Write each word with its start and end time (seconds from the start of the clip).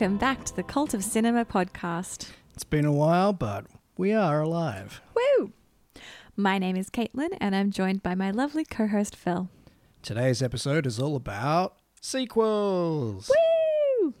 Welcome 0.00 0.16
back 0.16 0.44
to 0.44 0.56
the 0.56 0.62
Cult 0.62 0.94
of 0.94 1.04
Cinema 1.04 1.44
podcast. 1.44 2.30
It's 2.54 2.64
been 2.64 2.86
a 2.86 2.92
while, 2.92 3.34
but 3.34 3.66
we 3.98 4.14
are 4.14 4.40
alive. 4.40 5.02
Woo! 5.14 5.52
My 6.34 6.56
name 6.56 6.74
is 6.74 6.88
Caitlin, 6.88 7.36
and 7.38 7.54
I'm 7.54 7.70
joined 7.70 8.02
by 8.02 8.14
my 8.14 8.30
lovely 8.30 8.64
co 8.64 8.86
host 8.86 9.14
Phil. 9.14 9.50
Today's 10.00 10.42
episode 10.42 10.86
is 10.86 10.98
all 10.98 11.16
about 11.16 11.76
sequels. 12.00 13.30
Woo! 14.00 14.14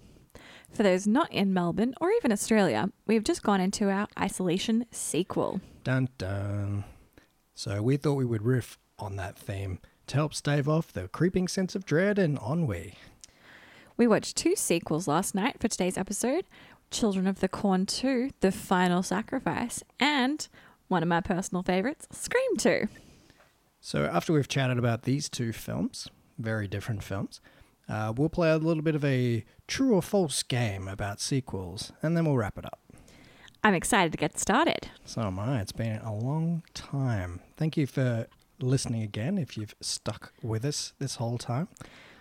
For 0.70 0.82
those 0.82 1.06
not 1.06 1.32
in 1.32 1.54
Melbourne 1.54 1.94
or 1.98 2.10
even 2.10 2.30
Australia, 2.30 2.90
we've 3.06 3.24
just 3.24 3.42
gone 3.42 3.62
into 3.62 3.88
our 3.88 4.06
Isolation 4.18 4.84
sequel. 4.90 5.62
Dun 5.82 6.10
dun. 6.18 6.84
So 7.54 7.80
we 7.82 7.96
thought 7.96 8.16
we 8.16 8.26
would 8.26 8.42
riff 8.42 8.76
on 8.98 9.16
that 9.16 9.38
theme 9.38 9.78
to 10.08 10.16
help 10.16 10.34
stave 10.34 10.68
off 10.68 10.92
the 10.92 11.08
creeping 11.08 11.48
sense 11.48 11.74
of 11.74 11.86
dread 11.86 12.18
and 12.18 12.38
ennui. 12.46 12.96
We 14.00 14.06
watched 14.06 14.34
two 14.34 14.56
sequels 14.56 15.06
last 15.06 15.34
night 15.34 15.60
for 15.60 15.68
today's 15.68 15.98
episode 15.98 16.46
Children 16.90 17.26
of 17.26 17.40
the 17.40 17.48
Corn 17.48 17.84
2, 17.84 18.30
The 18.40 18.50
Final 18.50 19.02
Sacrifice, 19.02 19.84
and 20.00 20.48
one 20.88 21.02
of 21.02 21.08
my 21.10 21.20
personal 21.20 21.62
favorites, 21.62 22.08
Scream 22.10 22.56
2. 22.56 22.88
So 23.82 24.06
after 24.06 24.32
we've 24.32 24.48
chatted 24.48 24.78
about 24.78 25.02
these 25.02 25.28
two 25.28 25.52
films, 25.52 26.08
very 26.38 26.66
different 26.66 27.02
films, 27.02 27.42
uh, 27.90 28.14
we'll 28.16 28.30
play 28.30 28.50
a 28.50 28.56
little 28.56 28.82
bit 28.82 28.94
of 28.94 29.04
a 29.04 29.44
true 29.68 29.94
or 29.94 30.00
false 30.00 30.42
game 30.44 30.88
about 30.88 31.20
sequels, 31.20 31.92
and 32.02 32.16
then 32.16 32.24
we'll 32.24 32.38
wrap 32.38 32.56
it 32.56 32.64
up. 32.64 32.80
I'm 33.62 33.74
excited 33.74 34.12
to 34.12 34.18
get 34.18 34.38
started. 34.38 34.88
So 35.04 35.20
am 35.20 35.38
I. 35.38 35.60
It's 35.60 35.72
been 35.72 36.00
a 36.00 36.14
long 36.14 36.62
time. 36.72 37.40
Thank 37.58 37.76
you 37.76 37.86
for 37.86 38.28
listening 38.62 39.02
again 39.02 39.36
if 39.36 39.58
you've 39.58 39.74
stuck 39.82 40.32
with 40.42 40.64
us 40.64 40.94
this 40.98 41.16
whole 41.16 41.36
time. 41.36 41.68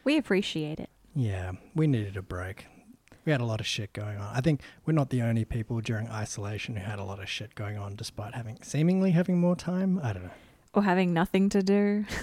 We 0.03 0.17
appreciate 0.17 0.81
it. 0.81 0.89
Yeah, 1.15 1.53
we 1.75 1.87
needed 1.87 2.17
a 2.17 2.21
break. 2.21 2.65
We 3.25 3.31
had 3.31 3.41
a 3.41 3.45
lot 3.45 3.59
of 3.59 3.67
shit 3.67 3.93
going 3.93 4.17
on. 4.17 4.35
I 4.35 4.41
think 4.41 4.61
we're 4.85 4.93
not 4.93 5.09
the 5.09 5.21
only 5.21 5.45
people 5.45 5.81
during 5.81 6.07
isolation 6.09 6.75
who 6.75 6.83
had 6.83 6.99
a 6.99 7.03
lot 7.03 7.19
of 7.21 7.29
shit 7.29 7.53
going 7.55 7.77
on 7.77 7.95
despite 7.95 8.33
having 8.33 8.57
seemingly 8.61 9.11
having 9.11 9.39
more 9.39 9.55
time. 9.55 9.99
I 10.01 10.13
don't 10.13 10.23
know. 10.23 10.31
Or 10.73 10.83
having 10.83 11.13
nothing 11.13 11.49
to 11.49 11.61
do. 11.63 12.05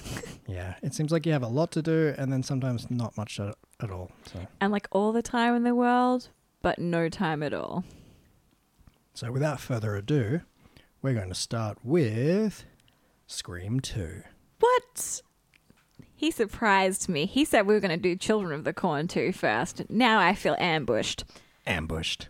Yeah, 0.48 0.74
it 0.80 0.94
seems 0.94 1.10
like 1.10 1.26
you 1.26 1.32
have 1.32 1.42
a 1.42 1.48
lot 1.48 1.72
to 1.72 1.82
do 1.82 2.14
and 2.16 2.32
then 2.32 2.44
sometimes 2.44 2.88
not 2.88 3.16
much 3.16 3.40
at, 3.40 3.56
at 3.80 3.90
all. 3.90 4.12
So, 4.32 4.46
and 4.60 4.70
like 4.70 4.86
all 4.92 5.10
the 5.10 5.20
time 5.20 5.56
in 5.56 5.64
the 5.64 5.74
world, 5.74 6.28
but 6.62 6.78
no 6.78 7.08
time 7.08 7.42
at 7.42 7.52
all. 7.52 7.82
so 9.12 9.32
without 9.32 9.58
further 9.58 9.96
ado, 9.96 10.42
we're 11.02 11.14
going 11.14 11.30
to 11.30 11.34
start 11.34 11.78
with 11.82 12.64
Scream 13.26 13.80
2. 13.80 14.22
What? 14.60 15.20
He 16.18 16.30
surprised 16.30 17.10
me. 17.10 17.26
He 17.26 17.44
said 17.44 17.66
we 17.66 17.74
were 17.74 17.80
going 17.80 17.90
to 17.90 17.96
do 17.98 18.16
Children 18.16 18.54
of 18.54 18.64
the 18.64 18.72
Corn 18.72 19.06
2 19.06 19.32
first. 19.32 19.82
Now 19.90 20.18
I 20.18 20.34
feel 20.34 20.56
ambushed. 20.58 21.24
Ambushed. 21.66 22.28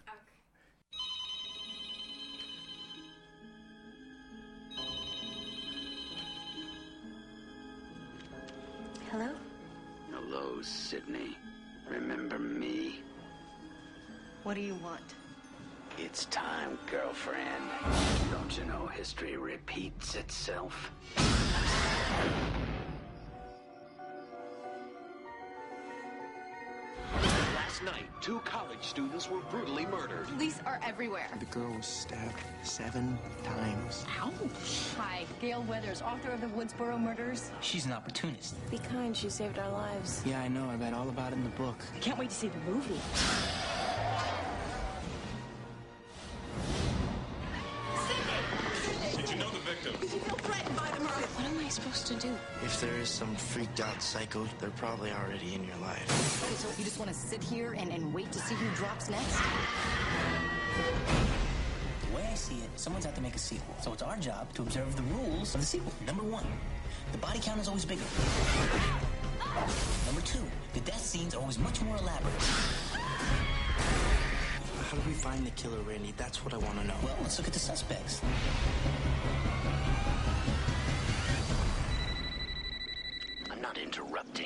Hello? 9.11 9.29
Hello, 10.11 10.61
Sydney. 10.63 11.37
Remember 11.89 12.41
me? 12.41 12.97
What 14.43 14.55
do 14.55 14.61
you 14.61 14.75
want? 14.83 15.15
It's 15.97 16.25
time, 16.27 16.77
girlfriend. 16.91 17.71
Don't 18.33 18.59
you 18.59 18.65
know 18.65 18.89
history 18.89 19.37
repeats 19.37 20.17
itself? 20.17 20.91
Two 28.27 28.41
college 28.41 28.83
students 28.83 29.31
were 29.31 29.39
brutally 29.53 29.87
murdered. 29.87 30.27
Police 30.27 30.59
are 30.67 30.81
everywhere. 30.85 31.29
The 31.39 31.45
girl 31.45 31.71
was 31.71 31.87
stabbed 31.87 32.43
seven 32.65 33.17
times. 33.45 34.05
Ouch. 34.21 34.89
Hi, 34.99 35.25
Gale 35.41 35.63
Weathers, 35.69 36.03
author 36.03 36.33
of 36.33 36.41
the 36.41 36.49
Woodsboro 36.49 36.99
murders. 36.99 37.53
She's 37.61 37.87
an 37.87 37.93
opportunist. 37.93 38.57
Be 38.69 38.79
kind, 38.79 39.17
she 39.17 39.31
saved 39.31 39.61
our 39.61 39.71
lives. 39.71 40.25
Yeah, 40.27 40.41
I 40.41 40.49
know. 40.49 40.69
I 40.69 40.75
read 40.75 40.93
all 40.93 41.09
about 41.09 41.35
it 41.35 41.37
in 41.37 41.45
the 41.45 41.51
book. 41.51 41.77
I 41.95 42.01
can't 42.01 42.19
wait 42.19 42.31
to 42.31 42.35
see 42.35 42.49
the 42.49 42.59
movie. 42.69 43.01
If 53.07 53.21
there 53.21 53.29
is 53.29 53.37
some 53.37 53.37
freaked 53.37 53.79
out 53.79 54.03
psycho, 54.03 54.49
they're 54.59 54.71
probably 54.71 55.13
already 55.13 55.55
in 55.55 55.63
your 55.65 55.77
life. 55.77 56.43
Okay, 56.43 56.55
so 56.55 56.69
you 56.77 56.83
just 56.83 56.99
want 56.99 57.09
to 57.09 57.17
sit 57.17 57.41
here 57.41 57.73
and, 57.79 57.93
and 57.93 58.13
wait 58.13 58.33
to 58.33 58.41
see 58.41 58.57
who 58.57 58.69
drops 58.75 59.09
next? 59.09 59.39
The 62.01 62.17
way 62.17 62.29
I 62.29 62.35
see 62.35 62.57
it, 62.57 62.71
someone's 62.75 63.07
out 63.07 63.15
to 63.15 63.21
make 63.21 63.37
a 63.37 63.39
sequel. 63.39 63.77
So 63.81 63.93
it's 63.93 64.03
our 64.03 64.17
job 64.17 64.53
to 64.55 64.63
observe 64.63 64.97
the 64.97 65.05
rules 65.05 65.55
of 65.55 65.61
the 65.61 65.67
sequel. 65.67 65.93
Number 66.05 66.25
one, 66.25 66.47
the 67.13 67.19
body 67.19 67.39
count 67.39 67.61
is 67.61 67.69
always 67.69 67.85
bigger. 67.85 68.03
Number 70.07 70.23
two, 70.23 70.43
the 70.75 70.81
death 70.81 71.07
scenes 71.07 71.33
are 71.37 71.41
always 71.41 71.61
much 71.61 71.81
more 71.83 71.97
elaborate. 71.99 72.43
How 74.91 74.97
do 74.97 75.03
we 75.07 75.15
find 75.15 75.47
the 75.47 75.51
killer, 75.51 75.79
Randy? 75.83 76.13
That's 76.17 76.45
what 76.45 76.53
I 76.53 76.57
want 76.57 76.81
to 76.81 76.85
know. 76.85 76.97
Well, 77.05 77.17
let's 77.23 77.39
look 77.39 77.47
at 77.47 77.53
the 77.53 77.61
suspects. 77.61 78.21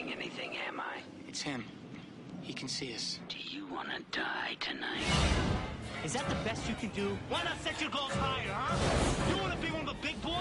Interrupting 0.01 0.13
anything, 0.13 0.57
am 0.67 0.81
I? 0.81 0.99
It's 1.29 1.43
him. 1.43 1.65
He 2.43 2.53
can 2.53 2.69
see 2.69 2.95
us. 2.95 3.19
Do 3.29 3.37
you 3.39 3.67
want 3.67 3.89
to 3.89 4.19
die 4.19 4.57
tonight? 4.61 5.03
Is 6.05 6.15
that 6.15 6.29
the 6.29 6.35
best 6.37 6.69
you 6.69 6.75
can 6.75 6.89
do? 6.91 7.17
Why 7.29 7.43
not 7.45 7.61
set 7.61 7.81
your 7.81 7.91
goals 7.91 8.13
higher, 8.15 8.49
huh? 8.49 9.31
You 9.31 9.41
want 9.43 9.53
to 9.53 9.67
be 9.67 9.73
one 9.73 9.83
of 9.83 9.89
the 9.89 10.07
big 10.07 10.21
boys? 10.23 10.35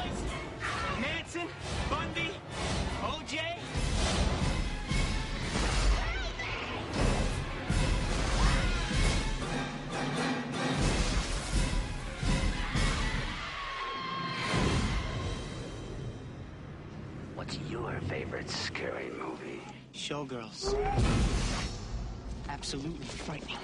Manson? 1.02 1.48
Bundy? 1.90 2.32
OJ? 3.02 3.40
Showgirls. 20.10 20.74
Absolutely 22.50 23.06
frightening. 23.06 23.58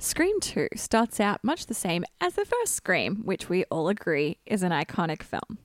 Scream 0.00 0.40
2 0.40 0.70
starts 0.74 1.20
out 1.20 1.44
much 1.44 1.66
the 1.66 1.74
same 1.74 2.04
as 2.20 2.34
the 2.34 2.44
first 2.44 2.74
Scream, 2.74 3.22
which 3.22 3.48
we 3.48 3.62
all 3.70 3.88
agree 3.88 4.38
is 4.44 4.64
an 4.64 4.72
iconic 4.72 5.22
film. 5.22 5.58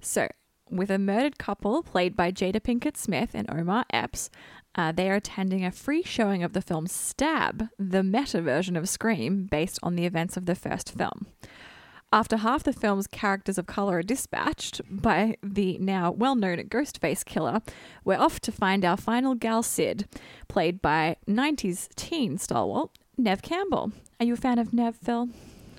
So, 0.00 0.26
with 0.70 0.90
a 0.90 0.98
murdered 0.98 1.38
couple 1.38 1.82
played 1.82 2.16
by 2.16 2.32
Jada 2.32 2.62
Pinkett 2.62 2.96
Smith 2.96 3.32
and 3.34 3.50
Omar 3.50 3.84
Epps, 3.92 4.30
uh, 4.74 4.92
they 4.92 5.10
are 5.10 5.14
attending 5.16 5.64
a 5.64 5.70
free 5.72 6.02
showing 6.02 6.42
of 6.42 6.52
the 6.52 6.62
film 6.62 6.86
Stab, 6.86 7.68
the 7.78 8.02
meta 8.02 8.40
version 8.40 8.76
of 8.76 8.88
Scream 8.88 9.44
based 9.46 9.78
on 9.82 9.96
the 9.96 10.06
events 10.06 10.36
of 10.36 10.46
the 10.46 10.54
first 10.54 10.96
film. 10.96 11.26
After 12.12 12.38
half 12.38 12.64
the 12.64 12.72
film's 12.72 13.06
characters 13.06 13.56
of 13.56 13.66
color 13.66 13.98
are 13.98 14.02
dispatched 14.02 14.80
by 14.90 15.36
the 15.44 15.78
now 15.78 16.10
well 16.10 16.34
known 16.34 16.58
Ghostface 16.58 17.24
killer, 17.24 17.60
we're 18.04 18.18
off 18.18 18.40
to 18.40 18.50
find 18.52 18.84
our 18.84 18.96
final 18.96 19.34
gal 19.36 19.62
Sid, 19.62 20.08
played 20.48 20.82
by 20.82 21.16
90s 21.28 21.88
teen 21.94 22.36
stalwart 22.36 22.90
Neve 23.16 23.42
Campbell. 23.42 23.92
Are 24.18 24.26
you 24.26 24.34
a 24.34 24.36
fan 24.36 24.58
of 24.58 24.72
Neve, 24.72 24.96
Phil? 24.96 25.28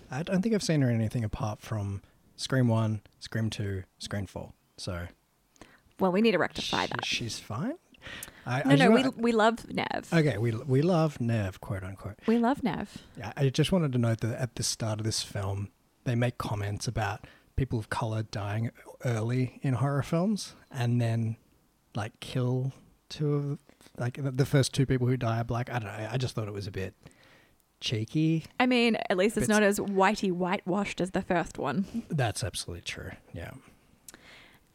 I 0.09 0.23
don't 0.23 0.41
think 0.41 0.55
I've 0.55 0.63
seen 0.63 0.81
her 0.81 0.89
in 0.89 0.95
anything 0.95 1.23
apart 1.25 1.59
from 1.61 2.01
Scream 2.37 2.67
1, 2.69 3.01
Scream 3.19 3.49
2, 3.49 3.83
Scream 3.99 4.25
4. 4.25 4.53
So 4.77 5.07
Well, 5.99 6.11
we 6.13 6.21
need 6.21 6.31
to 6.31 6.37
rectify 6.37 6.83
she- 6.85 6.87
that. 6.91 7.05
she's 7.05 7.39
fine. 7.39 7.75
I, 8.45 8.63
No, 8.63 8.71
I 8.71 8.75
no, 8.75 8.91
we, 8.91 9.09
we 9.17 9.31
love 9.31 9.67
Neve. 9.69 10.09
Okay, 10.13 10.37
we, 10.37 10.51
we 10.51 10.81
love 10.81 11.19
Neve, 11.21 11.59
quote 11.61 11.83
unquote. 11.83 12.15
We 12.27 12.37
love 12.37 12.63
Neve. 12.63 12.97
Yeah, 13.17 13.33
I 13.37 13.49
just 13.49 13.71
wanted 13.71 13.91
to 13.93 13.97
note 13.97 14.21
that 14.21 14.39
at 14.39 14.55
the 14.55 14.63
start 14.63 14.99
of 14.99 15.05
this 15.05 15.21
film, 15.23 15.69
they 16.05 16.15
make 16.15 16.37
comments 16.37 16.87
about 16.87 17.25
people 17.55 17.77
of 17.77 17.89
color 17.89 18.23
dying 18.23 18.71
early 19.05 19.59
in 19.61 19.73
horror 19.75 20.01
films 20.03 20.55
and 20.71 20.99
then 21.01 21.35
like 21.95 22.19
kill 22.21 22.73
two 23.09 23.33
of 23.35 23.59
like 23.97 24.21
the- 24.23 24.31
the 24.31 24.45
first 24.45 24.73
two 24.73 24.85
people 24.85 25.05
who 25.07 25.17
die 25.17 25.39
are 25.39 25.43
black. 25.43 25.69
I 25.69 25.73
don't 25.79 25.83
know. 25.85 26.09
I 26.11 26.17
just 26.17 26.33
thought 26.33 26.47
it 26.47 26.53
was 26.53 26.65
a 26.65 26.71
bit 26.71 26.95
cheeky. 27.79 28.45
I 28.59 28.65
mean, 28.65 28.97
at 29.09 29.17
least 29.17 29.37
it's 29.37 29.47
not 29.47 29.63
as 29.63 29.79
whitey 29.79 30.31
whitewashed 30.31 31.01
as 31.01 31.11
the 31.11 31.21
first 31.21 31.57
one. 31.57 32.03
That's 32.09 32.43
absolutely 32.43 32.81
true. 32.81 33.11
Yeah. 33.33 33.51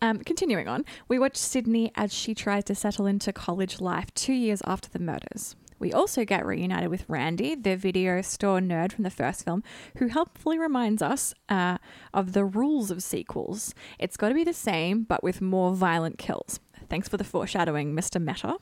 Um, 0.03 0.19
continuing 0.19 0.69
on, 0.69 0.85
we 1.09 1.19
watch 1.19 1.37
Sydney 1.37 1.91
as 1.95 2.13
she 2.13 2.35
tries 2.35 2.65
to 2.65 2.75
settle 2.75 3.07
into 3.07 3.33
college 3.33 3.81
life 3.81 4.13
two 4.15 4.35
years 4.35 4.61
after 4.67 4.89
the 4.89 4.99
murders. 4.99 5.57
We 5.79 5.93
also 5.93 6.25
get 6.25 6.47
reunited 6.47 6.89
with 6.89 7.05
Randy, 7.09 7.55
the 7.55 7.77
video 7.77 8.23
store 8.23 8.61
nerd 8.61 8.93
from 8.93 9.05
the 9.05 9.11
first 9.11 9.45
film, 9.45 9.63
who 9.99 10.09
helpfully 10.09 10.59
reminds 10.59 11.03
us 11.03 11.35
uh, 11.49 11.79
of 12.15 12.33
the 12.33 12.45
rules 12.45 12.91
of 12.91 13.03
sequels. 13.03 13.75
It's 13.99 14.17
got 14.17 14.31
to 14.31 14.35
be 14.35 14.45
the 14.45 14.55
same, 14.55 15.03
but 15.03 15.23
with 15.23 15.43
more 15.43 15.75
violent 15.75 16.19
kills. 16.19 16.61
Thanks 16.89 17.09
for 17.09 17.19
the 17.19 17.25
foreshadowing, 17.25 17.95
Mr. 17.95 18.23
Meta. 18.23 18.57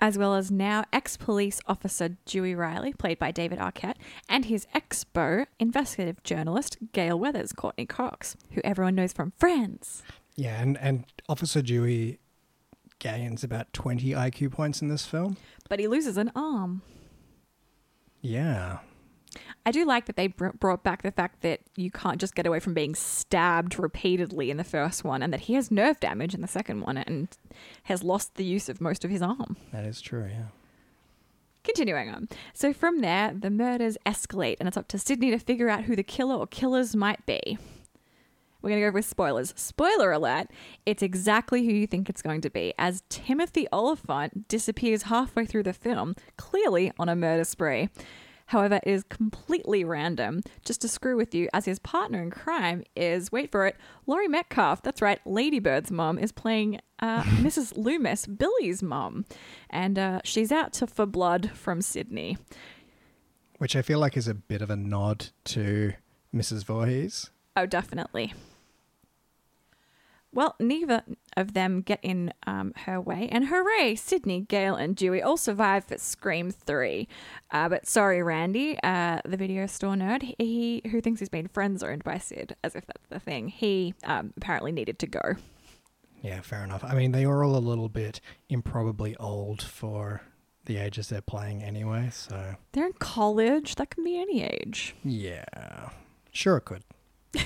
As 0.00 0.16
well 0.16 0.34
as 0.34 0.50
now 0.50 0.84
ex 0.92 1.16
police 1.16 1.60
officer 1.66 2.16
Dewey 2.24 2.54
Riley, 2.54 2.92
played 2.92 3.18
by 3.18 3.32
David 3.32 3.58
Arquette, 3.58 3.96
and 4.28 4.44
his 4.44 4.66
ex 4.72 5.02
beau, 5.04 5.46
investigative 5.58 6.22
journalist 6.22 6.76
Gale 6.92 7.18
Weathers, 7.18 7.52
Courteney 7.52 7.86
Cox, 7.86 8.36
who 8.52 8.60
everyone 8.62 8.94
knows 8.94 9.12
from 9.12 9.32
Friends. 9.38 10.02
Yeah, 10.38 10.62
and, 10.62 10.78
and 10.78 11.04
Officer 11.28 11.60
Dewey 11.60 12.20
gains 13.00 13.42
about 13.42 13.72
20 13.72 14.10
IQ 14.12 14.52
points 14.52 14.80
in 14.80 14.86
this 14.86 15.04
film. 15.04 15.36
But 15.68 15.80
he 15.80 15.88
loses 15.88 16.16
an 16.16 16.30
arm. 16.36 16.82
Yeah. 18.20 18.78
I 19.66 19.72
do 19.72 19.84
like 19.84 20.06
that 20.06 20.14
they 20.14 20.28
br- 20.28 20.50
brought 20.50 20.84
back 20.84 21.02
the 21.02 21.10
fact 21.10 21.40
that 21.40 21.62
you 21.74 21.90
can't 21.90 22.20
just 22.20 22.36
get 22.36 22.46
away 22.46 22.60
from 22.60 22.72
being 22.72 22.94
stabbed 22.94 23.80
repeatedly 23.80 24.48
in 24.48 24.58
the 24.58 24.64
first 24.64 25.02
one, 25.02 25.24
and 25.24 25.32
that 25.32 25.40
he 25.40 25.54
has 25.54 25.72
nerve 25.72 25.98
damage 25.98 26.34
in 26.34 26.40
the 26.40 26.46
second 26.46 26.82
one 26.82 26.96
and 26.96 27.36
has 27.82 28.04
lost 28.04 28.36
the 28.36 28.44
use 28.44 28.68
of 28.68 28.80
most 28.80 29.04
of 29.04 29.10
his 29.10 29.20
arm. 29.20 29.56
That 29.72 29.84
is 29.84 30.00
true, 30.00 30.28
yeah. 30.30 30.46
Continuing 31.64 32.10
on. 32.10 32.28
So 32.54 32.72
from 32.72 33.00
there, 33.00 33.34
the 33.34 33.50
murders 33.50 33.98
escalate, 34.06 34.58
and 34.60 34.68
it's 34.68 34.76
up 34.76 34.86
to 34.88 35.00
Sydney 35.00 35.32
to 35.32 35.38
figure 35.40 35.68
out 35.68 35.82
who 35.82 35.96
the 35.96 36.04
killer 36.04 36.36
or 36.36 36.46
killers 36.46 36.94
might 36.94 37.26
be. 37.26 37.58
We're 38.60 38.70
going 38.70 38.82
to 38.82 38.90
go 38.90 38.94
with 38.94 39.04
spoilers. 39.04 39.54
Spoiler 39.56 40.10
alert, 40.10 40.48
it's 40.84 41.02
exactly 41.02 41.64
who 41.64 41.72
you 41.72 41.86
think 41.86 42.08
it's 42.08 42.22
going 42.22 42.40
to 42.40 42.50
be, 42.50 42.74
as 42.76 43.04
Timothy 43.08 43.68
Olyphant 43.72 44.48
disappears 44.48 45.04
halfway 45.04 45.46
through 45.46 45.62
the 45.62 45.72
film, 45.72 46.16
clearly 46.36 46.92
on 46.98 47.08
a 47.08 47.14
murder 47.14 47.44
spree. 47.44 47.88
However, 48.46 48.76
it 48.76 48.90
is 48.90 49.04
completely 49.04 49.84
random, 49.84 50.40
just 50.64 50.80
to 50.80 50.88
screw 50.88 51.16
with 51.16 51.34
you, 51.34 51.48
as 51.52 51.66
his 51.66 51.78
partner 51.78 52.20
in 52.22 52.30
crime 52.30 52.82
is, 52.96 53.30
wait 53.30 53.52
for 53.52 53.66
it, 53.66 53.76
Laurie 54.06 54.26
Metcalf. 54.26 54.82
That's 54.82 55.02
right, 55.02 55.20
Lady 55.26 55.58
Bird's 55.58 55.90
mom 55.90 56.18
is 56.18 56.32
playing 56.32 56.80
uh, 56.98 57.22
Mrs. 57.24 57.76
Loomis, 57.76 58.26
Billy's 58.26 58.82
mom. 58.82 59.26
And 59.68 59.98
uh, 59.98 60.20
she's 60.24 60.50
out 60.50 60.72
to 60.74 60.86
for 60.86 61.04
blood 61.04 61.50
from 61.54 61.82
Sydney. 61.82 62.38
Which 63.58 63.76
I 63.76 63.82
feel 63.82 63.98
like 63.98 64.16
is 64.16 64.26
a 64.26 64.34
bit 64.34 64.62
of 64.62 64.70
a 64.70 64.76
nod 64.76 65.28
to 65.44 65.92
Mrs. 66.34 66.64
Voorhees. 66.64 67.30
Oh, 67.54 67.66
definitely. 67.66 68.32
Well, 70.32 70.56
neither 70.60 71.02
of 71.36 71.54
them 71.54 71.80
get 71.80 72.00
in 72.02 72.32
um, 72.46 72.72
her 72.84 73.00
way, 73.00 73.28
and 73.32 73.46
hooray! 73.46 73.94
Sydney, 73.94 74.40
Gail, 74.42 74.74
and 74.74 74.94
Dewey 74.94 75.22
all 75.22 75.38
survive 75.38 75.84
for 75.84 75.96
Scream 75.96 76.50
3. 76.50 77.08
Uh, 77.50 77.68
but 77.70 77.86
sorry, 77.86 78.22
Randy, 78.22 78.78
uh, 78.82 79.20
the 79.24 79.38
video 79.38 79.66
store 79.66 79.94
nerd, 79.94 80.34
he 80.38 80.82
who 80.90 81.00
thinks 81.00 81.20
he's 81.20 81.30
been 81.30 81.48
friend 81.48 81.80
zoned 81.80 82.04
by 82.04 82.18
Sid, 82.18 82.54
as 82.62 82.74
if 82.74 82.86
that's 82.86 83.06
the 83.08 83.18
thing, 83.18 83.48
he 83.48 83.94
um, 84.04 84.34
apparently 84.36 84.70
needed 84.70 84.98
to 84.98 85.06
go. 85.06 85.36
Yeah, 86.20 86.40
fair 86.42 86.62
enough. 86.62 86.84
I 86.84 86.94
mean, 86.94 87.12
they 87.12 87.24
are 87.24 87.42
all 87.42 87.56
a 87.56 87.58
little 87.58 87.88
bit 87.88 88.20
improbably 88.50 89.16
old 89.16 89.62
for 89.62 90.22
the 90.66 90.76
ages 90.76 91.08
they're 91.08 91.22
playing 91.22 91.62
anyway, 91.62 92.10
so. 92.12 92.56
They're 92.72 92.86
in 92.86 92.92
college. 92.94 93.76
That 93.76 93.90
can 93.90 94.04
be 94.04 94.20
any 94.20 94.42
age. 94.42 94.94
Yeah. 95.02 95.88
Sure, 96.32 96.58
it 96.58 96.64
could. 96.66 96.82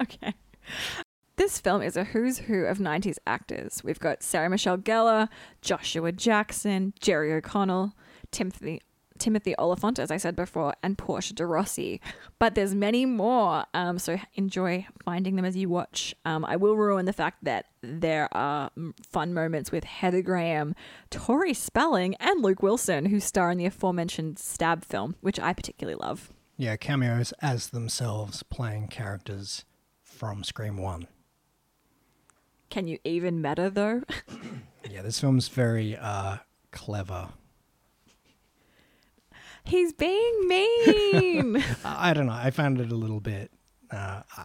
Okay. 0.00 0.34
This 1.42 1.58
film 1.58 1.82
is 1.82 1.96
a 1.96 2.04
who's 2.04 2.38
who 2.38 2.66
of 2.66 2.78
90s 2.78 3.16
actors. 3.26 3.82
We've 3.82 3.98
got 3.98 4.22
Sarah 4.22 4.48
Michelle 4.48 4.78
Gellar, 4.78 5.28
Joshua 5.60 6.12
Jackson, 6.12 6.94
Jerry 7.00 7.32
O'Connell, 7.32 7.96
Timothy 8.30 8.80
Timothy 9.18 9.56
Olyphant, 9.58 9.98
as 9.98 10.12
I 10.12 10.18
said 10.18 10.36
before, 10.36 10.74
and 10.84 10.96
Portia 10.96 11.34
de 11.34 11.44
Rossi. 11.44 12.00
But 12.38 12.54
there's 12.54 12.76
many 12.76 13.06
more, 13.06 13.64
um, 13.74 13.98
so 13.98 14.20
enjoy 14.34 14.86
finding 15.04 15.34
them 15.34 15.44
as 15.44 15.56
you 15.56 15.68
watch. 15.68 16.14
Um, 16.24 16.44
I 16.44 16.54
will 16.54 16.76
ruin 16.76 17.06
the 17.06 17.12
fact 17.12 17.42
that 17.42 17.66
there 17.80 18.28
are 18.30 18.70
fun 19.10 19.34
moments 19.34 19.72
with 19.72 19.82
Heather 19.82 20.22
Graham, 20.22 20.76
Tori 21.10 21.54
Spelling, 21.54 22.14
and 22.20 22.40
Luke 22.40 22.62
Wilson, 22.62 23.06
who 23.06 23.18
star 23.18 23.50
in 23.50 23.58
the 23.58 23.66
aforementioned 23.66 24.38
Stab 24.38 24.84
film, 24.84 25.16
which 25.20 25.40
I 25.40 25.54
particularly 25.54 25.98
love. 26.00 26.32
Yeah, 26.56 26.76
cameos 26.76 27.32
as 27.42 27.70
themselves 27.70 28.44
playing 28.44 28.88
characters 28.88 29.64
from 30.04 30.44
Scream 30.44 30.76
1. 30.76 31.08
Can 32.72 32.88
you 32.88 32.98
even 33.04 33.42
meta 33.42 33.68
though? 33.70 34.02
Yeah, 34.90 35.02
this 35.02 35.20
film's 35.20 35.48
very 35.48 35.96
uh, 35.96 36.38
clever. 36.70 37.28
He's 39.64 39.92
being 39.92 40.48
mean. 40.48 41.64
I 41.84 42.12
don't 42.12 42.26
know. 42.26 42.32
I 42.32 42.50
found 42.50 42.80
it 42.80 42.90
a 42.90 42.96
little 42.96 43.20
bit. 43.20 43.52
Uh, 43.90 44.22
uh, 44.36 44.44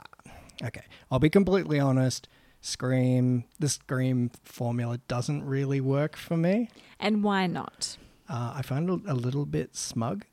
okay, 0.64 0.84
I'll 1.10 1.20
be 1.20 1.30
completely 1.32 1.80
honest. 1.80 2.30
Scream, 2.62 3.46
the 3.60 3.68
Scream 3.68 4.30
formula 4.44 5.00
doesn't 5.08 5.44
really 5.44 5.82
work 5.82 6.16
for 6.16 6.38
me. 6.38 6.70
and 7.00 7.24
why 7.24 7.48
not? 7.48 7.98
Uh, 8.30 8.54
I 8.56 8.62
find 8.62 8.90
it 8.90 9.02
a 9.08 9.16
little 9.16 9.46
bit 9.46 9.76
smug 9.76 10.24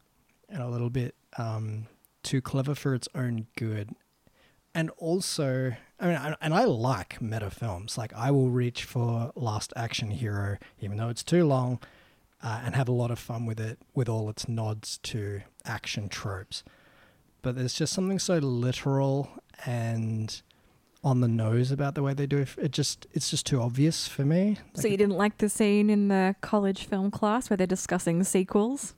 and 0.50 0.62
a 0.62 0.68
little 0.68 0.90
bit 0.90 1.14
um, 1.38 1.86
too 2.22 2.40
clever 2.42 2.74
for 2.74 2.94
its 2.94 3.08
own 3.14 3.46
good. 3.56 3.90
And 4.74 4.90
also, 4.98 5.72
I 6.00 6.06
mean, 6.08 6.16
I- 6.16 6.36
and 6.40 6.52
I 6.52 6.64
like 6.64 7.20
meta 7.22 7.50
films. 7.50 7.96
Like, 7.96 8.12
I 8.14 8.30
will 8.30 8.50
reach 8.50 8.84
for 8.84 9.32
Last 9.36 9.72
Action 9.76 10.10
Hero, 10.10 10.58
even 10.80 10.96
though 10.98 11.08
it's 11.08 11.22
too 11.22 11.44
long, 11.46 11.78
uh, 12.42 12.62
and 12.64 12.74
have 12.74 12.88
a 12.88 12.92
lot 12.92 13.10
of 13.10 13.18
fun 13.18 13.46
with 13.46 13.60
it, 13.60 13.78
with 13.94 14.08
all 14.08 14.28
its 14.28 14.48
nods 14.48 14.98
to 15.04 15.42
action 15.64 16.08
tropes. 16.08 16.64
But 17.42 17.56
there's 17.56 17.74
just 17.74 17.92
something 17.92 18.18
so 18.18 18.38
literal 18.38 19.30
and 19.66 20.42
on 21.04 21.20
the 21.20 21.28
nose 21.28 21.70
about 21.70 21.94
the 21.94 22.02
way 22.02 22.14
they 22.14 22.26
do 22.26 22.38
it. 22.38 22.48
It 22.56 22.70
just, 22.72 23.06
it's 23.12 23.30
just 23.30 23.44
too 23.46 23.60
obvious 23.60 24.08
for 24.08 24.24
me. 24.24 24.56
so 24.74 24.88
you 24.88 24.96
didn't 24.96 25.16
like 25.16 25.36
the 25.38 25.50
scene 25.50 25.90
in 25.90 26.08
the 26.08 26.34
college 26.40 26.86
film 26.86 27.10
class 27.10 27.50
where 27.50 27.56
they're 27.58 27.66
discussing 27.66 28.24
sequels? 28.24 28.94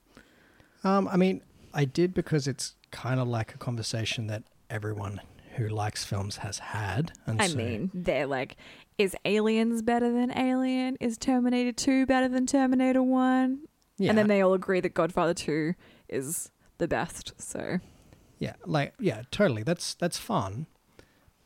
Um, 0.84 1.08
I 1.08 1.16
mean, 1.16 1.40
I 1.74 1.84
did 1.84 2.14
because 2.14 2.46
it's 2.46 2.74
kind 2.92 3.18
of 3.18 3.26
like 3.26 3.54
a 3.54 3.58
conversation 3.58 4.28
that 4.28 4.44
everyone 4.70 5.20
who 5.56 5.68
likes 5.68 6.04
films 6.04 6.38
has 6.38 6.58
had. 6.58 7.12
And 7.26 7.40
I 7.40 7.48
so, 7.48 7.56
mean, 7.56 7.90
they're 7.94 8.26
like, 8.26 8.56
is 8.98 9.14
Aliens 9.24 9.82
better 9.82 10.10
than 10.12 10.36
Alien? 10.36 10.96
Is 11.00 11.18
Terminator 11.18 11.72
2 11.72 12.06
better 12.06 12.28
than 12.28 12.46
Terminator 12.46 13.02
1? 13.02 13.60
yeah, 13.98 14.08
And 14.10 14.18
then 14.18 14.28
they 14.28 14.40
all 14.40 14.54
agree 14.54 14.80
that 14.80 14.94
Godfather 14.94 15.34
2 15.34 15.74
is 16.08 16.50
the 16.78 16.86
best. 16.88 17.32
So, 17.38 17.78
yeah, 18.38 18.54
like 18.66 18.94
yeah, 19.00 19.22
totally. 19.30 19.62
That's 19.62 19.94
that's 19.94 20.18
fun, 20.18 20.66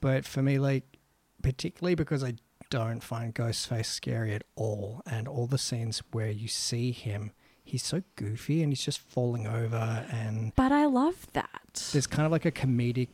but 0.00 0.24
for 0.24 0.42
me, 0.42 0.58
like 0.58 0.98
particularly 1.42 1.94
because 1.94 2.22
I 2.24 2.34
don't 2.68 3.02
find 3.02 3.34
Ghostface 3.34 3.86
scary 3.86 4.34
at 4.34 4.42
all, 4.56 5.00
and 5.06 5.26
all 5.28 5.46
the 5.46 5.58
scenes 5.58 6.02
where 6.12 6.30
you 6.30 6.48
see 6.48 6.90
him, 6.92 7.30
he's 7.62 7.84
so 7.84 8.02
goofy 8.16 8.62
and 8.62 8.72
he's 8.72 8.84
just 8.84 8.98
falling 8.98 9.46
over, 9.46 10.04
and 10.10 10.52
but 10.56 10.72
I 10.72 10.86
love 10.86 11.28
that. 11.32 11.88
there's 11.92 12.08
kind 12.08 12.26
of 12.26 12.32
like 12.32 12.44
a 12.44 12.50
comedic 12.52 13.08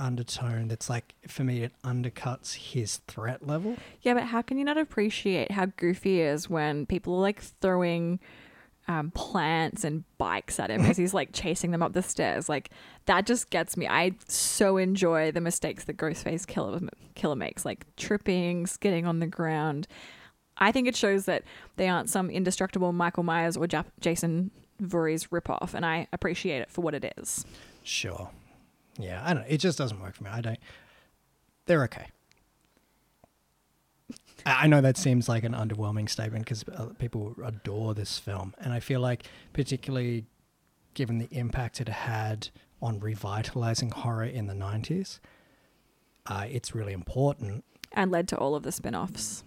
undertone 0.00 0.68
that's 0.68 0.90
like 0.90 1.14
for 1.28 1.44
me 1.44 1.62
it 1.62 1.72
undercuts 1.82 2.54
his 2.54 2.98
threat 3.08 3.46
level. 3.46 3.76
Yeah, 4.02 4.14
but 4.14 4.24
how 4.24 4.42
can 4.42 4.58
you 4.58 4.64
not 4.64 4.78
appreciate 4.78 5.50
how 5.52 5.66
goofy 5.66 6.16
he 6.16 6.20
is 6.20 6.50
when 6.50 6.86
people 6.86 7.14
are 7.16 7.20
like 7.20 7.40
throwing 7.40 8.20
um, 8.86 9.10
plants 9.12 9.84
and 9.84 10.04
bikes 10.18 10.60
at 10.60 10.70
him 10.70 10.82
as 10.82 10.96
he's 10.96 11.14
like 11.14 11.32
chasing 11.32 11.70
them 11.70 11.82
up 11.82 11.92
the 11.92 12.02
stairs? 12.02 12.48
Like 12.48 12.70
that 13.06 13.26
just 13.26 13.50
gets 13.50 13.76
me. 13.76 13.86
I 13.86 14.12
so 14.28 14.76
enjoy 14.76 15.32
the 15.32 15.40
mistakes 15.40 15.84
that 15.84 15.96
Ghostface 15.96 16.46
Killer 16.46 16.80
Killer 17.14 17.36
makes, 17.36 17.64
like 17.64 17.86
tripping, 17.96 18.66
skidding 18.66 19.06
on 19.06 19.20
the 19.20 19.26
ground. 19.26 19.86
I 20.58 20.70
think 20.70 20.86
it 20.86 20.94
shows 20.94 21.24
that 21.24 21.42
they 21.76 21.88
aren't 21.88 22.08
some 22.08 22.30
indestructible 22.30 22.92
Michael 22.92 23.24
Myers 23.24 23.56
or 23.56 23.66
Jap- 23.66 23.86
Jason 24.00 24.50
Voorhees 24.80 25.26
ripoff, 25.28 25.74
and 25.74 25.84
I 25.84 26.06
appreciate 26.12 26.60
it 26.60 26.70
for 26.70 26.80
what 26.80 26.94
it 26.94 27.14
is. 27.18 27.44
Sure. 27.82 28.30
Yeah, 28.98 29.22
I 29.24 29.34
don't 29.34 29.42
know. 29.42 29.48
It 29.48 29.58
just 29.58 29.78
doesn't 29.78 30.00
work 30.00 30.14
for 30.14 30.24
me. 30.24 30.30
I 30.30 30.40
don't. 30.40 30.58
They're 31.66 31.84
okay. 31.84 32.06
I 34.46 34.66
know 34.66 34.80
that 34.82 34.98
seems 34.98 35.28
like 35.28 35.42
an 35.44 35.52
underwhelming 35.52 36.08
statement 36.08 36.44
because 36.44 36.64
people 36.98 37.34
adore 37.42 37.94
this 37.94 38.18
film, 38.18 38.54
and 38.58 38.72
I 38.72 38.80
feel 38.80 39.00
like, 39.00 39.24
particularly 39.54 40.26
given 40.92 41.18
the 41.18 41.28
impact 41.30 41.80
it 41.80 41.88
had 41.88 42.48
on 42.82 43.00
revitalizing 43.00 43.90
horror 43.90 44.24
in 44.24 44.46
the 44.46 44.54
'90s, 44.54 45.18
uh, 46.26 46.44
it's 46.48 46.74
really 46.74 46.92
important. 46.92 47.64
And 47.92 48.10
led 48.10 48.28
to 48.28 48.36
all 48.36 48.54
of 48.54 48.64
the 48.64 48.72
spin 48.72 48.94
offs. 48.94 49.44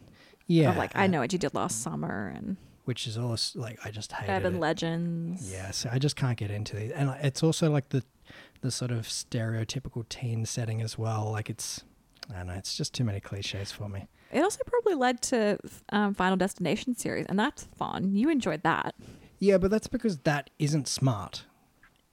Yeah, 0.47 0.71
Of 0.71 0.77
like, 0.77 0.95
I 0.95 1.03
uh, 1.03 1.07
know 1.07 1.19
what 1.19 1.33
you 1.33 1.39
did 1.39 1.53
last 1.53 1.81
summer 1.81 2.33
and 2.33 2.55
which 2.85 3.05
is 3.05 3.17
also 3.17 3.59
like 3.59 3.77
I 3.85 3.91
just 3.91 4.13
hate 4.13 4.29
Urban 4.29 4.55
it. 4.55 4.59
Legends. 4.59 5.51
Yeah, 5.51 5.71
so 5.71 5.89
I 5.91 5.99
just 5.99 6.15
can't 6.15 6.37
get 6.37 6.49
into 6.49 6.77
these, 6.77 6.91
and 6.91 7.13
it's 7.21 7.43
also 7.43 7.69
like 7.69 7.89
the 7.89 8.01
the 8.61 8.71
sort 8.71 8.91
of 8.91 9.03
stereotypical 9.07 10.07
teen 10.09 10.45
setting 10.45 10.81
as 10.81 10.97
well. 10.97 11.31
Like 11.31 11.49
it's, 11.49 11.83
I 12.33 12.37
don't 12.37 12.47
know, 12.47 12.53
it's 12.53 12.75
just 12.75 12.93
too 12.93 13.03
many 13.03 13.19
cliches 13.19 13.71
for 13.71 13.89
me. 13.89 14.07
It 14.31 14.41
also 14.41 14.59
probably 14.65 14.95
led 14.95 15.21
to 15.23 15.57
um, 15.89 16.13
Final 16.13 16.35
Destination 16.37 16.95
series, 16.95 17.25
and 17.27 17.39
that's 17.39 17.63
fun. 17.63 18.13
You 18.13 18.29
enjoyed 18.29 18.63
that. 18.63 18.95
Yeah, 19.39 19.57
but 19.57 19.71
that's 19.71 19.87
because 19.87 20.17
that 20.19 20.49
isn't 20.59 20.87
smart. 20.87 21.45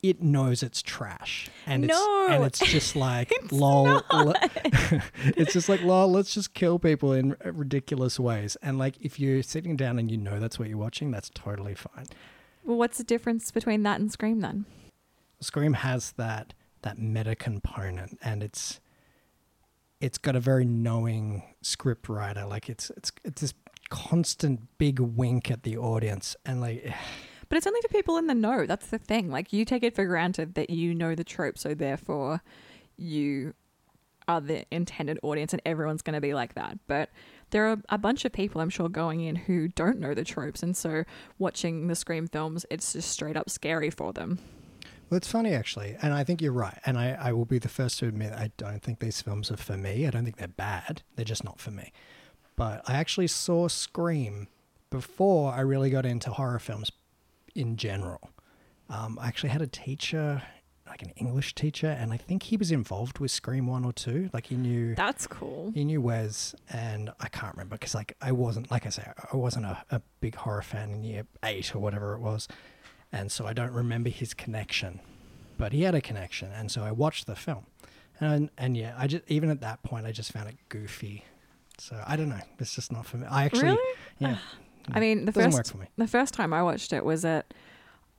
It 0.02 0.22
knows 0.22 0.62
it's 0.62 0.82
trash, 0.82 1.48
and 1.66 1.86
it's 1.86 1.98
and 2.28 2.44
it's 2.44 2.58
just 2.60 2.94
like 3.08 3.32
lol. 3.50 4.02
le- 4.12 4.34
it's 5.24 5.54
just 5.54 5.70
like 5.70 5.80
lol. 5.82 6.12
Let's 6.12 6.34
just 6.34 6.52
kill 6.52 6.78
people 6.78 7.14
in 7.14 7.34
ridiculous 7.42 8.20
ways. 8.20 8.56
And 8.62 8.78
like, 8.78 8.96
if 9.00 9.18
you're 9.18 9.42
sitting 9.42 9.76
down 9.76 9.98
and 9.98 10.10
you 10.10 10.18
know 10.18 10.38
that's 10.38 10.58
what 10.58 10.68
you're 10.68 10.76
watching, 10.76 11.10
that's 11.10 11.30
totally 11.30 11.74
fine. 11.74 12.04
Well, 12.64 12.76
what's 12.76 12.98
the 12.98 13.04
difference 13.04 13.50
between 13.50 13.82
that 13.84 13.98
and 13.98 14.12
Scream 14.12 14.40
then? 14.40 14.66
Scream 15.44 15.74
has 15.74 16.12
that 16.12 16.54
that 16.82 16.98
meta 16.98 17.34
component, 17.34 18.18
and 18.22 18.42
it's 18.42 18.80
it's 20.00 20.18
got 20.18 20.36
a 20.36 20.40
very 20.40 20.64
knowing 20.64 21.42
script 21.62 22.08
writer. 22.08 22.44
Like 22.44 22.68
it's 22.68 22.90
it's 22.96 23.12
it's 23.24 23.40
this 23.40 23.54
constant 23.90 24.60
big 24.78 25.00
wink 25.00 25.50
at 25.50 25.62
the 25.62 25.76
audience, 25.76 26.36
and 26.44 26.60
like 26.60 26.92
But 27.48 27.58
it's 27.58 27.66
only 27.66 27.80
for 27.82 27.88
people 27.88 28.16
in 28.16 28.26
the 28.26 28.34
know. 28.34 28.66
That's 28.66 28.86
the 28.86 28.98
thing. 28.98 29.30
Like 29.30 29.52
you 29.52 29.64
take 29.64 29.82
it 29.82 29.94
for 29.94 30.04
granted 30.06 30.54
that 30.54 30.70
you 30.70 30.94
know 30.94 31.14
the 31.14 31.24
trope, 31.24 31.58
so 31.58 31.74
therefore 31.74 32.40
you 32.96 33.54
are 34.26 34.40
the 34.40 34.64
intended 34.70 35.18
audience 35.22 35.52
and 35.52 35.60
everyone's 35.66 36.02
going 36.02 36.14
to 36.14 36.20
be 36.20 36.34
like 36.34 36.54
that. 36.54 36.78
But 36.86 37.10
there 37.50 37.68
are 37.68 37.76
a 37.90 37.98
bunch 37.98 38.24
of 38.24 38.32
people 38.32 38.60
I'm 38.60 38.70
sure 38.70 38.88
going 38.88 39.20
in 39.20 39.36
who 39.36 39.68
don't 39.68 40.00
know 40.00 40.14
the 40.14 40.24
tropes 40.24 40.62
and 40.62 40.76
so 40.76 41.04
watching 41.38 41.88
the 41.88 41.94
Scream 41.94 42.26
films, 42.26 42.64
it's 42.70 42.94
just 42.94 43.10
straight 43.10 43.36
up 43.36 43.50
scary 43.50 43.90
for 43.90 44.12
them. 44.12 44.38
Well, 45.10 45.16
it's 45.18 45.30
funny 45.30 45.52
actually, 45.54 45.96
and 46.02 46.12
I 46.14 46.24
think 46.24 46.40
you're 46.42 46.52
right. 46.52 46.78
And 46.86 46.98
I, 46.98 47.10
I 47.20 47.32
will 47.32 47.44
be 47.44 47.58
the 47.58 47.68
first 47.68 47.98
to 48.00 48.08
admit 48.08 48.32
I 48.32 48.50
don't 48.56 48.82
think 48.82 48.98
these 49.00 49.20
films 49.22 49.50
are 49.50 49.56
for 49.56 49.76
me. 49.76 50.06
I 50.06 50.10
don't 50.10 50.24
think 50.24 50.36
they're 50.36 50.48
bad. 50.48 51.02
They're 51.16 51.24
just 51.24 51.44
not 51.44 51.60
for 51.60 51.70
me. 51.70 51.92
But 52.56 52.82
I 52.88 52.94
actually 52.94 53.26
saw 53.26 53.68
Scream 53.68 54.48
before 54.90 55.52
I 55.52 55.60
really 55.60 55.90
got 55.90 56.06
into 56.06 56.30
horror 56.30 56.58
films 56.58 56.90
in 57.54 57.76
general. 57.76 58.30
Um, 58.88 59.18
I 59.20 59.28
actually 59.28 59.50
had 59.50 59.62
a 59.62 59.66
teacher, 59.66 60.42
like 60.86 61.02
an 61.02 61.10
English 61.16 61.54
teacher, 61.54 61.88
and 61.88 62.12
I 62.12 62.16
think 62.16 62.44
he 62.44 62.56
was 62.56 62.70
involved 62.70 63.18
with 63.18 63.30
Scream 63.30 63.66
one 63.66 63.84
or 63.84 63.92
two. 63.92 64.30
Like 64.32 64.46
he 64.46 64.56
knew 64.56 64.94
That's 64.94 65.26
cool. 65.26 65.72
he 65.74 65.84
knew 65.84 66.00
Wes, 66.00 66.54
and 66.70 67.10
I 67.20 67.28
can't 67.28 67.54
remember 67.54 67.76
because 67.76 67.94
like 67.94 68.16
I 68.20 68.32
wasn't 68.32 68.70
like 68.70 68.86
I 68.86 68.90
say 68.90 69.10
I 69.32 69.36
wasn't 69.36 69.66
a, 69.66 69.82
a 69.90 70.02
big 70.20 70.34
horror 70.36 70.62
fan 70.62 70.90
in 70.90 71.02
year 71.02 71.26
eight 71.44 71.74
or 71.74 71.78
whatever 71.80 72.14
it 72.14 72.20
was, 72.20 72.46
and 73.14 73.30
so 73.30 73.46
I 73.46 73.52
don't 73.52 73.72
remember 73.72 74.10
his 74.10 74.34
connection, 74.34 75.00
but 75.56 75.72
he 75.72 75.82
had 75.82 75.94
a 75.94 76.00
connection, 76.00 76.50
and 76.52 76.70
so 76.70 76.82
I 76.82 76.90
watched 76.90 77.26
the 77.26 77.36
film, 77.36 77.66
and 78.20 78.50
and 78.58 78.76
yeah, 78.76 78.94
I 78.98 79.06
just 79.06 79.22
even 79.28 79.50
at 79.50 79.60
that 79.60 79.82
point 79.82 80.04
I 80.06 80.12
just 80.12 80.32
found 80.32 80.48
it 80.48 80.56
goofy, 80.68 81.24
so 81.78 82.02
I 82.06 82.16
don't 82.16 82.28
know, 82.28 82.40
it's 82.58 82.74
just 82.74 82.92
not 82.92 83.06
for 83.06 83.18
me. 83.18 83.26
I 83.30 83.44
actually 83.44 83.62
Really? 83.62 83.98
yeah, 84.18 84.38
I 84.92 85.00
mean, 85.00 85.24
the 85.24 85.32
first 85.32 85.74
me. 85.76 85.86
the 85.96 86.08
first 86.08 86.34
time 86.34 86.52
I 86.52 86.62
watched 86.62 86.92
it 86.92 87.04
was 87.04 87.24
at 87.24 87.54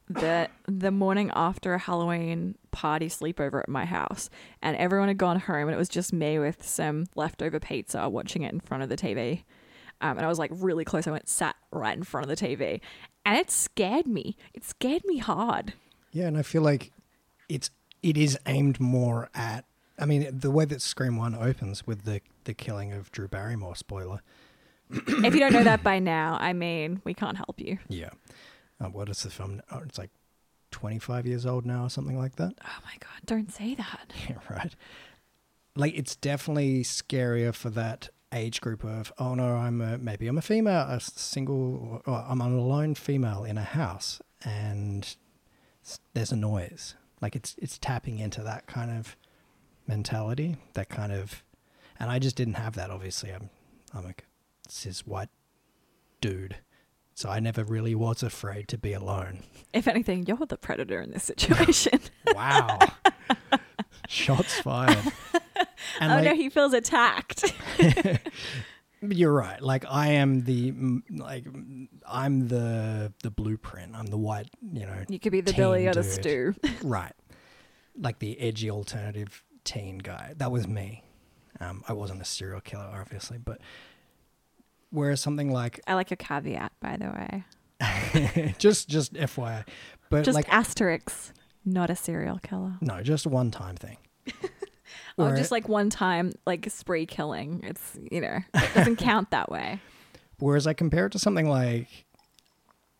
the 0.07 0.49
the 0.67 0.91
morning 0.91 1.29
after 1.35 1.73
a 1.73 1.79
Halloween 1.79 2.55
party 2.71 3.09
sleepover 3.09 3.61
at 3.61 3.69
my 3.69 3.85
house, 3.85 4.29
and 4.61 4.77
everyone 4.77 5.09
had 5.09 5.17
gone 5.17 5.39
home, 5.41 5.67
and 5.67 5.71
it 5.71 5.77
was 5.77 5.89
just 5.89 6.13
me 6.13 6.39
with 6.39 6.65
some 6.65 7.05
leftover 7.15 7.59
pizza 7.59 8.07
watching 8.07 8.43
it 8.43 8.53
in 8.53 8.61
front 8.61 8.81
of 8.81 8.89
the 8.89 8.97
TV. 8.97 9.43
Um, 10.01 10.17
and 10.17 10.25
I 10.25 10.29
was 10.29 10.37
like 10.37 10.51
really 10.53 10.83
close. 10.83 11.07
I 11.07 11.11
went 11.11 11.29
sat 11.29 11.55
right 11.71 11.95
in 11.95 12.03
front 12.03 12.29
of 12.29 12.37
the 12.37 12.45
TV, 12.45 12.81
and 13.25 13.37
it 13.37 13.49
scared 13.51 14.07
me. 14.07 14.37
It 14.53 14.63
scared 14.63 15.03
me 15.05 15.17
hard. 15.17 15.73
yeah, 16.11 16.27
and 16.27 16.37
I 16.37 16.41
feel 16.43 16.61
like 16.61 16.91
it's 17.49 17.69
it 18.03 18.17
is 18.17 18.37
aimed 18.45 18.79
more 18.79 19.29
at. 19.33 19.65
I 19.97 20.05
mean, 20.05 20.27
the 20.37 20.51
way 20.51 20.65
that 20.65 20.81
Scream 20.81 21.17
One 21.17 21.35
opens 21.35 21.87
with 21.87 22.03
the 22.03 22.21
the 22.43 22.53
killing 22.53 22.93
of 22.93 23.11
Drew 23.11 23.27
Barrymore. 23.27 23.75
Spoiler. 23.75 24.21
if 24.91 25.33
you 25.33 25.39
don't 25.39 25.53
know 25.53 25.63
that 25.63 25.81
by 25.83 25.97
now, 25.99 26.37
I 26.39 26.53
mean, 26.53 27.01
we 27.03 27.13
can't 27.15 27.37
help 27.37 27.59
you. 27.59 27.79
Yeah. 27.89 28.09
Uh, 28.79 28.85
what 28.89 29.09
is 29.09 29.23
the 29.23 29.29
film? 29.31 29.61
Oh, 29.71 29.79
it's 29.79 29.97
like 29.97 30.11
25 30.71 31.25
years 31.25 31.45
old 31.45 31.65
now 31.65 31.85
or 31.85 31.89
something 31.89 32.17
like 32.17 32.35
that. 32.35 32.53
Oh 32.63 32.79
my 32.83 32.93
god, 32.99 33.21
don't 33.25 33.51
say 33.51 33.73
that. 33.75 34.13
Yeah, 34.29 34.37
right. 34.49 34.75
Like, 35.77 35.97
it's 35.97 36.15
definitely 36.15 36.83
scarier 36.83 37.53
for 37.53 37.69
that 37.71 38.09
age 38.33 38.61
group 38.61 38.83
of, 38.83 39.11
oh 39.17 39.35
no, 39.35 39.55
I'm 39.55 39.81
a, 39.81 39.97
maybe 39.97 40.27
I'm 40.27 40.37
a 40.37 40.41
female, 40.41 40.81
a 40.87 40.99
single, 40.99 42.01
or 42.05 42.25
I'm 42.27 42.41
an 42.41 42.57
alone 42.57 42.95
female 42.95 43.43
in 43.43 43.57
a 43.57 43.63
house 43.63 44.21
and 44.43 45.15
there's 46.13 46.31
a 46.31 46.35
noise. 46.35 46.95
Like, 47.21 47.35
it's, 47.35 47.55
it's 47.57 47.77
tapping 47.77 48.19
into 48.19 48.41
that 48.43 48.67
kind 48.67 48.91
of 48.91 49.15
mentality, 49.87 50.57
that 50.73 50.89
kind 50.89 51.11
of, 51.11 51.43
and 51.99 52.09
I 52.11 52.19
just 52.19 52.35
didn't 52.35 52.55
have 52.55 52.75
that, 52.75 52.91
obviously. 52.91 53.31
I'm, 53.31 53.49
I'm 53.93 54.05
a 54.05 54.13
cis 54.67 55.07
white 55.07 55.29
dude. 56.21 56.57
So 57.13 57.29
I 57.29 57.39
never 57.39 57.63
really 57.63 57.95
was 57.95 58.23
afraid 58.23 58.67
to 58.67 58.77
be 58.77 58.91
alone. 58.91 59.43
If 59.71 59.87
anything, 59.87 60.25
you're 60.25 60.45
the 60.45 60.57
predator 60.57 61.01
in 61.01 61.11
this 61.11 61.23
situation. 61.23 61.99
Wow. 62.33 62.79
Shots 64.09 64.59
fired. 64.59 65.13
And 65.99 66.11
oh 66.11 66.15
like, 66.15 66.25
no, 66.25 66.35
he 66.35 66.49
feels 66.49 66.73
attacked. 66.73 67.53
you're 69.01 69.33
right. 69.33 69.61
Like 69.61 69.85
I 69.89 70.09
am 70.13 70.43
the 70.43 70.71
like 71.11 71.45
mm, 71.45 71.87
I'm 72.07 72.47
the 72.47 73.13
the 73.23 73.31
blueprint. 73.31 73.95
I'm 73.95 74.07
the 74.07 74.17
white, 74.17 74.49
you 74.73 74.85
know. 74.85 75.03
You 75.07 75.19
could 75.19 75.31
be 75.31 75.41
the 75.41 75.51
teen 75.51 75.57
Billy 75.57 75.87
or 75.87 75.93
the 75.93 76.03
dude. 76.03 76.11
stew. 76.11 76.55
right. 76.87 77.13
Like 77.97 78.19
the 78.19 78.39
edgy 78.39 78.69
alternative 78.69 79.43
teen 79.63 79.97
guy. 79.99 80.33
That 80.37 80.51
was 80.51 80.67
me. 80.67 81.03
Um, 81.59 81.83
I 81.87 81.93
wasn't 81.93 82.21
a 82.21 82.25
serial 82.25 82.59
killer, 82.61 82.89
obviously, 82.93 83.37
but 83.37 83.61
whereas 84.89 85.21
something 85.21 85.51
like 85.51 85.79
I 85.87 85.93
like 85.93 86.09
your 86.09 86.17
caveat, 86.17 86.73
by 86.81 86.97
the 86.97 87.05
way. 87.05 88.53
just 88.57 88.89
just 88.89 89.13
FYI, 89.13 89.65
but 90.09 90.23
Just 90.23 90.35
like 90.35 90.47
asterisks, 90.49 91.33
not 91.65 91.89
a 91.89 91.95
serial 91.95 92.39
killer. 92.39 92.73
no, 92.81 93.01
just 93.01 93.27
one 93.27 93.51
time 93.51 93.75
thing. 93.75 93.97
Or 95.17 95.35
just 95.35 95.51
like 95.51 95.69
one 95.69 95.89
time, 95.89 96.33
like 96.45 96.69
spree 96.69 97.05
killing. 97.05 97.61
It's 97.63 97.97
you 98.11 98.21
know, 98.21 98.39
it 98.53 98.73
doesn't 98.73 98.95
count 98.97 99.31
that 99.31 99.49
way. 99.49 99.79
Whereas 100.39 100.67
I 100.67 100.73
compare 100.73 101.05
it 101.05 101.11
to 101.13 101.19
something 101.19 101.49
like 101.49 102.05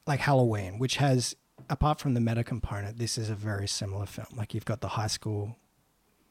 like 0.08 0.20
Halloween, 0.20 0.80
which 0.80 0.98
has 0.98 1.36
apart 1.70 2.00
from 2.00 2.14
the 2.14 2.22
meta 2.22 2.44
component, 2.44 2.98
this 2.98 3.18
is 3.18 3.30
a 3.30 3.36
very 3.36 3.68
similar 3.68 4.06
film. 4.06 4.28
Like 4.36 4.54
you've 4.54 4.66
got 4.66 4.82
the 4.82 4.90
high 4.90 5.08
school, 5.08 5.58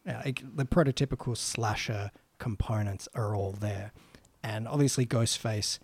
uh, 0.08 0.22
like 0.24 0.42
the 0.56 0.64
prototypical 0.64 1.36
slasher 1.36 2.10
components 2.38 3.08
are 3.14 3.34
all 3.34 3.52
there, 3.52 3.92
and 4.42 4.66
obviously 4.68 5.06
Ghostface 5.06 5.78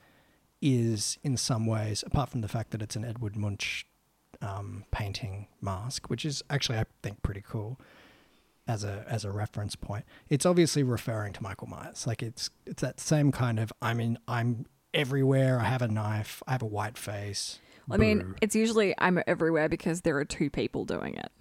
is 0.63 1.19
in 1.23 1.37
some 1.37 1.67
ways, 1.67 2.05
apart 2.07 2.29
from 2.29 2.43
the 2.43 2.49
fact 2.49 2.71
that 2.71 2.83
it's 2.83 2.97
an 2.97 3.05
Edward 3.05 3.37
Munch 3.37 3.87
um, 4.43 4.85
painting 4.91 5.49
mask, 5.61 6.09
which 6.09 6.25
is 6.25 6.43
actually 6.49 6.79
I 6.79 6.85
think 7.03 7.23
pretty 7.23 7.43
cool 7.47 7.79
as 8.69 8.85
a 8.85 9.05
as 9.09 9.25
a 9.25 9.31
reference 9.31 9.77
point. 9.77 10.05
It's 10.29 10.47
obviously 10.47 10.83
referring 10.83 11.33
to 11.35 11.43
Michael 11.43 11.67
Myers. 11.69 12.07
Like 12.07 12.23
it's 12.23 12.51
it's 12.67 12.83
that 12.83 13.01
same 13.01 13.33
kind 13.33 13.59
of 13.59 13.73
I 13.83 13.95
mean 13.95 14.19
I'm 14.29 14.67
everywhere. 14.95 15.59
I 15.61 15.65
have 15.65 15.83
a 15.83 15.89
knife. 15.89 16.43
I 16.47 16.53
have 16.53 16.63
a 16.63 16.67
white 16.67 16.97
face. 16.99 17.59
I 17.93 17.97
mean, 17.97 18.37
it's 18.41 18.55
usually 18.55 18.95
I'm 18.99 19.21
everywhere 19.27 19.69
because 19.69 20.03
there 20.03 20.17
are 20.19 20.25
two 20.25 20.49
people 20.49 20.85
doing 20.85 21.17
it. 21.17 21.33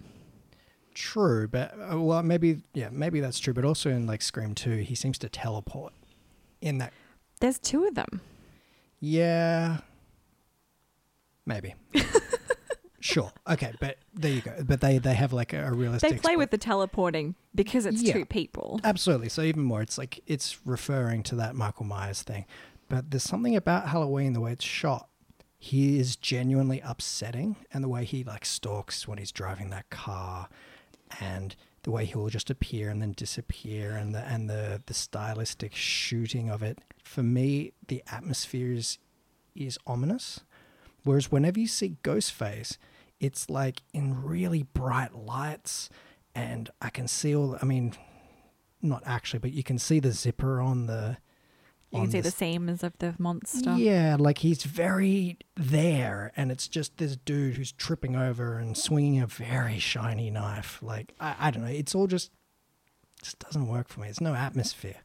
true, 0.94 1.46
but 1.46 1.72
uh, 1.92 2.00
well 2.00 2.22
maybe 2.24 2.62
yeah 2.74 2.88
maybe 2.90 3.20
that's 3.20 3.38
true. 3.38 3.54
But 3.54 3.64
also 3.64 3.90
in 3.90 4.06
like 4.06 4.20
Scream 4.22 4.54
Two, 4.56 4.78
he 4.78 4.94
seems 4.96 5.16
to 5.18 5.28
teleport. 5.28 5.92
In 6.60 6.78
that, 6.78 6.92
There's 7.40 7.58
two 7.58 7.84
of 7.86 7.94
them. 7.94 8.20
yeah, 8.98 9.78
maybe. 11.46 11.74
sure. 13.00 13.32
Okay, 13.48 13.72
but 13.80 13.98
there 14.14 14.30
you 14.32 14.40
go. 14.42 14.54
But 14.64 14.80
they 14.80 14.98
they 14.98 15.14
have 15.14 15.32
like 15.32 15.52
a, 15.52 15.66
a 15.66 15.72
realistic. 15.72 16.10
They 16.12 16.18
play 16.18 16.36
with 16.36 16.50
the 16.50 16.58
teleporting 16.58 17.34
because 17.54 17.86
it's 17.86 18.02
Yeah. 18.02 18.12
two 18.12 18.24
people. 18.24 18.80
Absolutely. 18.84 19.28
So 19.28 19.42
even 19.42 19.62
more, 19.62 19.82
it's 19.82 19.98
like 19.98 20.20
it's 20.26 20.58
referring 20.66 21.22
to 21.24 21.34
that 21.36 21.54
Michael 21.54 21.84
Myers 21.86 22.22
thing. 22.22 22.44
But 22.88 23.10
there's 23.10 23.22
something 23.24 23.54
about 23.56 23.88
Halloween, 23.88 24.32
the 24.32 24.40
way 24.40 24.52
it's 24.52 24.64
shot. 24.64 25.08
He 25.58 25.98
is 25.98 26.16
genuinely 26.16 26.80
upsetting, 26.82 27.56
and 27.72 27.84
the 27.84 27.88
way 27.88 28.04
he 28.04 28.24
like 28.24 28.44
stalks 28.44 29.06
when 29.06 29.18
he's 29.18 29.30
driving 29.32 29.70
that 29.70 29.90
car, 29.90 30.48
and 31.20 31.54
the 31.82 31.90
way 31.90 32.04
he'll 32.04 32.28
just 32.28 32.50
appear 32.50 32.88
and 32.90 33.00
then 33.00 33.12
disappear, 33.12 33.92
and 33.92 34.14
the 34.14 34.20
and 34.26 34.48
the 34.48 34.82
the 34.86 34.94
stylistic 34.94 35.74
shooting 35.74 36.50
of 36.50 36.62
it. 36.62 36.78
For 37.02 37.22
me, 37.22 37.72
the 37.88 38.02
atmosphere 38.10 38.72
is 38.72 38.98
is 39.54 39.78
ominous. 39.86 40.40
Whereas 41.04 41.30
whenever 41.32 41.58
you 41.60 41.66
see 41.66 41.96
Ghostface, 42.02 42.76
it's 43.20 43.48
like 43.50 43.82
in 43.92 44.22
really 44.22 44.62
bright 44.62 45.14
lights, 45.14 45.90
and 46.34 46.70
I 46.80 46.90
can 46.90 47.08
see 47.08 47.34
all. 47.34 47.58
I 47.60 47.64
mean, 47.64 47.94
not 48.82 49.02
actually, 49.06 49.40
but 49.40 49.52
you 49.52 49.62
can 49.62 49.78
see 49.78 50.00
the 50.00 50.12
zipper 50.12 50.60
on 50.60 50.86
the. 50.86 51.18
You 51.90 51.98
on 51.98 52.04
can 52.04 52.12
see 52.12 52.20
the 52.20 52.28
s- 52.28 52.34
seams 52.36 52.82
of 52.84 52.96
the 52.98 53.14
monster. 53.18 53.74
Yeah, 53.76 54.16
like 54.18 54.38
he's 54.38 54.62
very 54.62 55.38
there, 55.56 56.32
and 56.36 56.52
it's 56.52 56.68
just 56.68 56.98
this 56.98 57.16
dude 57.16 57.56
who's 57.56 57.72
tripping 57.72 58.14
over 58.14 58.58
and 58.58 58.76
swinging 58.76 59.20
a 59.20 59.26
very 59.26 59.78
shiny 59.80 60.30
knife. 60.30 60.78
Like 60.82 61.12
I, 61.18 61.34
I 61.38 61.50
don't 61.50 61.62
know, 61.64 61.68
it's 61.70 61.94
all 61.94 62.06
just 62.06 62.30
just 63.22 63.38
doesn't 63.40 63.66
work 63.66 63.88
for 63.88 64.00
me. 64.00 64.08
It's 64.08 64.20
no 64.20 64.34
atmosphere. 64.34 64.96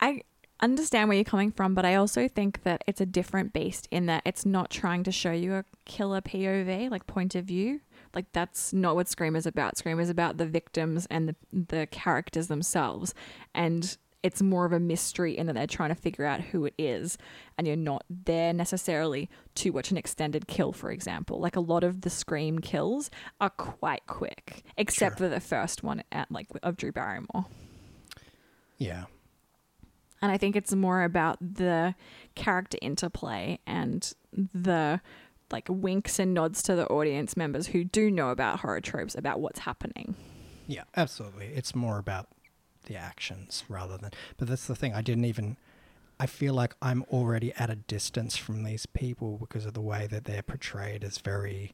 I 0.00 0.22
understand 0.62 1.08
where 1.08 1.16
you're 1.16 1.24
coming 1.24 1.50
from, 1.50 1.74
but 1.74 1.84
I 1.84 1.94
also 1.94 2.28
think 2.28 2.62
that 2.64 2.82
it's 2.86 3.00
a 3.00 3.06
different 3.06 3.52
beast 3.52 3.88
in 3.90 4.06
that 4.06 4.22
it's 4.24 4.44
not 4.46 4.70
trying 4.70 5.04
to 5.04 5.12
show 5.12 5.32
you 5.32 5.54
a 5.54 5.64
killer 5.84 6.20
POV, 6.20 6.90
like 6.90 7.06
point 7.06 7.34
of 7.34 7.44
view. 7.44 7.80
Like 8.14 8.32
that's 8.32 8.72
not 8.72 8.96
what 8.96 9.08
Scream 9.08 9.36
is 9.36 9.46
about. 9.46 9.76
Scream 9.78 10.00
is 10.00 10.10
about 10.10 10.36
the 10.36 10.46
victims 10.46 11.06
and 11.10 11.28
the 11.28 11.36
the 11.52 11.86
characters 11.86 12.48
themselves. 12.48 13.14
And 13.54 13.96
it's 14.22 14.42
more 14.42 14.66
of 14.66 14.72
a 14.72 14.80
mystery 14.80 15.36
in 15.36 15.46
that 15.46 15.54
they're 15.54 15.66
trying 15.66 15.88
to 15.88 15.94
figure 15.94 16.26
out 16.26 16.40
who 16.40 16.66
it 16.66 16.74
is 16.76 17.16
and 17.56 17.66
you're 17.66 17.76
not 17.76 18.04
there 18.10 18.52
necessarily 18.52 19.30
to 19.54 19.70
watch 19.70 19.90
an 19.90 19.96
extended 19.96 20.46
kill 20.46 20.72
for 20.72 20.90
example 20.90 21.40
like 21.40 21.56
a 21.56 21.60
lot 21.60 21.82
of 21.82 22.02
the 22.02 22.10
scream 22.10 22.58
kills 22.58 23.10
are 23.40 23.48
quite 23.48 24.06
quick 24.06 24.62
except 24.76 25.16
for 25.16 25.28
the 25.28 25.40
first 25.40 25.82
one 25.82 26.02
at 26.12 26.30
like 26.30 26.48
of 26.62 26.76
drew 26.76 26.92
barrymore 26.92 27.46
Yeah. 28.76 29.04
And 30.22 30.30
I 30.30 30.38
think 30.38 30.56
it's 30.56 30.74
more 30.74 31.02
about 31.02 31.38
the 31.40 31.94
character 32.34 32.78
interplay 32.82 33.58
and 33.66 34.12
the 34.32 35.00
like 35.50 35.66
winks 35.68 36.18
and 36.18 36.32
nods 36.34 36.62
to 36.62 36.76
the 36.76 36.86
audience 36.86 37.36
members 37.36 37.68
who 37.68 37.84
do 37.84 38.10
know 38.10 38.30
about 38.30 38.60
horror 38.60 38.80
tropes 38.80 39.14
about 39.14 39.40
what's 39.40 39.60
happening. 39.60 40.14
Yeah, 40.66 40.84
absolutely. 40.96 41.46
It's 41.46 41.74
more 41.74 41.98
about 41.98 42.28
the 42.86 42.96
actions 42.96 43.64
rather 43.68 43.98
than. 43.98 44.10
But 44.36 44.48
that's 44.48 44.66
the 44.66 44.76
thing. 44.76 44.94
I 44.94 45.02
didn't 45.02 45.24
even. 45.24 45.56
I 46.20 46.26
feel 46.26 46.52
like 46.52 46.74
I'm 46.82 47.02
already 47.04 47.52
at 47.54 47.70
a 47.70 47.76
distance 47.76 48.36
from 48.36 48.62
these 48.62 48.84
people 48.84 49.38
because 49.38 49.64
of 49.64 49.72
the 49.72 49.80
way 49.80 50.06
that 50.06 50.24
they're 50.24 50.42
portrayed 50.42 51.02
as 51.02 51.16
very 51.16 51.72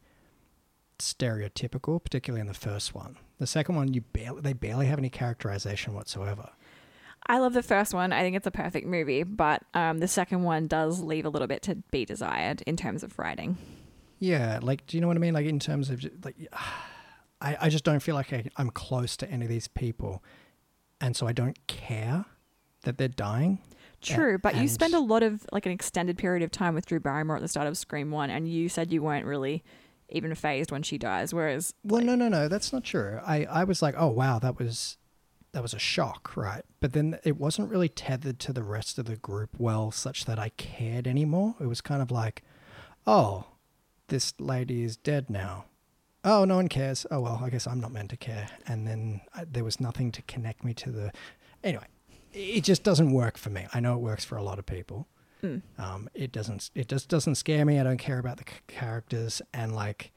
stereotypical, 1.01 2.03
particularly 2.03 2.41
in 2.41 2.47
the 2.47 2.55
first 2.55 2.95
one. 2.95 3.17
The 3.39 3.47
second 3.47 3.75
one, 3.75 3.93
you 3.93 4.03
barely, 4.03 4.41
they 4.41 4.53
barely 4.53 4.87
have 4.87 4.99
any 4.99 5.11
characterization 5.11 5.95
whatsoever. 5.95 6.51
I 7.29 7.39
love 7.39 7.53
the 7.55 7.63
first 7.63 7.93
one. 7.93 8.13
I 8.13 8.23
think 8.23 8.37
it's 8.37 8.47
a 8.47 8.51
perfect 8.53 8.87
movie, 8.87 9.23
but 9.23 9.63
um, 9.75 9.99
the 9.99 10.09
second 10.09 10.43
one 10.43 10.67
does 10.67 11.01
leave 11.01 11.25
a 11.27 11.29
little 11.29 11.49
bit 11.49 11.63
to 11.63 11.77
be 11.91 12.05
desired 12.05 12.63
in 12.67 12.77
terms 12.77 13.03
of 13.03 13.19
writing. 13.19 13.57
Yeah, 14.19 14.61
like, 14.63 14.87
do 14.87 14.97
you 14.97 15.01
know 15.01 15.09
what 15.09 15.17
I 15.17 15.21
mean? 15.21 15.35
Like, 15.35 15.47
in 15.47 15.59
terms 15.59 15.91
of, 15.91 16.05
like, 16.25 16.37
I, 17.41 17.57
I 17.63 17.69
just 17.69 17.85
don't 17.85 18.01
feel 18.01 18.15
like 18.15 18.33
I, 18.33 18.45
I'm 18.57 18.71
close 18.71 19.17
to 19.19 19.31
any 19.31 19.45
of 19.45 19.51
these 19.51 19.69
people. 19.69 20.23
And 21.01 21.15
so 21.17 21.27
I 21.27 21.33
don't 21.33 21.59
care 21.67 22.25
that 22.85 22.97
they're 22.97 23.09
dying. 23.09 23.59
True, 24.01 24.39
but 24.39 24.55
you 24.55 24.61
and- 24.61 24.71
spend 24.71 24.95
a 24.95 25.01
lot 25.01 25.23
of 25.23 25.45
like 25.53 25.67
an 25.67 25.73
extended 25.73 26.17
period 26.17 26.43
of 26.43 26.51
time 26.51 26.75
with 26.75 26.87
Drew 26.87 27.01
Barrymore 27.01 27.37
at 27.37 27.43
the 27.43 27.49
start 27.49 27.67
of 27.67 27.77
Scream 27.77 28.11
One, 28.11 28.31
and 28.31 28.49
you 28.49 28.69
said 28.69 28.93
you 28.93 29.03
weren't 29.03 29.27
really 29.27 29.65
even 30.11 30.35
fazed 30.35 30.71
when 30.71 30.83
she 30.83 30.97
dies. 30.97 31.35
Whereas, 31.35 31.75
Well, 31.83 32.03
no, 32.03 32.15
no, 32.15 32.29
no, 32.29 32.47
that's 32.47 32.73
not 32.73 32.85
true. 32.85 33.19
I, 33.27 33.45
I 33.47 33.65
was 33.65 33.83
like, 33.83 33.95
oh 33.99 34.09
wow, 34.09 34.39
that 34.39 34.59
was 34.59 34.97
that 35.57 35.63
was 35.63 35.73
a 35.73 35.79
shock, 35.79 36.37
right? 36.37 36.61
But 36.81 36.93
then 36.93 37.19
it 37.25 37.39
wasn't 37.39 37.71
really 37.71 37.89
tethered 37.89 38.39
to 38.41 38.53
the 38.53 38.63
rest 38.63 38.99
of 38.99 39.07
the 39.07 39.17
group 39.17 39.49
well, 39.57 39.91
such 39.91 40.27
that 40.27 40.39
I 40.39 40.51
cared 40.51 41.07
anymore. 41.09 41.55
It 41.59 41.65
was 41.65 41.81
kind 41.81 42.03
of 42.03 42.11
like, 42.11 42.43
oh, 43.07 43.47
this 44.09 44.35
lady 44.39 44.83
is 44.83 44.99
dead 44.99 45.31
now. 45.31 45.65
Oh, 46.25 46.45
no 46.45 46.57
one 46.57 46.69
cares. 46.69 47.07
Oh 47.11 47.21
well, 47.23 47.41
I 47.43 47.49
guess 47.49 47.67
I'm 47.67 47.81
not 47.81 47.91
meant 47.91 48.11
to 48.11 48.19
care. 48.19 48.51
And 48.67 48.87
then 48.87 49.23
I, 49.35 49.47
there 49.51 49.65
was 49.65 49.81
nothing 49.81 50.13
to 50.13 50.23
connect 50.23 50.63
me 50.63 50.75
to 50.75 50.91
the. 50.91 51.11
Anyway, 51.65 51.87
it 52.35 52.61
just 52.61 52.83
doesn't 52.83 53.13
work 53.13 53.39
for 53.39 53.49
me. 53.49 53.67
I 53.73 53.81
know 53.81 53.95
it 53.95 54.01
works 54.01 54.27
for 54.27 54.37
a 54.37 54.43
lot 54.43 54.59
of 54.59 54.67
people. 54.67 55.09
Um, 55.79 56.11
it 56.13 56.33
doesn't. 56.33 56.69
It 56.75 56.89
just 56.89 57.09
doesn't 57.09 57.37
scare 57.37 57.65
me. 57.65 57.81
I 57.81 57.83
don't 57.83 57.97
care 57.97 58.19
about 58.19 58.37
the 58.37 58.45
c- 58.47 58.59
characters 58.67 59.41
and 59.55 59.75
like 59.75 60.13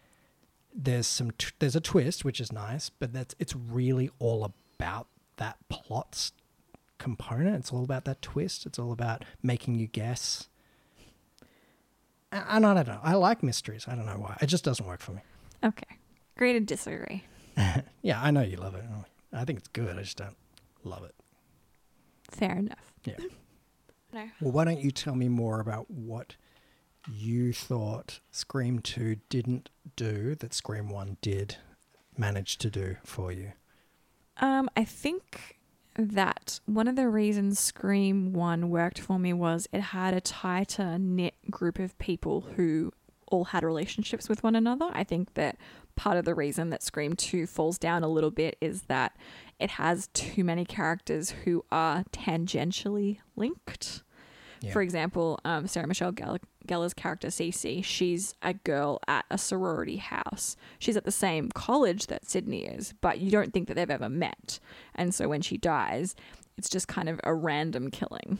there's 0.75 1.07
some 1.07 1.31
t- 1.31 1.53
there's 1.59 1.77
a 1.77 1.81
twist 1.81 2.25
which 2.25 2.39
is 2.39 2.51
nice 2.51 2.89
but 2.89 3.11
that's 3.11 3.33
it's 3.39 3.55
really 3.55 4.09
all 4.19 4.43
about 4.43 5.07
that 5.39 5.57
plot 5.67 6.09
s- 6.13 6.31
component. 6.97 7.55
It's 7.57 7.73
all 7.73 7.83
about 7.83 8.05
that 8.05 8.21
twist. 8.21 8.65
It's 8.65 8.79
all 8.79 8.91
about 8.93 9.25
making 9.43 9.75
you 9.75 9.87
guess. 9.87 10.47
And 12.31 12.65
i 12.65 12.73
don't 12.75 12.87
know. 12.87 12.99
I 13.03 13.15
like 13.15 13.41
mysteries. 13.41 13.85
I 13.87 13.95
don't 13.95 14.05
know 14.05 14.19
why. 14.19 14.37
It 14.41 14.45
just 14.47 14.63
doesn't 14.63 14.85
work 14.85 15.01
for 15.01 15.13
me. 15.13 15.21
Okay, 15.63 15.97
agree 16.37 16.53
to 16.53 16.59
disagree. 16.61 17.23
yeah 18.01 18.21
i 18.23 18.31
know 18.31 18.41
you 18.41 18.55
love 18.55 18.75
it. 18.75 18.85
I 19.33 19.43
think 19.43 19.59
it's 19.59 19.67
good. 19.67 19.97
I 19.97 20.03
just 20.03 20.15
don't 20.17 20.37
love 20.83 21.03
it. 21.03 21.13
Fair 22.29 22.55
enough. 22.57 22.93
yeah. 23.05 23.15
No. 24.11 24.27
well 24.41 24.51
why 24.51 24.65
don't 24.65 24.79
you 24.79 24.89
tell 24.89 25.13
me 25.13 25.27
more 25.29 25.59
about 25.59 25.91
what 25.91 26.35
you 27.13 27.53
thought 27.53 28.21
scream 28.31 28.79
2 28.79 29.17
didn't 29.29 29.69
do 29.95 30.33
that 30.33 30.51
scream 30.51 30.89
1 30.89 31.17
did 31.21 31.57
manage 32.17 32.57
to 32.57 32.71
do 32.71 32.95
for 33.03 33.31
you 33.31 33.51
Um, 34.39 34.69
I 34.75 34.83
think 34.83 35.59
that 35.97 36.59
one 36.65 36.87
of 36.87 36.95
the 36.95 37.09
reasons 37.09 37.59
Scream 37.59 38.31
1 38.31 38.69
worked 38.69 38.99
for 38.99 39.19
me 39.19 39.33
was 39.33 39.67
it 39.73 39.81
had 39.81 40.13
a 40.13 40.21
tighter 40.21 40.97
knit 40.97 41.35
group 41.49 41.77
of 41.77 41.97
people 41.97 42.41
who 42.55 42.93
all 43.27 43.45
had 43.45 43.63
relationships 43.63 44.29
with 44.29 44.43
one 44.43 44.55
another. 44.55 44.89
I 44.93 45.03
think 45.03 45.33
that 45.33 45.57
part 45.95 46.17
of 46.17 46.25
the 46.25 46.33
reason 46.33 46.69
that 46.69 46.81
Scream 46.81 47.15
2 47.15 47.45
falls 47.45 47.77
down 47.77 48.03
a 48.03 48.07
little 48.07 48.31
bit 48.31 48.57
is 48.61 48.83
that 48.83 49.15
it 49.59 49.71
has 49.71 50.07
too 50.13 50.43
many 50.43 50.63
characters 50.65 51.31
who 51.43 51.65
are 51.71 52.05
tangentially 52.11 53.19
linked. 53.35 54.03
Yeah. 54.61 54.71
For 54.71 54.81
example, 54.81 55.39
um, 55.45 55.67
Sarah 55.67 55.87
Michelle 55.87 56.11
Gell- 56.11 56.37
Gellar's 56.67 56.93
character 56.93 57.29
Cici, 57.29 57.83
she's 57.83 58.35
a 58.41 58.53
girl 58.53 58.99
at 59.07 59.25
a 59.31 59.37
sorority 59.37 59.97
house. 59.97 60.55
She's 60.79 60.97
at 60.97 61.05
the 61.05 61.11
same 61.11 61.49
college 61.49 62.07
that 62.07 62.29
Sydney 62.29 62.65
is, 62.65 62.93
but 63.01 63.19
you 63.19 63.31
don't 63.31 63.53
think 63.53 63.67
that 63.67 63.75
they've 63.75 63.89
ever 63.89 64.09
met. 64.09 64.59
And 64.95 65.13
so 65.15 65.27
when 65.29 65.41
she 65.41 65.57
dies, 65.57 66.15
it's 66.57 66.69
just 66.69 66.87
kind 66.87 67.07
of 67.09 67.19
a 67.23 67.33
random 67.33 67.89
killing. 67.91 68.37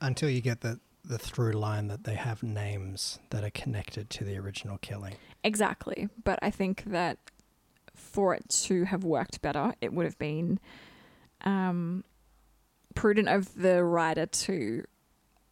until 0.00 0.28
you 0.30 0.40
get 0.40 0.62
the 0.62 0.80
the 1.04 1.18
through 1.18 1.52
line 1.52 1.88
that 1.88 2.04
they 2.04 2.14
have 2.14 2.44
names 2.44 3.18
that 3.30 3.42
are 3.42 3.50
connected 3.50 4.08
to 4.08 4.22
the 4.24 4.36
original 4.38 4.78
killing. 4.78 5.14
Exactly. 5.42 6.08
But 6.22 6.38
I 6.42 6.50
think 6.50 6.84
that 6.86 7.18
for 7.94 8.34
it 8.34 8.48
to 8.66 8.84
have 8.84 9.02
worked 9.02 9.42
better, 9.42 9.74
it 9.80 9.92
would 9.92 10.04
have 10.06 10.18
been 10.18 10.60
um, 11.44 12.04
prudent 12.94 13.28
of 13.28 13.52
the 13.60 13.82
writer 13.84 14.26
to 14.26 14.84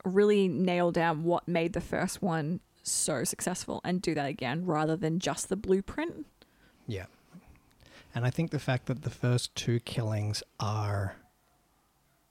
really 0.04 0.48
nail 0.48 0.90
down 0.90 1.24
what 1.24 1.46
made 1.46 1.72
the 1.72 1.80
first 1.80 2.22
one 2.22 2.60
so 2.82 3.24
successful 3.24 3.80
and 3.84 4.00
do 4.00 4.14
that 4.14 4.26
again 4.26 4.64
rather 4.64 4.96
than 4.96 5.18
just 5.18 5.48
the 5.48 5.56
blueprint. 5.56 6.26
Yeah. 6.86 7.06
And 8.14 8.24
I 8.24 8.30
think 8.30 8.50
the 8.50 8.58
fact 8.58 8.86
that 8.86 9.02
the 9.02 9.10
first 9.10 9.54
two 9.54 9.80
killings 9.80 10.42
are 10.58 11.16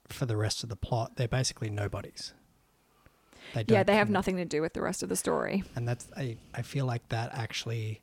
for 0.08 0.26
the 0.26 0.36
rest 0.36 0.64
of 0.64 0.70
the 0.70 0.76
plot, 0.76 1.16
they're 1.16 1.28
basically 1.28 1.70
nobodies. 1.70 2.34
They 3.54 3.66
yeah, 3.68 3.84
they 3.84 3.96
have 3.96 4.10
nothing 4.10 4.38
to 4.38 4.46
do 4.46 4.62
with 4.62 4.74
the 4.74 4.82
rest 4.82 5.02
of 5.02 5.10
the 5.10 5.16
story. 5.16 5.64
and 5.76 5.88
that's 5.88 6.08
I, 6.16 6.38
I 6.54 6.62
feel 6.62 6.86
like 6.86 7.08
that 7.10 7.32
actually 7.34 8.02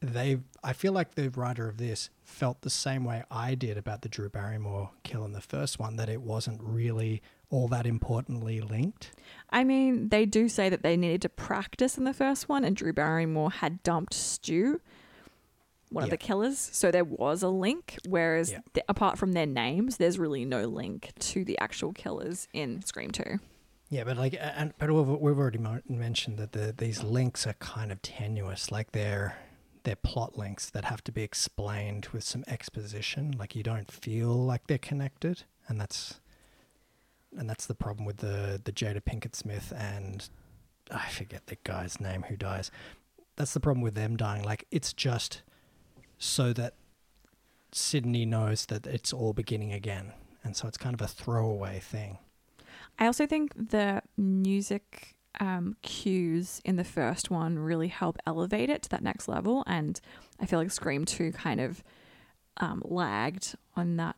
they 0.00 0.38
I 0.62 0.72
feel 0.72 0.92
like 0.92 1.14
the 1.14 1.30
writer 1.30 1.68
of 1.68 1.78
this 1.78 2.10
felt 2.22 2.60
the 2.60 2.70
same 2.70 3.04
way 3.04 3.24
I 3.30 3.54
did 3.54 3.76
about 3.76 4.02
the 4.02 4.08
Drew 4.08 4.28
Barrymore 4.28 4.90
kill 5.02 5.24
in 5.24 5.32
the 5.32 5.40
first 5.40 5.78
one 5.78 5.96
that 5.96 6.08
it 6.08 6.20
wasn't 6.20 6.60
really 6.62 7.22
all 7.54 7.68
that 7.68 7.86
importantly 7.86 8.60
linked. 8.60 9.12
I 9.50 9.62
mean, 9.62 10.08
they 10.08 10.26
do 10.26 10.48
say 10.48 10.68
that 10.68 10.82
they 10.82 10.96
needed 10.96 11.22
to 11.22 11.28
practice 11.28 11.96
in 11.96 12.02
the 12.04 12.12
first 12.12 12.48
one, 12.48 12.64
and 12.64 12.74
Drew 12.74 12.92
Barrymore 12.92 13.50
had 13.52 13.80
dumped 13.84 14.12
Stu, 14.12 14.80
one 15.90 16.02
of 16.04 16.10
the 16.10 16.16
killers. 16.16 16.58
So 16.58 16.90
there 16.90 17.04
was 17.04 17.44
a 17.44 17.48
link. 17.48 17.98
Whereas, 18.08 18.50
Yeah. 18.50 18.60
th- 18.72 18.84
apart 18.88 19.18
from 19.18 19.32
their 19.32 19.46
names, 19.46 19.98
there's 19.98 20.18
really 20.18 20.44
no 20.44 20.64
link 20.66 21.12
to 21.30 21.44
the 21.44 21.56
actual 21.60 21.92
killers 21.92 22.48
in 22.52 22.82
Scream 22.82 23.12
2. 23.12 23.38
Yeah, 23.90 24.02
but 24.02 24.16
like, 24.16 24.34
and 24.40 24.72
but 24.78 24.90
we've, 24.90 25.06
we've 25.06 25.38
already 25.38 25.60
mentioned 25.88 26.38
that 26.38 26.50
the 26.52 26.74
these 26.76 27.04
links 27.04 27.46
are 27.46 27.52
kind 27.54 27.92
of 27.92 28.02
tenuous, 28.02 28.72
like 28.72 28.90
they're 28.90 29.36
they're 29.84 29.94
plot 29.94 30.36
links 30.36 30.70
that 30.70 30.86
have 30.86 31.04
to 31.04 31.12
be 31.12 31.22
explained 31.22 32.08
with 32.12 32.24
some 32.24 32.42
exposition. 32.48 33.36
Like 33.38 33.54
you 33.54 33.62
don't 33.62 33.92
feel 33.92 34.34
like 34.34 34.66
they're 34.66 34.78
connected, 34.78 35.44
and 35.68 35.80
that's 35.80 36.18
and 37.36 37.48
that's 37.48 37.66
the 37.66 37.74
problem 37.74 38.04
with 38.06 38.18
the 38.18 38.60
the 38.62 38.72
Jada 38.72 39.02
Pinkett 39.02 39.34
Smith 39.34 39.72
and 39.76 40.28
I 40.90 41.08
forget 41.08 41.46
the 41.46 41.56
guy's 41.64 42.00
name 42.00 42.24
who 42.28 42.36
dies. 42.36 42.70
That's 43.36 43.54
the 43.54 43.60
problem 43.60 43.82
with 43.82 43.94
them 43.94 44.16
dying. 44.16 44.44
Like 44.44 44.66
it's 44.70 44.92
just 44.92 45.42
so 46.18 46.52
that 46.52 46.74
Sydney 47.72 48.24
knows 48.24 48.66
that 48.66 48.86
it's 48.86 49.12
all 49.12 49.32
beginning 49.32 49.72
again, 49.72 50.12
and 50.44 50.56
so 50.56 50.68
it's 50.68 50.78
kind 50.78 50.94
of 50.94 51.00
a 51.00 51.08
throwaway 51.08 51.80
thing. 51.80 52.18
I 52.98 53.06
also 53.06 53.26
think 53.26 53.70
the 53.70 54.02
music 54.16 55.16
um, 55.40 55.76
cues 55.82 56.60
in 56.64 56.76
the 56.76 56.84
first 56.84 57.30
one 57.30 57.58
really 57.58 57.88
help 57.88 58.18
elevate 58.26 58.70
it 58.70 58.82
to 58.82 58.88
that 58.90 59.02
next 59.02 59.28
level. 59.28 59.64
And 59.66 60.00
I 60.40 60.46
feel 60.46 60.58
like 60.58 60.70
Scream 60.70 61.04
2 61.04 61.32
kind 61.32 61.60
of 61.60 61.82
um, 62.58 62.82
lagged 62.84 63.56
on 63.76 63.96
that 63.96 64.16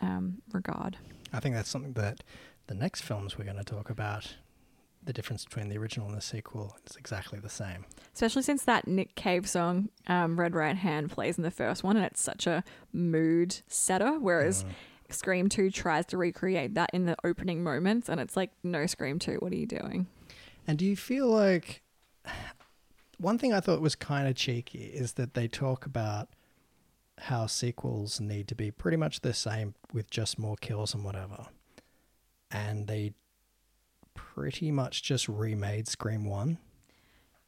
um, 0.00 0.42
regard. 0.52 0.96
I 1.32 1.40
think 1.40 1.54
that's 1.54 1.68
something 1.68 1.92
that 1.94 2.22
the 2.66 2.74
next 2.74 3.02
films 3.02 3.38
we're 3.38 3.44
going 3.44 3.56
to 3.56 3.64
talk 3.64 3.90
about, 3.90 4.36
the 5.02 5.12
difference 5.12 5.44
between 5.44 5.68
the 5.68 5.78
original 5.78 6.08
and 6.08 6.16
the 6.16 6.20
sequel, 6.22 6.76
is 6.88 6.96
exactly 6.96 7.38
the 7.38 7.48
same. 7.48 7.84
Especially 8.14 8.42
since 8.42 8.64
that 8.64 8.86
Nick 8.86 9.14
Cave 9.14 9.48
song, 9.48 9.88
um, 10.06 10.38
Red 10.38 10.54
Right 10.54 10.76
Hand, 10.76 11.10
plays 11.10 11.38
in 11.38 11.44
the 11.44 11.50
first 11.50 11.82
one, 11.82 11.96
and 11.96 12.04
it's 12.04 12.22
such 12.22 12.46
a 12.46 12.64
mood 12.92 13.56
setter. 13.68 14.18
Whereas 14.18 14.64
Scream 15.10 15.48
2 15.48 15.70
tries 15.70 16.04
to 16.06 16.18
recreate 16.18 16.74
that 16.74 16.90
in 16.92 17.06
the 17.06 17.16
opening 17.24 17.62
moments, 17.62 18.08
and 18.08 18.20
it's 18.20 18.36
like, 18.36 18.50
no, 18.62 18.86
Scream 18.86 19.18
2, 19.18 19.36
what 19.36 19.52
are 19.52 19.56
you 19.56 19.66
doing? 19.66 20.06
And 20.66 20.78
do 20.78 20.84
you 20.84 20.96
feel 20.96 21.28
like 21.28 21.82
one 23.18 23.38
thing 23.38 23.52
I 23.52 23.60
thought 23.60 23.80
was 23.80 23.94
kind 23.94 24.28
of 24.28 24.36
cheeky 24.36 24.84
is 24.84 25.14
that 25.14 25.34
they 25.34 25.48
talk 25.48 25.86
about 25.86 26.28
how 27.22 27.46
sequels 27.46 28.20
need 28.20 28.48
to 28.48 28.54
be 28.54 28.70
pretty 28.70 28.96
much 28.96 29.20
the 29.20 29.34
same 29.34 29.74
with 29.92 30.10
just 30.10 30.38
more 30.38 30.56
kills 30.56 30.94
and 30.94 31.04
whatever. 31.04 31.46
And 32.50 32.86
they 32.86 33.12
pretty 34.14 34.70
much 34.70 35.02
just 35.02 35.28
remade 35.28 35.88
Scream 35.88 36.24
1. 36.24 36.58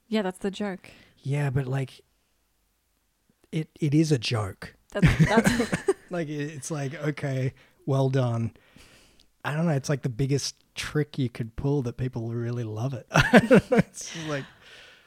Yeah, 0.09 0.23
that's 0.23 0.39
the 0.39 0.51
joke. 0.51 0.91
Yeah, 1.23 1.51
but 1.51 1.67
like 1.67 2.01
it 3.53 3.69
it 3.81 3.95
is 3.95 4.13
a 4.13 4.19
joke. 4.19 4.75
That's, 4.93 5.27
that's 5.27 5.85
Like 6.11 6.29
it's 6.29 6.71
like 6.71 6.95
okay, 6.95 7.55
well 7.87 8.09
done. 8.11 8.53
I 9.45 9.55
don't 9.55 9.67
know, 9.67 9.73
it's 9.73 9.89
like 9.89 10.03
the 10.03 10.09
biggest 10.11 10.57
trick 10.75 11.19
you 11.19 11.31
could 11.31 11.57
pull 11.57 11.83
that 11.83 11.97
people 11.97 12.29
really 12.31 12.65
love 12.65 12.93
it. 12.93 13.07
it's 13.13 14.15
like 14.27 14.45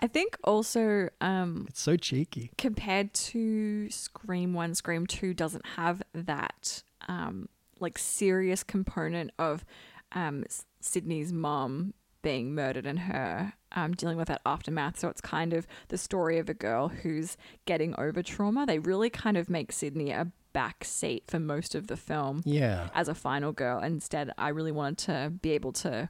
I 0.03 0.07
think 0.07 0.37
also 0.43 1.07
um, 1.21 1.65
it's 1.69 1.81
so 1.81 1.95
cheeky. 1.95 2.51
compared 2.57 3.13
to 3.13 3.89
Scream 3.89 4.53
1, 4.53 4.75
Scream 4.75 5.07
2 5.07 5.33
doesn't 5.33 5.65
have 5.77 6.03
that 6.13 6.83
um, 7.07 7.47
like 7.79 7.97
serious 7.97 8.63
component 8.63 9.31
of 9.39 9.63
um, 10.11 10.43
Sydney's 10.81 11.31
mom 11.31 11.93
being 12.21 12.53
murdered 12.53 12.85
and 12.85 12.99
her 12.99 13.53
um, 13.71 13.93
dealing 13.93 14.17
with 14.17 14.27
that 14.27 14.41
aftermath. 14.45 14.99
So 14.99 15.07
it's 15.07 15.21
kind 15.21 15.53
of 15.53 15.65
the 15.87 15.97
story 15.97 16.37
of 16.37 16.49
a 16.49 16.53
girl 16.53 16.89
who's 16.89 17.37
getting 17.65 17.95
over 17.97 18.21
trauma. 18.21 18.65
They 18.65 18.79
really 18.79 19.09
kind 19.09 19.37
of 19.37 19.49
make 19.49 19.71
Sydney 19.71 20.11
a 20.11 20.27
back 20.51 20.83
seat 20.83 21.23
for 21.27 21.39
most 21.39 21.75
of 21.75 21.87
the 21.87 21.97
film 21.97 22.41
Yeah. 22.45 22.89
as 22.93 23.07
a 23.07 23.15
final 23.15 23.51
girl. 23.53 23.79
Instead, 23.79 24.31
I 24.37 24.49
really 24.49 24.71
wanted 24.73 24.97
to 25.05 25.29
be 25.41 25.51
able 25.51 25.71
to 25.73 26.09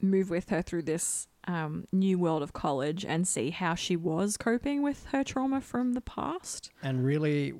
move 0.00 0.28
with 0.30 0.50
her 0.50 0.60
through 0.62 0.82
this 0.82 1.26
um, 1.46 1.86
new 1.92 2.18
world 2.18 2.42
of 2.42 2.52
college 2.52 3.04
and 3.04 3.26
see 3.26 3.50
how 3.50 3.74
she 3.74 3.96
was 3.96 4.36
coping 4.36 4.82
with 4.82 5.06
her 5.12 5.22
trauma 5.22 5.60
from 5.60 5.92
the 5.92 6.00
past. 6.00 6.70
And 6.82 7.04
really, 7.04 7.54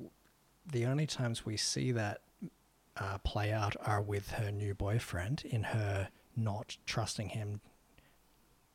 the 0.69 0.85
only 0.85 1.07
times 1.07 1.45
we 1.45 1.57
see 1.57 1.91
that 1.93 2.21
uh, 2.97 3.17
play 3.19 3.51
out 3.51 3.75
are 3.85 4.01
with 4.01 4.31
her 4.31 4.51
new 4.51 4.73
boyfriend, 4.73 5.43
in 5.45 5.63
her 5.63 6.09
not 6.35 6.77
trusting 6.85 7.29
him 7.29 7.61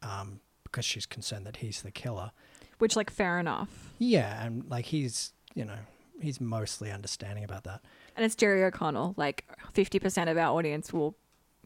um, 0.02 0.40
because 0.64 0.84
she's 0.84 1.06
concerned 1.06 1.46
that 1.46 1.56
he's 1.56 1.82
the 1.82 1.90
killer. 1.90 2.32
Which, 2.78 2.96
like, 2.96 3.10
fair 3.10 3.38
enough. 3.38 3.92
Yeah, 3.98 4.44
and 4.44 4.68
like 4.68 4.86
he's, 4.86 5.32
you 5.54 5.64
know, 5.64 5.78
he's 6.20 6.40
mostly 6.40 6.90
understanding 6.90 7.44
about 7.44 7.64
that. 7.64 7.80
And 8.16 8.24
it's 8.24 8.34
Jerry 8.34 8.64
O'Connell. 8.64 9.14
Like, 9.16 9.44
50% 9.74 10.30
of 10.30 10.36
our 10.36 10.56
audience 10.56 10.92
will 10.92 11.16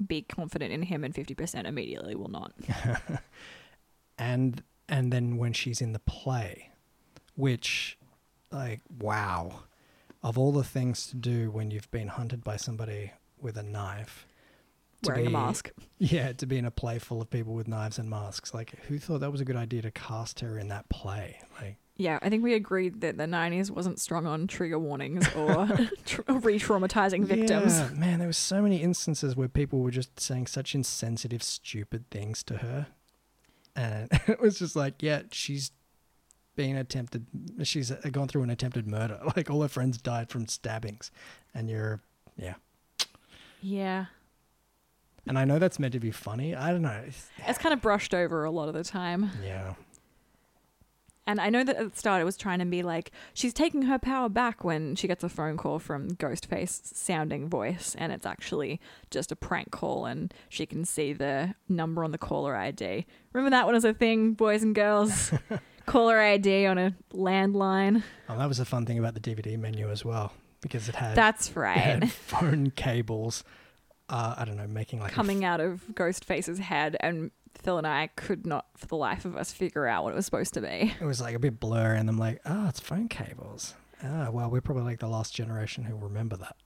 be 0.05 0.23
confident 0.23 0.73
in 0.73 0.83
him, 0.83 1.05
and 1.05 1.15
50% 1.15 1.65
immediately 1.65 2.15
will 2.15 2.31
not. 2.31 2.53
and 4.19 4.63
and 4.89 5.13
then 5.13 5.37
when 5.37 5.53
she's 5.53 5.81
in 5.81 5.93
the 5.93 5.99
play 6.01 6.71
which 7.35 7.99
like 8.51 8.81
wow 8.99 9.61
of 10.23 10.39
all 10.39 10.53
the 10.53 10.65
things 10.65 11.07
to 11.07 11.17
do 11.17 11.51
when 11.51 11.71
you've 11.71 11.91
been 11.91 12.09
hunted 12.09 12.43
by 12.43 12.57
somebody 12.57 13.13
with 13.41 13.57
a 13.57 13.63
knife 13.63 14.27
Wearing 15.05 15.27
a 15.27 15.31
mask. 15.31 15.71
yeah 15.99 16.33
to 16.33 16.47
be 16.47 16.57
in 16.57 16.65
a 16.65 16.71
play 16.71 16.99
full 16.99 17.21
of 17.21 17.31
people 17.31 17.55
with 17.55 17.69
knives 17.69 17.99
and 17.99 18.09
masks 18.09 18.55
like 18.55 18.79
who 18.89 18.99
thought 18.99 19.21
that 19.21 19.31
was 19.31 19.41
a 19.41 19.45
good 19.45 19.57
idea 19.57 19.83
to 19.83 19.91
cast 19.91 20.41
her 20.41 20.59
in 20.59 20.69
that 20.69 20.89
play 20.89 21.41
like 21.61 21.77
Yeah, 21.99 22.19
I 22.21 22.29
think 22.29 22.45
we 22.45 22.53
agreed 22.53 23.01
that 23.01 23.17
the 23.17 23.25
90s 23.25 23.71
wasn't 23.71 23.99
strong 23.99 24.27
on 24.27 24.47
trigger 24.47 24.79
warnings 24.79 25.27
or 25.35 25.67
tra- 26.05 26.25
re 26.29 26.59
traumatizing 26.59 27.25
victims. 27.25 27.79
yeah, 27.79 27.89
man 27.97 28.19
there 28.19 28.29
were 28.29 28.33
so 28.35 28.61
many 28.61 28.83
instances 28.83 29.35
where 29.35 29.49
people 29.49 29.81
were 29.81 29.91
just 29.91 30.21
saying 30.21 30.47
such 30.47 30.75
insensitive 30.75 31.43
stupid 31.43 32.05
things 32.11 32.43
to 32.45 32.59
her. 32.59 32.89
And 33.75 34.09
it 34.29 34.41
was 34.41 34.59
just 34.59 34.77
like 34.77 35.03
yeah 35.03 35.23
she's 35.33 35.71
been 36.55 36.77
attempted 36.77 37.27
she's 37.63 37.91
uh, 37.91 37.97
gone 38.13 38.29
through 38.29 38.43
an 38.43 38.51
attempted 38.51 38.87
murder. 38.87 39.19
Like 39.37 39.51
all 39.51 39.63
her 39.63 39.69
friends 39.69 39.97
died 39.97 40.29
from 40.29 40.47
stabbings. 40.49 41.11
And 41.55 41.71
you're 41.71 42.01
yeah. 42.37 42.55
Yeah. 43.63 44.07
and 45.27 45.39
i 45.39 45.45
know 45.47 45.59
that's 45.59 45.79
meant 45.79 45.95
to 45.95 46.01
be 46.01 46.11
funny. 46.11 46.55
I 46.55 46.71
don't 46.73 46.83
know. 46.83 46.91
It's- 46.91 47.31
It's 47.49 47.59
kind 47.59 47.73
of 47.73 47.81
brushed 47.81 48.13
over 48.13 48.45
a 48.45 48.51
lot 48.51 48.69
of 48.69 48.75
the 48.75 48.85
time. 48.85 49.31
yeah 49.43 49.75
And 51.27 51.41
I 51.41 51.51
know 51.51 51.65
that 51.65 51.77
at 51.77 51.93
the 51.93 51.99
start 51.99 52.21
it 52.21 52.25
was 52.25 52.37
trying 52.37 52.61
to 52.61 52.65
be 52.65 52.83
like 52.83 53.11
she's 53.35 53.53
taking 53.53 53.83
her 53.83 53.99
power 53.99 54.29
back 54.29 54.63
when 54.63 54.95
she 54.95 55.09
gets 55.09 55.25
a 55.25 55.29
phone 55.29 55.57
call 55.57 55.79
from 55.79 56.11
Ghostface 56.11 56.95
sounding 56.95 57.49
voice, 57.49 57.95
and 57.99 58.13
it's 58.13 58.27
actually 58.27 58.81
just 59.11 59.33
a 59.33 59.37
prank 59.37 59.71
call, 59.71 60.07
and 60.07 60.33
she 60.49 60.67
can 60.67 60.85
see 60.85 61.13
the 61.13 61.55
number 61.69 62.05
on 62.05 62.13
the 62.13 62.19
caller 62.19 62.55
ID. 62.57 63.07
Remember 63.33 63.51
that 63.51 63.67
one 63.67 63.75
as 63.75 63.85
a 63.85 63.93
thing, 63.93 64.33
boys 64.35 64.63
and 64.63 64.75
girls? 64.75 65.33
caller 65.87 66.19
ID 66.21 66.67
on 66.67 66.79
a 66.79 66.95
landline. 67.13 68.03
oh, 68.29 68.37
that 68.39 68.49
was 68.49 68.59
a 68.59 68.65
fun 68.65 68.85
thing 68.85 68.99
about 68.99 69.15
the 69.15 69.21
dvd 69.21 69.57
menu 69.57 69.89
as 69.89 70.05
well 70.05 70.33
because 70.61 70.89
it 70.89 70.97
had 70.97 71.15
That's 71.15 71.55
right. 71.57 71.77
had 71.79 72.11
phone 72.13 72.71
cables 72.71 73.45
uh, 74.09 74.35
i 74.37 74.45
don't 74.45 74.57
know 74.57 74.67
making 74.67 74.99
like 74.99 75.13
Coming 75.13 75.45
out 75.45 75.61
of 75.61 75.83
Ghostface's 75.93 76.59
head, 76.59 76.97
and 77.01 77.31
Phil 77.63 77.79
and 77.79 77.87
I 77.87 78.09
could 78.17 78.47
not, 78.47 78.67
for 78.77 78.87
the 78.87 78.97
life 78.97 79.25
of 79.25 79.37
us, 79.37 79.53
figure 79.53 79.87
out 79.87 80.05
what 80.05 80.13
it 80.13 80.17
was 80.17 80.25
supposed 80.25 80.55
to 80.55 80.61
be. 80.61 80.95
it 81.01 81.05
was 81.05 81.21
like 81.21 81.35
a 81.35 81.39
bit 81.39 81.59
blurry 81.61 81.99
and 81.99 82.09
i'm 82.09 82.19
like 82.19 82.41
oh 82.47 82.69
it's 82.69 82.81
phone 82.81 83.09
cables 83.09 83.75
ah 84.05 84.29
well 84.31 84.51
we're 84.51 84.61
probably 84.61 84.85
like 84.85 84.99
the 85.01 85.07
last 85.09 85.35
generation 85.35 85.85
who 85.85 85.97
remember 85.97 86.37
that 86.37 86.57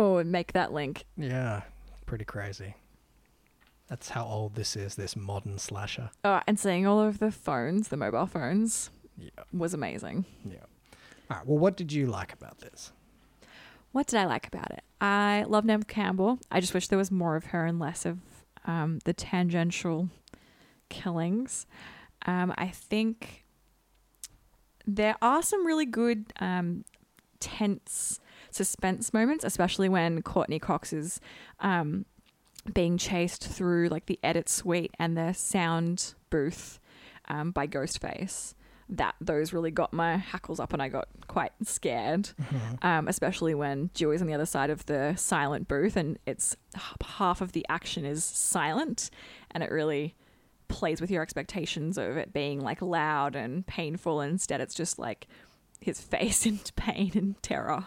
Oh, 0.00 0.18
and 0.18 0.30
make 0.30 0.52
that 0.52 0.72
link. 0.72 1.04
Yeah, 1.16 1.62
pretty 2.06 2.24
crazy. 2.24 2.76
That's 3.88 4.10
how 4.10 4.24
old 4.24 4.54
this 4.54 4.76
is, 4.76 4.94
this 4.94 5.16
modern 5.16 5.58
slasher. 5.58 6.10
Oh, 6.24 6.40
and 6.46 6.56
seeing 6.56 6.86
all 6.86 7.00
of 7.00 7.18
the 7.18 7.32
phones, 7.32 7.88
the 7.88 7.96
mobile 7.96 8.26
phones, 8.26 8.90
Yeah. 9.16 9.30
was 9.52 9.74
amazing. 9.74 10.24
Yeah. 10.44 10.58
All 11.28 11.38
right, 11.38 11.46
well, 11.46 11.58
what 11.58 11.76
did 11.76 11.92
you 11.92 12.06
like 12.06 12.32
about 12.32 12.58
this? 12.60 12.92
What 13.90 14.06
did 14.06 14.20
I 14.20 14.26
like 14.26 14.46
about 14.46 14.70
it? 14.70 14.84
I 15.00 15.44
love 15.48 15.64
Neve 15.64 15.88
Campbell. 15.88 16.38
I 16.48 16.60
just 16.60 16.74
wish 16.74 16.86
there 16.86 16.96
was 16.98 17.10
more 17.10 17.34
of 17.34 17.46
her 17.46 17.64
and 17.66 17.80
less 17.80 18.06
of 18.06 18.18
um, 18.66 19.00
the 19.04 19.12
tangential 19.12 20.10
killings. 20.88 21.66
Um, 22.26 22.52
I 22.58 22.68
think 22.68 23.44
there 24.86 25.16
are 25.20 25.42
some 25.42 25.66
really 25.66 25.86
good 25.86 26.32
um, 26.40 26.84
tense 27.40 28.20
suspense 28.50 29.12
moments, 29.12 29.44
especially 29.44 29.88
when 29.88 30.22
Courteney 30.22 30.58
Cox 30.58 30.92
is 30.92 31.20
um, 31.60 32.06
being 32.72 32.98
chased 32.98 33.46
through 33.46 33.88
like 33.88 34.06
the 34.06 34.18
edit 34.22 34.48
suite 34.48 34.92
and 34.98 35.16
the 35.16 35.32
sound 35.32 36.14
booth 36.30 36.80
um, 37.28 37.50
by 37.50 37.66
Ghostface. 37.66 38.54
That 38.90 39.16
those 39.20 39.52
really 39.52 39.70
got 39.70 39.92
my 39.92 40.16
hackles 40.16 40.58
up, 40.58 40.72
and 40.72 40.80
I 40.80 40.88
got 40.88 41.08
quite 41.26 41.52
scared. 41.62 42.30
Um, 42.80 43.06
especially 43.06 43.54
when 43.54 43.90
Dewey's 43.92 44.22
on 44.22 44.26
the 44.26 44.32
other 44.32 44.46
side 44.46 44.70
of 44.70 44.86
the 44.86 45.14
silent 45.16 45.68
booth, 45.68 45.94
and 45.94 46.18
it's 46.24 46.56
half 47.04 47.42
of 47.42 47.52
the 47.52 47.66
action 47.68 48.06
is 48.06 48.24
silent, 48.24 49.10
and 49.50 49.62
it 49.62 49.70
really 49.70 50.14
plays 50.68 51.00
with 51.00 51.10
your 51.10 51.22
expectations 51.22 51.98
of 51.98 52.16
it 52.16 52.32
being 52.32 52.60
like 52.60 52.80
loud 52.82 53.34
and 53.34 53.66
painful. 53.66 54.20
And 54.20 54.32
instead, 54.32 54.60
it's 54.60 54.74
just 54.74 54.98
like 54.98 55.26
his 55.80 56.00
face 56.02 56.46
in 56.46 56.60
pain 56.76 57.12
and 57.14 57.42
terror. 57.42 57.86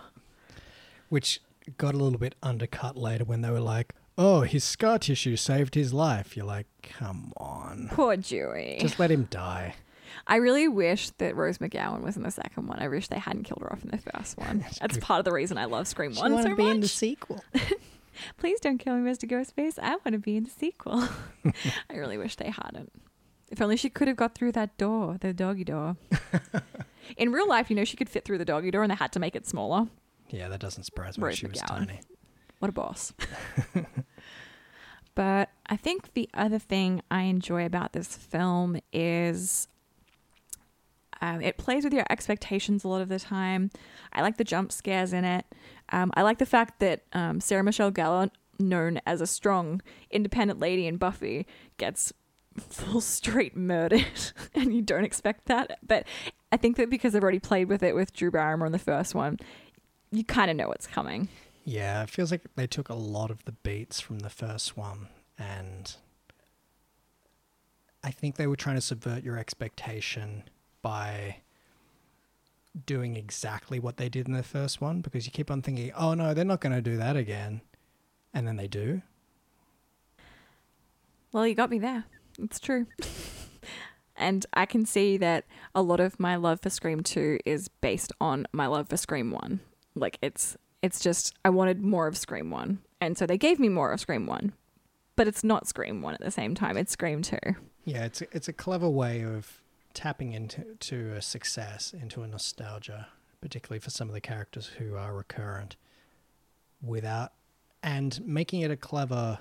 Which 1.09 1.41
got 1.77 1.93
a 1.93 1.97
little 1.97 2.19
bit 2.19 2.35
undercut 2.41 2.97
later 2.97 3.25
when 3.25 3.41
they 3.41 3.51
were 3.51 3.59
like, 3.59 3.93
oh, 4.17 4.41
his 4.41 4.63
scar 4.63 4.99
tissue 4.99 5.35
saved 5.35 5.75
his 5.75 5.93
life. 5.93 6.35
You're 6.35 6.45
like, 6.45 6.67
come 6.83 7.33
on. 7.37 7.89
Poor 7.91 8.17
Dewey. 8.17 8.77
Just 8.79 8.99
let 8.99 9.11
him 9.11 9.27
die. 9.29 9.75
I 10.27 10.35
really 10.37 10.67
wish 10.67 11.09
that 11.11 11.35
Rose 11.35 11.57
McGowan 11.57 12.01
was 12.03 12.17
in 12.17 12.23
the 12.23 12.31
second 12.31 12.67
one. 12.67 12.79
I 12.79 12.87
wish 12.87 13.07
they 13.07 13.17
hadn't 13.17 13.43
killed 13.43 13.61
her 13.61 13.71
off 13.71 13.83
in 13.83 13.91
the 13.91 13.97
first 13.97 14.37
one. 14.37 14.65
That's 14.79 14.97
part 14.97 15.19
of 15.19 15.25
the 15.25 15.31
reason 15.31 15.57
I 15.57 15.65
love 15.65 15.87
Scream 15.87 16.13
One 16.15 16.41
so 16.41 16.49
much. 16.49 16.57
Being 16.57 16.81
the 16.81 16.87
sequel. 16.87 17.43
Please 18.37 18.59
don't 18.59 18.77
kill 18.77 18.95
me, 18.95 19.09
Mr. 19.09 19.29
Ghostface. 19.29 19.79
I 19.81 19.91
want 19.91 20.11
to 20.11 20.19
be 20.19 20.37
in 20.37 20.43
the 20.43 20.49
sequel. 20.49 21.07
I 21.89 21.93
really 21.93 22.17
wish 22.17 22.35
they 22.35 22.49
hadn't. 22.49 22.91
If 23.49 23.61
only 23.61 23.75
she 23.77 23.89
could 23.89 24.07
have 24.07 24.17
got 24.17 24.33
through 24.33 24.53
that 24.53 24.77
door, 24.77 25.17
the 25.19 25.33
doggy 25.33 25.65
door. 25.65 25.97
in 27.17 27.31
real 27.31 27.47
life, 27.47 27.69
you 27.69 27.75
know, 27.75 27.83
she 27.83 27.97
could 27.97 28.09
fit 28.09 28.23
through 28.23 28.37
the 28.37 28.45
doggy 28.45 28.71
door 28.71 28.83
and 28.83 28.91
they 28.91 28.95
had 28.95 29.11
to 29.13 29.19
make 29.19 29.35
it 29.35 29.45
smaller. 29.45 29.87
Yeah, 30.29 30.47
that 30.47 30.61
doesn't 30.61 30.83
surprise 30.83 31.17
me. 31.17 31.25
Rose 31.25 31.37
she 31.37 31.47
was 31.47 31.59
tiny. 31.59 31.99
What 32.59 32.69
a 32.69 32.71
boss. 32.71 33.13
but 35.15 35.49
I 35.65 35.75
think 35.75 36.13
the 36.13 36.29
other 36.33 36.59
thing 36.59 37.01
I 37.11 37.23
enjoy 37.23 37.65
about 37.65 37.91
this 37.91 38.15
film 38.15 38.79
is 38.93 39.67
um, 41.21 41.41
it 41.41 41.57
plays 41.57 41.83
with 41.83 41.93
your 41.93 42.05
expectations 42.09 42.83
a 42.83 42.87
lot 42.87 43.01
of 43.01 43.09
the 43.09 43.19
time. 43.19 43.69
I 44.11 44.21
like 44.21 44.37
the 44.37 44.43
jump 44.43 44.71
scares 44.71 45.13
in 45.13 45.23
it. 45.23 45.45
Um, 45.91 46.11
I 46.15 46.21
like 46.21 46.37
the 46.37 46.45
fact 46.45 46.79
that 46.79 47.03
um, 47.13 47.41
Sarah 47.41 47.63
Michelle 47.63 47.91
Gellar, 47.91 48.29
known 48.59 49.01
as 49.05 49.21
a 49.21 49.27
strong, 49.27 49.81
independent 50.09 50.59
lady 50.59 50.87
in 50.87 50.97
Buffy, 50.97 51.45
gets 51.77 52.13
full 52.57 53.01
straight 53.01 53.55
murdered, 53.55 54.05
and 54.55 54.73
you 54.73 54.81
don't 54.81 55.05
expect 55.05 55.45
that. 55.45 55.79
But 55.85 56.05
I 56.51 56.57
think 56.57 56.77
that 56.77 56.89
because 56.89 57.15
I've 57.15 57.23
already 57.23 57.39
played 57.39 57.67
with 57.67 57.83
it 57.83 57.95
with 57.95 58.13
Drew 58.13 58.31
Barrymore 58.31 58.67
in 58.67 58.71
the 58.71 58.79
first 58.79 59.15
one, 59.15 59.39
you 60.11 60.23
kind 60.23 60.51
of 60.51 60.57
know 60.57 60.67
what's 60.67 60.87
coming. 60.87 61.29
Yeah, 61.63 62.03
it 62.03 62.09
feels 62.09 62.31
like 62.31 62.41
they 62.55 62.67
took 62.67 62.89
a 62.89 62.95
lot 62.95 63.31
of 63.31 63.45
the 63.45 63.51
beats 63.51 63.99
from 63.99 64.19
the 64.19 64.29
first 64.29 64.75
one 64.75 65.07
and 65.37 65.95
I 68.03 68.11
think 68.11 68.35
they 68.35 68.47
were 68.47 68.55
trying 68.55 68.75
to 68.75 68.81
subvert 68.81 69.23
your 69.23 69.37
expectation 69.37 70.43
by 70.81 71.37
doing 72.85 73.15
exactly 73.15 73.79
what 73.79 73.97
they 73.97 74.09
did 74.09 74.27
in 74.27 74.33
the 74.33 74.43
first 74.43 74.81
one 74.81 75.01
because 75.01 75.25
you 75.25 75.31
keep 75.31 75.51
on 75.51 75.61
thinking, 75.61 75.91
"Oh 75.95 76.13
no, 76.13 76.33
they're 76.33 76.45
not 76.45 76.61
going 76.61 76.75
to 76.75 76.81
do 76.81 76.97
that 76.97 77.15
again." 77.15 77.61
And 78.33 78.47
then 78.47 78.55
they 78.55 78.67
do. 78.67 79.01
Well, 81.33 81.47
you 81.47 81.55
got 81.55 81.69
me 81.69 81.79
there. 81.79 82.05
It's 82.39 82.59
true. 82.59 82.87
and 84.17 84.45
I 84.53 84.65
can 84.65 84.85
see 84.85 85.17
that 85.17 85.45
a 85.73 85.81
lot 85.81 85.99
of 85.99 86.19
my 86.19 86.35
love 86.35 86.61
for 86.61 86.69
Scream 86.69 87.01
2 87.01 87.39
is 87.45 87.67
based 87.67 88.11
on 88.19 88.47
my 88.51 88.67
love 88.67 88.89
for 88.89 88.97
Scream 88.97 89.31
1. 89.31 89.59
Like 89.95 90.17
it's 90.21 90.57
it's 90.81 90.99
just 90.99 91.35
I 91.45 91.49
wanted 91.49 91.81
more 91.81 92.07
of 92.07 92.17
Scream 92.17 92.49
1. 92.49 92.79
And 92.99 93.17
so 93.17 93.25
they 93.25 93.37
gave 93.37 93.59
me 93.59 93.69
more 93.69 93.91
of 93.91 93.99
Scream 93.99 94.27
1. 94.27 94.53
But 95.15 95.27
it's 95.27 95.43
not 95.43 95.67
Scream 95.67 96.01
1 96.01 96.13
at 96.13 96.21
the 96.21 96.31
same 96.31 96.55
time. 96.55 96.77
It's 96.77 96.91
Scream 96.91 97.21
2. 97.21 97.37
Yeah, 97.85 98.05
it's 98.05 98.21
it's 98.21 98.47
a 98.47 98.53
clever 98.53 98.89
way 98.89 99.23
of 99.23 99.60
tapping 99.93 100.33
into 100.33 100.75
to 100.79 101.13
a 101.13 101.21
success, 101.21 101.93
into 101.93 102.23
a 102.23 102.27
nostalgia, 102.27 103.07
particularly 103.41 103.79
for 103.79 103.89
some 103.89 104.07
of 104.07 104.13
the 104.13 104.21
characters 104.21 104.67
who 104.77 104.95
are 104.95 105.13
recurrent, 105.13 105.75
without 106.81 107.33
and 107.83 108.25
making 108.25 108.61
it 108.61 108.71
a 108.71 108.77
clever, 108.77 109.39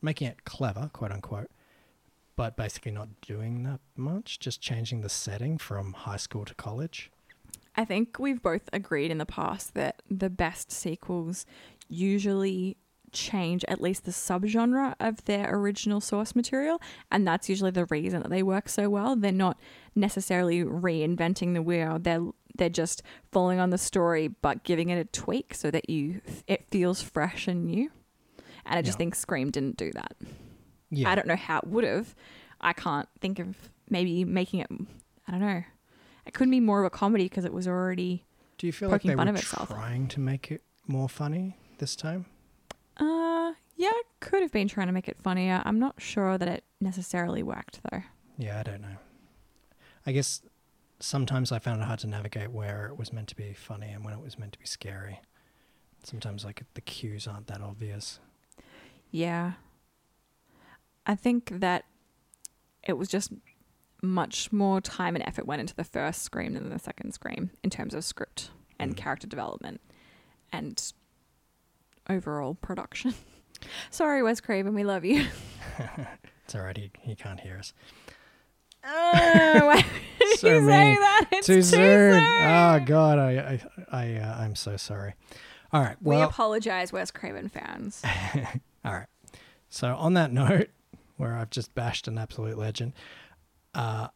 making 0.00 0.28
it 0.28 0.44
clever, 0.44 0.90
quote 0.92 1.12
unquote, 1.12 1.50
but 2.36 2.56
basically 2.56 2.92
not 2.92 3.08
doing 3.20 3.62
that 3.64 3.80
much, 3.96 4.38
just 4.38 4.60
changing 4.60 5.00
the 5.00 5.08
setting 5.08 5.58
from 5.58 5.92
high 5.92 6.16
school 6.16 6.44
to 6.44 6.54
college. 6.54 7.10
I 7.76 7.84
think 7.84 8.18
we've 8.18 8.42
both 8.42 8.68
agreed 8.72 9.10
in 9.10 9.18
the 9.18 9.26
past 9.26 9.74
that 9.74 10.02
the 10.10 10.30
best 10.30 10.70
sequels 10.70 11.46
usually 11.88 12.76
change 13.12 13.64
at 13.68 13.80
least 13.80 14.04
the 14.04 14.10
subgenre 14.10 14.94
of 14.98 15.24
their 15.26 15.54
original 15.54 16.00
source 16.00 16.34
material 16.34 16.80
and 17.10 17.26
that's 17.26 17.48
usually 17.48 17.70
the 17.70 17.84
reason 17.86 18.22
that 18.22 18.30
they 18.30 18.42
work 18.42 18.68
so 18.68 18.88
well. 18.88 19.14
They're 19.16 19.32
not 19.32 19.58
necessarily 19.94 20.62
reinventing 20.64 21.54
the 21.54 21.62
wheel. 21.62 21.98
They're 22.00 22.22
they're 22.56 22.68
just 22.68 23.02
following 23.30 23.58
on 23.60 23.70
the 23.70 23.78
story 23.78 24.28
but 24.28 24.62
giving 24.64 24.90
it 24.90 24.98
a 24.98 25.04
tweak 25.04 25.54
so 25.54 25.70
that 25.70 25.88
you 25.90 26.20
it 26.46 26.66
feels 26.70 27.00
fresh 27.02 27.46
and 27.48 27.64
new. 27.66 27.90
And 28.66 28.78
i 28.78 28.82
just 28.82 28.96
Yeah. 28.96 28.98
think 28.98 29.14
scream 29.14 29.50
didn't 29.50 29.76
do 29.76 29.90
that. 29.92 30.14
Yeah, 30.90 31.10
i 31.10 31.14
don't 31.14 31.26
know 31.26 31.36
how 31.36 31.58
it 31.58 31.66
would 31.68 31.84
have. 31.84 32.14
I 32.60 32.72
can't 32.72 33.08
think 33.20 33.38
of 33.38 33.56
maybe 33.90 34.24
making 34.24 34.60
it 34.60 34.68
i 35.28 35.32
don't 35.32 35.40
know. 35.40 35.62
It 36.26 36.34
couldn't 36.34 36.52
be 36.52 36.60
more 36.60 36.80
of 36.80 36.86
a 36.86 36.90
comedy 36.90 37.24
because 37.24 37.44
it 37.44 37.52
was 37.52 37.66
already 37.66 38.24
Do 38.58 38.66
you 38.66 38.72
feel 38.72 38.88
like 38.90 39.02
they 39.02 39.14
were 39.16 39.24
trying 39.66 40.06
to 40.08 40.20
make 40.20 40.50
it 40.52 40.62
more 40.86 41.08
funny 41.08 41.56
this 41.78 41.96
time? 41.96 42.26
Uh, 43.02 43.52
yeah, 43.74 43.90
could 44.20 44.42
have 44.42 44.52
been 44.52 44.68
trying 44.68 44.86
to 44.86 44.92
make 44.92 45.08
it 45.08 45.16
funnier. 45.20 45.60
I'm 45.64 45.80
not 45.80 46.00
sure 46.00 46.38
that 46.38 46.46
it 46.46 46.62
necessarily 46.80 47.42
worked 47.42 47.80
though. 47.90 48.02
Yeah, 48.38 48.60
I 48.60 48.62
don't 48.62 48.80
know. 48.80 48.96
I 50.06 50.12
guess 50.12 50.40
sometimes 51.00 51.50
I 51.50 51.58
found 51.58 51.80
it 51.82 51.84
hard 51.84 51.98
to 52.00 52.06
navigate 52.06 52.52
where 52.52 52.86
it 52.86 52.96
was 52.96 53.12
meant 53.12 53.26
to 53.28 53.36
be 53.36 53.54
funny 53.54 53.88
and 53.88 54.04
when 54.04 54.14
it 54.14 54.20
was 54.20 54.38
meant 54.38 54.52
to 54.52 54.58
be 54.60 54.66
scary. 54.66 55.20
Sometimes 56.04 56.44
like 56.44 56.62
the 56.74 56.80
cues 56.80 57.26
aren't 57.26 57.48
that 57.48 57.60
obvious. 57.60 58.20
Yeah. 59.10 59.54
I 61.04 61.16
think 61.16 61.58
that 61.58 61.84
it 62.84 62.92
was 62.92 63.08
just 63.08 63.32
much 64.00 64.52
more 64.52 64.80
time 64.80 65.16
and 65.16 65.26
effort 65.26 65.46
went 65.46 65.60
into 65.60 65.74
the 65.74 65.84
first 65.84 66.22
Scream 66.22 66.54
than 66.54 66.70
the 66.70 66.78
second 66.78 67.14
Scream 67.14 67.50
in 67.64 67.70
terms 67.70 67.94
of 67.94 68.04
script 68.04 68.50
and 68.78 68.96
character 68.96 69.26
development 69.26 69.80
and 70.52 70.92
overall 72.08 72.54
production. 72.54 73.14
Sorry, 73.90 74.22
Wes 74.22 74.40
Craven, 74.40 74.74
we 74.74 74.84
love 74.84 75.04
you. 75.04 75.26
It's 76.44 76.56
alright, 76.56 76.76
he, 76.76 76.90
he 77.00 77.14
can't 77.14 77.38
hear 77.40 77.56
us. 77.56 77.72
oh, 78.84 79.60
why 79.66 79.84
did 80.18 80.38
So 80.40 80.48
you 80.48 80.60
say 80.66 80.90
mean. 80.90 81.00
that? 81.00 81.28
It's 81.32 81.46
too, 81.46 81.62
soon. 81.62 82.14
Oh 82.22 82.82
god, 82.84 83.18
I 83.18 83.60
I, 83.90 83.96
I 84.02 84.14
uh, 84.16 84.36
I'm 84.40 84.56
so 84.56 84.76
sorry. 84.76 85.14
All 85.72 85.80
right, 85.80 85.96
Well, 86.02 86.18
we 86.18 86.24
apologize, 86.24 86.92
Wes 86.92 87.10
Craven 87.10 87.48
fans. 87.48 88.02
all 88.84 88.92
right. 88.92 89.06
So 89.70 89.94
on 89.94 90.14
that 90.14 90.32
note, 90.32 90.68
where 91.16 91.34
I've 91.36 91.48
just 91.50 91.74
bashed 91.74 92.08
an 92.08 92.18
absolute 92.18 92.58
legend, 92.58 92.92
uh, 93.74 94.08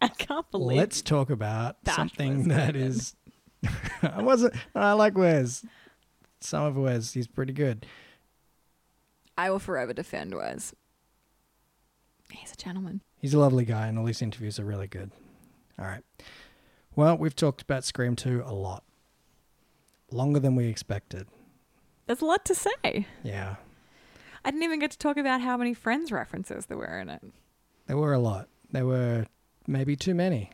I 0.00 0.08
can't 0.08 0.48
believe 0.52 0.76
let's 0.78 1.00
talk 1.02 1.30
about 1.30 1.76
something 1.86 2.40
Wes 2.40 2.48
that 2.48 2.72
Craven. 2.74 2.88
is. 2.88 3.16
I 4.02 4.22
wasn't. 4.22 4.54
I 4.74 4.92
like 4.92 5.16
Wes. 5.16 5.64
Some 6.44 6.64
of 6.64 6.76
Wes, 6.76 7.14
he's 7.14 7.26
pretty 7.26 7.54
good. 7.54 7.86
I 9.36 9.50
will 9.50 9.58
forever 9.58 9.94
defend 9.94 10.34
Wes. 10.34 10.74
He's 12.30 12.52
a 12.52 12.56
gentleman. 12.56 13.00
He's 13.18 13.32
a 13.32 13.38
lovely 13.38 13.64
guy, 13.64 13.86
and 13.86 13.98
all 13.98 14.04
his 14.04 14.20
interviews 14.20 14.60
are 14.60 14.64
really 14.64 14.86
good. 14.86 15.10
All 15.78 15.86
right. 15.86 16.02
Well, 16.94 17.16
we've 17.16 17.34
talked 17.34 17.62
about 17.62 17.84
Scream 17.84 18.14
2 18.14 18.42
a 18.44 18.52
lot. 18.52 18.84
Longer 20.10 20.38
than 20.38 20.54
we 20.54 20.66
expected. 20.66 21.26
There's 22.06 22.20
a 22.20 22.26
lot 22.26 22.44
to 22.44 22.54
say. 22.54 23.06
Yeah. 23.22 23.56
I 24.44 24.50
didn't 24.50 24.64
even 24.64 24.78
get 24.78 24.90
to 24.90 24.98
talk 24.98 25.16
about 25.16 25.40
how 25.40 25.56
many 25.56 25.72
Friends 25.72 26.12
references 26.12 26.66
there 26.66 26.76
were 26.76 27.00
in 27.00 27.08
it. 27.08 27.22
There 27.86 27.96
were 27.96 28.12
a 28.12 28.18
lot. 28.18 28.48
There 28.70 28.84
were 28.84 29.26
maybe 29.66 29.96
too 29.96 30.14
many. 30.14 30.50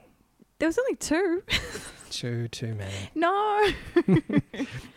There 0.60 0.68
was 0.68 0.78
only 0.78 0.94
two. 0.94 1.42
Too, 2.10 2.48
too 2.48 2.74
many. 2.74 3.10
no. 3.14 3.28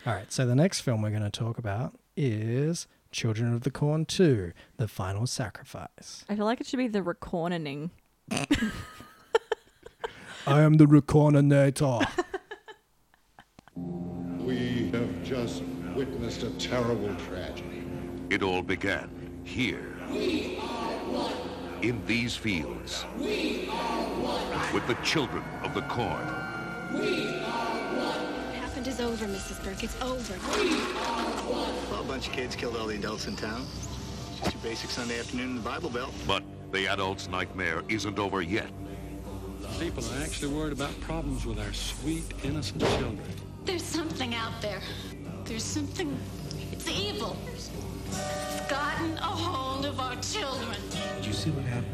All 0.06 0.12
right. 0.14 0.30
So 0.32 0.44
the 0.46 0.54
next 0.54 0.80
film 0.80 1.00
we're 1.02 1.10
going 1.10 1.22
to 1.22 1.30
talk 1.30 1.58
about 1.58 1.98
is 2.16 2.86
Children 3.12 3.54
of 3.54 3.62
the 3.62 3.70
Corn 3.70 4.04
2 4.04 4.52
The 4.76 4.88
Final 4.88 5.26
Sacrifice. 5.26 6.24
I 6.28 6.34
feel 6.36 6.44
like 6.44 6.60
it 6.60 6.66
should 6.66 6.78
be 6.78 6.88
the 6.88 7.02
recorning. 7.02 7.90
I 10.46 10.60
am 10.60 10.74
the 10.74 10.86
Recorninator. 10.86 12.06
We 13.76 14.90
have 14.92 15.24
just 15.24 15.62
witnessed 15.96 16.42
a 16.42 16.50
terrible 16.50 17.14
tragedy. 17.26 17.82
It 18.30 18.42
all 18.42 18.62
began 18.62 19.40
here. 19.42 19.96
We 20.10 20.58
are 20.60 20.92
one. 21.10 21.32
In 21.82 22.04
these 22.06 22.36
fields. 22.36 23.04
We 23.18 23.68
are 23.72 24.04
one. 24.22 24.74
With 24.74 24.86
the 24.86 24.94
children 25.02 25.42
of 25.62 25.72
the 25.74 25.80
corn. 25.82 26.43
What 26.94 28.54
happened 28.54 28.86
is 28.86 29.00
over, 29.00 29.26
Mrs. 29.26 29.62
Burke. 29.64 29.82
It's 29.82 30.00
over. 30.00 30.34
Well, 31.90 32.00
a 32.00 32.04
bunch 32.04 32.28
of 32.28 32.32
kids 32.32 32.54
killed 32.54 32.76
all 32.76 32.86
the 32.86 32.94
adults 32.94 33.26
in 33.26 33.36
town. 33.36 33.66
Just 34.38 34.54
your 34.54 34.62
basic 34.62 34.90
Sunday 34.90 35.18
afternoon 35.18 35.50
in 35.50 35.56
the 35.56 35.62
Bible 35.62 35.90
Belt. 35.90 36.12
But 36.26 36.42
the 36.72 36.86
adult's 36.86 37.28
nightmare 37.28 37.82
isn't 37.88 38.18
over 38.18 38.42
yet. 38.42 38.70
People 39.80 40.04
are 40.04 40.22
actually 40.22 40.54
worried 40.54 40.72
about 40.72 40.98
problems 41.00 41.44
with 41.46 41.58
our 41.58 41.72
sweet, 41.72 42.24
innocent 42.44 42.80
children. 42.80 43.20
There's 43.64 43.82
something 43.82 44.34
out 44.34 44.60
there. 44.62 44.80
There's 45.44 45.64
something. 45.64 46.16
It's 46.70 46.88
evil. 46.88 47.36
It's 47.48 47.70
gotten 48.70 49.16
a 49.18 49.22
hold 49.22 49.84
of 49.86 49.98
our 49.98 50.16
children. 50.16 50.76
Did 51.16 51.26
you 51.26 51.32
see 51.32 51.50
what 51.50 51.64
happened? 51.64 51.93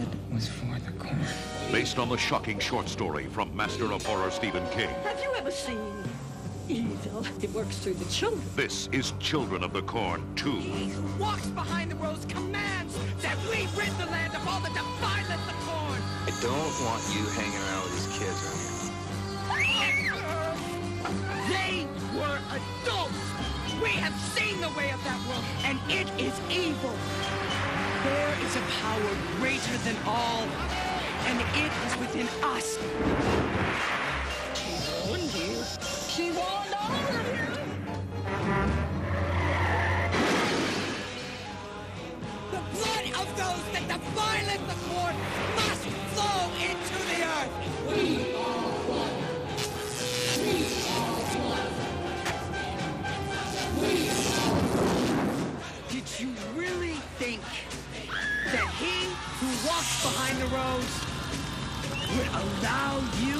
The 0.00 0.06
blood 0.06 0.32
was 0.32 0.48
for 0.48 0.78
the 0.78 0.92
corn. 0.92 1.18
Based 1.70 1.98
on 1.98 2.08
the 2.08 2.16
shocking 2.16 2.58
short 2.58 2.88
story 2.88 3.26
from 3.26 3.54
Master 3.54 3.92
of 3.92 4.04
Horror 4.06 4.30
Stephen 4.30 4.66
King. 4.70 4.88
Have 5.04 5.20
you 5.22 5.30
ever 5.36 5.50
seen 5.50 5.78
evil? 6.68 7.26
It 7.42 7.50
works 7.50 7.76
through 7.78 7.94
the 7.94 8.10
children. 8.10 8.42
This 8.56 8.88
is 8.92 9.12
Children 9.20 9.62
of 9.62 9.72
the 9.72 9.82
Corn 9.82 10.24
2. 10.36 10.52
He 10.52 10.92
Walks 11.18 11.48
behind 11.48 11.90
the 11.90 11.96
rows 11.96 12.24
commands 12.28 12.96
that 13.20 13.36
we 13.50 13.68
rid 13.76 13.90
the 13.98 14.06
land 14.06 14.34
of 14.34 14.48
all 14.48 14.60
that 14.60 14.72
defileth 14.72 15.46
the 15.46 15.54
corn. 15.68 16.00
I 16.24 16.32
don't 16.40 16.74
want 16.86 17.02
you 17.12 17.24
hanging 17.36 17.60
around 17.60 17.84
with 17.84 17.92
these 17.96 18.08
kids 18.18 18.40
They 21.48 21.86
were 22.18 22.40
adults. 22.56 23.20
We 23.82 23.90
have 24.00 24.18
seen 24.32 24.60
the 24.60 24.70
way 24.70 24.90
of 24.92 25.02
that 25.04 25.20
world, 25.28 25.44
and 25.64 25.78
it 25.90 26.08
is 26.18 26.38
evil. 26.50 26.96
There 28.02 28.34
is 28.46 28.56
a 28.56 28.62
power 28.80 29.14
greater 29.36 29.76
than 29.84 29.94
all, 30.06 30.48
and 31.26 31.38
it 31.38 31.72
is 31.84 31.96
within 31.98 32.28
us. 32.42 32.78
She 34.54 34.72
warned 35.06 35.34
you. 35.34 35.62
She 36.08 36.30
warned 36.30 36.74
all 36.80 36.94
of 36.96 37.26
you. 37.28 37.46
The 42.50 42.62
blood 42.72 43.06
of 43.20 43.26
those 43.36 43.64
that 43.74 43.84
defileth 43.86 44.64
the 44.66 44.78
corn 44.88 45.16
must 45.56 45.84
flow 46.14 46.40
into 46.56 46.98
the 47.10 47.18
earth. 47.36 47.52
Did 47.94 48.49
that 58.52 58.68
he 58.80 59.06
who 59.38 59.46
walks 59.68 60.02
behind 60.02 60.36
the 60.42 60.46
rows 60.50 60.92
would 62.16 62.26
allow 62.34 62.98
you 63.22 63.38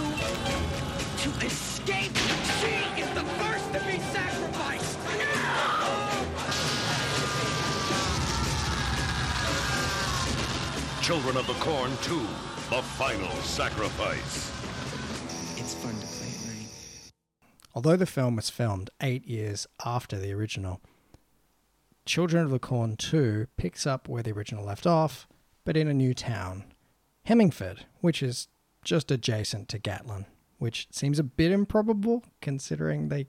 to 1.19 1.29
escape. 1.47 2.17
She 2.61 2.75
is 3.01 3.09
the 3.15 3.25
first 3.43 3.73
to 3.73 3.81
be 3.81 3.99
sacrificed. 3.99 4.99
No! 5.19 6.21
Children 11.03 11.37
of 11.39 11.47
the 11.49 11.55
Corn 11.55 11.91
2, 12.03 12.21
the 12.71 12.83
final 12.83 13.31
sacrifice. 13.43 14.53
It's 15.59 15.75
fun 15.75 15.95
to 15.99 16.07
play 16.07 16.29
at 16.29 16.47
night. 16.47 16.69
Although 17.75 17.97
the 17.97 18.07
film 18.07 18.37
was 18.37 18.49
filmed 18.49 18.91
eight 19.03 19.27
years 19.27 19.67
after 19.85 20.17
the 20.19 20.33
original, 20.33 20.81
Children 22.11 22.43
of 22.43 22.51
the 22.51 22.59
Corn 22.59 22.97
2 22.97 23.47
picks 23.57 23.87
up 23.87 24.09
where 24.09 24.21
the 24.21 24.33
original 24.33 24.65
left 24.65 24.85
off, 24.85 25.29
but 25.65 25.77
in 25.77 25.87
a 25.87 25.95
new 25.95 26.13
town, 26.13 26.65
Hemmingford, 27.27 27.87
which 28.01 28.21
is 28.21 28.49
just 28.83 29.13
adjacent 29.13 29.69
to 29.69 29.79
Gatlin, 29.79 30.27
which 30.59 30.89
seems 30.91 31.21
a 31.21 31.23
bit 31.23 31.53
improbable 31.53 32.25
considering 32.43 33.11
they 33.11 33.29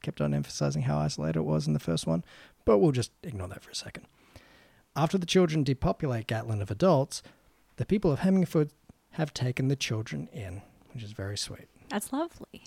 kept 0.00 0.20
on 0.20 0.32
emphasizing 0.32 0.82
how 0.82 1.00
isolated 1.00 1.40
it 1.40 1.42
was 1.42 1.66
in 1.66 1.72
the 1.72 1.80
first 1.80 2.06
one, 2.06 2.22
but 2.64 2.78
we'll 2.78 2.92
just 2.92 3.10
ignore 3.24 3.48
that 3.48 3.64
for 3.64 3.72
a 3.72 3.74
second. 3.74 4.06
After 4.94 5.18
the 5.18 5.26
children 5.26 5.64
depopulate 5.64 6.28
Gatlin 6.28 6.62
of 6.62 6.70
adults, 6.70 7.24
the 7.78 7.84
people 7.84 8.12
of 8.12 8.20
Hemmingford 8.20 8.70
have 9.14 9.34
taken 9.34 9.66
the 9.66 9.74
children 9.74 10.28
in, 10.32 10.62
which 10.94 11.02
is 11.02 11.10
very 11.10 11.36
sweet. 11.36 11.66
That's 11.88 12.12
lovely. 12.12 12.62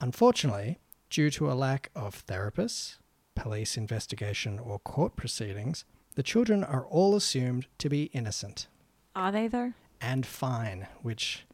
Unfortunately, 0.00 0.78
due 1.10 1.28
to 1.32 1.52
a 1.52 1.52
lack 1.52 1.90
of 1.94 2.24
therapists, 2.24 2.96
police 3.36 3.76
investigation, 3.76 4.58
or 4.58 4.80
court 4.80 5.14
proceedings, 5.14 5.84
the 6.16 6.22
children 6.24 6.64
are 6.64 6.84
all 6.86 7.14
assumed 7.14 7.66
to 7.78 7.88
be 7.88 8.04
innocent 8.12 8.66
Are 9.14 9.30
they 9.30 9.46
though? 9.46 9.72
and 10.00 10.26
fine, 10.26 10.88
which, 11.02 11.46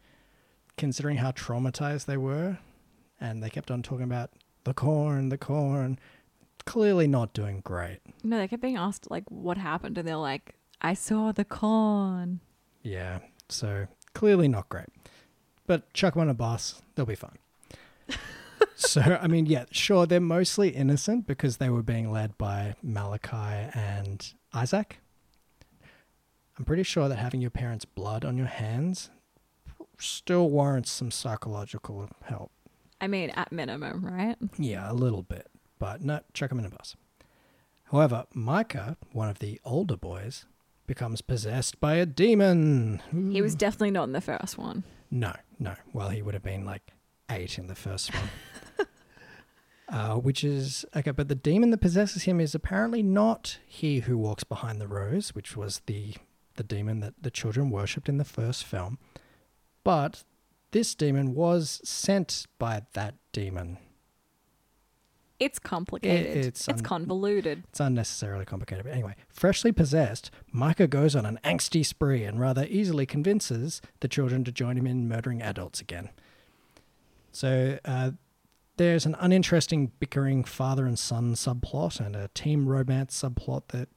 considering 0.78 1.18
how 1.18 1.32
traumatized 1.32 2.06
they 2.06 2.16
were, 2.16 2.58
and 3.20 3.42
they 3.42 3.50
kept 3.50 3.70
on 3.70 3.82
talking 3.82 4.04
about 4.04 4.30
the 4.64 4.72
corn, 4.74 5.28
the 5.28 5.38
corn, 5.38 5.98
clearly 6.64 7.06
not 7.06 7.32
doing 7.34 7.60
great. 7.60 7.98
No, 8.24 8.38
they 8.38 8.48
kept 8.48 8.62
being 8.62 8.76
asked 8.76 9.10
like 9.10 9.24
what 9.30 9.58
happened, 9.58 9.98
and 9.98 10.06
they're 10.08 10.16
like, 10.16 10.54
"I 10.80 10.94
saw 10.94 11.32
the 11.32 11.44
corn." 11.44 12.40
Yeah, 12.82 13.18
so 13.48 13.86
clearly 14.14 14.48
not 14.48 14.68
great. 14.68 14.88
But 15.66 15.92
chuck 15.92 16.16
'em 16.16 16.22
on 16.22 16.28
a 16.28 16.34
bus, 16.34 16.82
they'll 16.94 17.06
be 17.06 17.14
fine. 17.14 17.38
so, 18.76 19.00
I 19.00 19.26
mean, 19.26 19.46
yeah, 19.46 19.64
sure, 19.70 20.06
they're 20.06 20.20
mostly 20.20 20.70
innocent 20.70 21.26
because 21.26 21.56
they 21.58 21.68
were 21.68 21.82
being 21.82 22.10
led 22.10 22.36
by 22.38 22.74
Malachi 22.82 23.70
and 23.74 24.32
Isaac. 24.52 24.98
I'm 26.58 26.64
pretty 26.64 26.82
sure 26.82 27.08
that 27.08 27.16
having 27.16 27.40
your 27.40 27.50
parents' 27.50 27.84
blood 27.84 28.24
on 28.24 28.36
your 28.36 28.46
hands 28.46 29.10
still 29.98 30.50
warrants 30.50 30.90
some 30.90 31.10
psychological 31.10 32.08
help. 32.24 32.52
I 33.00 33.08
mean, 33.08 33.30
at 33.30 33.50
minimum, 33.50 34.04
right? 34.04 34.36
Yeah, 34.58 34.90
a 34.90 34.94
little 34.94 35.22
bit, 35.22 35.48
but 35.78 36.02
no, 36.02 36.20
chuck 36.34 36.52
him 36.52 36.58
in 36.58 36.66
a 36.66 36.70
bus. 36.70 36.94
However, 37.84 38.26
Micah, 38.32 38.96
one 39.12 39.28
of 39.28 39.38
the 39.38 39.60
older 39.64 39.96
boys, 39.96 40.46
becomes 40.86 41.20
possessed 41.22 41.80
by 41.80 41.94
a 41.94 42.06
demon. 42.06 43.00
He 43.30 43.40
was 43.40 43.54
definitely 43.54 43.92
not 43.92 44.04
in 44.04 44.12
the 44.12 44.20
first 44.20 44.58
one. 44.58 44.84
No, 45.10 45.34
no. 45.58 45.74
Well, 45.92 46.08
he 46.08 46.22
would 46.22 46.34
have 46.34 46.42
been 46.42 46.64
like 46.64 46.82
eight 47.30 47.58
in 47.58 47.66
the 47.66 47.74
first 47.74 48.14
one. 48.14 48.24
uh, 49.92 50.14
which 50.14 50.42
is 50.42 50.86
okay, 50.96 51.10
but 51.10 51.28
the 51.28 51.34
demon 51.34 51.70
that 51.70 51.78
possesses 51.82 52.22
him 52.22 52.40
is 52.40 52.54
apparently 52.54 53.02
not 53.02 53.58
he 53.66 54.00
who 54.00 54.16
walks 54.16 54.42
behind 54.42 54.80
the 54.80 54.88
rows, 54.88 55.34
which 55.34 55.54
was 55.54 55.82
the 55.86 56.14
the 56.56 56.62
demon 56.62 57.00
that 57.00 57.14
the 57.20 57.30
children 57.30 57.70
worshipped 57.70 58.08
in 58.08 58.16
the 58.16 58.24
first 58.24 58.64
film. 58.64 58.98
But 59.84 60.24
this 60.70 60.94
demon 60.94 61.34
was 61.34 61.80
sent 61.84 62.46
by 62.58 62.82
that 62.94 63.14
demon. 63.32 63.78
It's 65.38 65.58
complicated. 65.58 66.36
it's 66.36 66.68
it's 66.68 66.80
un- 66.80 66.84
convoluted. 66.84 67.64
It's 67.68 67.80
unnecessarily 67.80 68.46
complicated. 68.46 68.84
But 68.84 68.94
anyway, 68.94 69.16
freshly 69.28 69.72
possessed, 69.72 70.30
Micah 70.52 70.86
goes 70.86 71.14
on 71.14 71.26
an 71.26 71.38
angsty 71.44 71.84
spree 71.84 72.24
and 72.24 72.40
rather 72.40 72.64
easily 72.70 73.04
convinces 73.04 73.82
the 74.00 74.08
children 74.08 74.44
to 74.44 74.52
join 74.52 74.78
him 74.78 74.86
in 74.86 75.06
murdering 75.06 75.42
adults 75.42 75.80
again. 75.80 76.08
So 77.32 77.78
uh, 77.84 78.12
there's 78.76 79.06
an 79.06 79.16
uninteresting 79.18 79.92
bickering 79.98 80.44
father 80.44 80.86
and 80.86 80.98
son 80.98 81.34
subplot 81.34 82.00
and 82.00 82.16
a 82.16 82.28
team 82.34 82.68
romance 82.68 83.20
subplot 83.20 83.68
that 83.68 83.88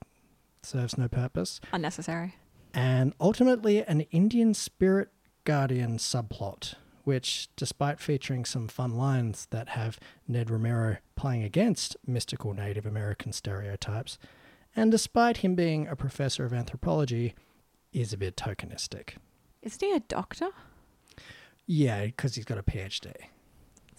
serves 0.64 0.98
no 0.98 1.08
purpose. 1.08 1.62
Unnecessary. 1.72 2.36
And 2.74 3.14
ultimately, 3.20 3.84
an 3.84 4.02
Indian 4.12 4.54
spirit 4.54 5.10
guardian 5.46 5.98
subplot, 5.98 6.74
which, 7.04 7.48
despite 7.56 8.00
featuring 8.00 8.44
some 8.44 8.68
fun 8.68 8.96
lines 8.96 9.48
that 9.52 9.70
have 9.70 10.00
Ned 10.28 10.50
Romero 10.50 10.98
playing 11.16 11.44
against 11.44 11.96
mystical 12.06 12.54
Native 12.54 12.86
American 12.86 13.32
stereotypes, 13.32 14.18
and 14.76 14.92
despite 14.92 15.38
him 15.38 15.56
being 15.56 15.88
a 15.88 15.96
professor 15.96 16.44
of 16.44 16.52
anthropology, 16.52 17.34
is 17.94 18.12
a 18.12 18.18
bit 18.18 18.36
tokenistic. 18.36 19.12
Isn't 19.62 19.82
he 19.82 19.94
a 19.94 20.02
doctor? 20.02 20.50
Yeah, 21.66 22.06
because 22.06 22.36
he's 22.36 22.46
got 22.46 22.58
a 22.58 22.64
PhD. 22.64 23.14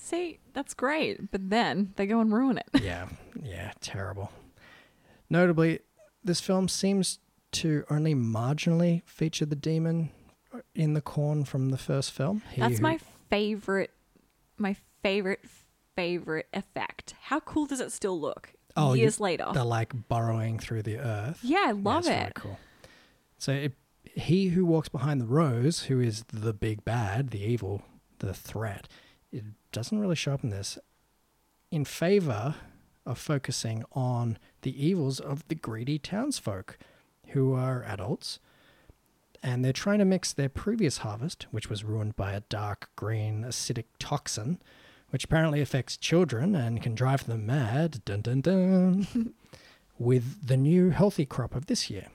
See, 0.06 0.38
that's 0.52 0.72
great. 0.72 1.32
But 1.32 1.50
then 1.50 1.92
they 1.96 2.06
go 2.06 2.20
and 2.20 2.32
ruin 2.32 2.58
it. 2.58 2.80
yeah, 2.82 3.08
yeah, 3.42 3.72
terrible. 3.80 4.30
Notably, 5.28 5.80
this 6.22 6.40
film 6.40 6.68
seems 6.68 7.18
to 7.52 7.84
only 7.90 8.14
marginally 8.14 9.02
feature 9.04 9.46
the 9.46 9.56
demon 9.56 10.10
in 10.76 10.94
the 10.94 11.00
corn 11.00 11.44
from 11.44 11.70
the 11.70 11.78
first 11.78 12.12
film. 12.12 12.42
He 12.52 12.60
That's 12.60 12.76
who- 12.76 12.82
my 12.82 12.98
favorite, 13.30 13.90
my 14.56 14.76
favorite, 15.02 15.40
favorite 15.96 16.46
effect. 16.52 17.14
How 17.22 17.40
cool 17.40 17.66
does 17.66 17.80
it 17.80 17.90
still 17.90 18.20
look 18.20 18.52
Oh, 18.76 18.92
you- 18.94 19.00
years 19.02 19.18
later? 19.18 19.48
The 19.52 19.64
like 19.64 19.92
burrowing 20.08 20.60
through 20.60 20.82
the 20.82 20.98
earth. 20.98 21.40
Yeah, 21.42 21.64
I 21.66 21.72
love 21.72 22.06
really 22.06 22.16
it. 22.18 22.34
cool. 22.34 22.58
So 23.38 23.52
it, 23.52 23.72
he 24.04 24.48
who 24.50 24.64
walks 24.64 24.88
behind 24.88 25.20
the 25.20 25.26
rows, 25.26 25.84
who 25.84 25.98
is 26.00 26.22
the 26.32 26.52
big 26.52 26.84
bad, 26.84 27.30
the 27.30 27.40
evil, 27.42 27.82
the 28.20 28.32
threat, 28.32 28.86
it 29.32 29.44
doesn't 29.76 29.98
really 29.98 30.16
show 30.16 30.32
up 30.32 30.42
in 30.42 30.48
this. 30.48 30.78
In 31.70 31.84
favor 31.84 32.54
of 33.04 33.18
focusing 33.18 33.84
on 33.92 34.38
the 34.62 34.86
evils 34.86 35.20
of 35.20 35.46
the 35.48 35.54
greedy 35.54 35.98
townsfolk, 35.98 36.78
who 37.28 37.52
are 37.52 37.84
adults, 37.84 38.38
and 39.42 39.62
they're 39.62 39.74
trying 39.74 39.98
to 39.98 40.06
mix 40.06 40.32
their 40.32 40.48
previous 40.48 40.98
harvest, 40.98 41.46
which 41.50 41.68
was 41.68 41.84
ruined 41.84 42.16
by 42.16 42.32
a 42.32 42.40
dark 42.48 42.88
green 42.96 43.44
acidic 43.44 43.84
toxin, 43.98 44.62
which 45.10 45.24
apparently 45.24 45.60
affects 45.60 45.98
children 45.98 46.54
and 46.54 46.80
can 46.80 46.94
drive 46.94 47.26
them 47.26 47.44
mad, 47.44 48.02
dun 48.06 48.22
dun 48.22 48.40
dun, 48.40 49.34
with 49.98 50.46
the 50.46 50.56
new 50.56 50.88
healthy 50.88 51.26
crop 51.26 51.54
of 51.54 51.66
this 51.66 51.90
year. 51.90 52.06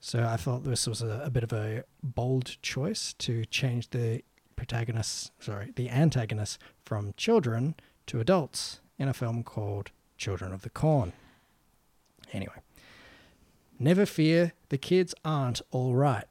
So 0.00 0.24
I 0.24 0.36
thought 0.36 0.64
this 0.64 0.88
was 0.88 1.02
a, 1.02 1.22
a 1.24 1.30
bit 1.30 1.44
of 1.44 1.52
a 1.52 1.84
bold 2.02 2.56
choice 2.62 3.12
to 3.18 3.44
change 3.44 3.90
the 3.90 4.24
protagonist, 4.60 5.32
sorry, 5.40 5.72
the 5.74 5.88
antagonist 5.88 6.58
from 6.84 7.14
children 7.16 7.74
to 8.04 8.20
adults 8.20 8.80
in 8.98 9.08
a 9.08 9.14
film 9.14 9.42
called 9.42 9.90
Children 10.18 10.52
of 10.52 10.60
the 10.60 10.68
Corn. 10.68 11.14
Anyway, 12.34 12.60
never 13.78 14.04
fear, 14.04 14.52
the 14.68 14.76
kids 14.76 15.14
aren't 15.24 15.62
all 15.70 15.94
right. 15.94 16.26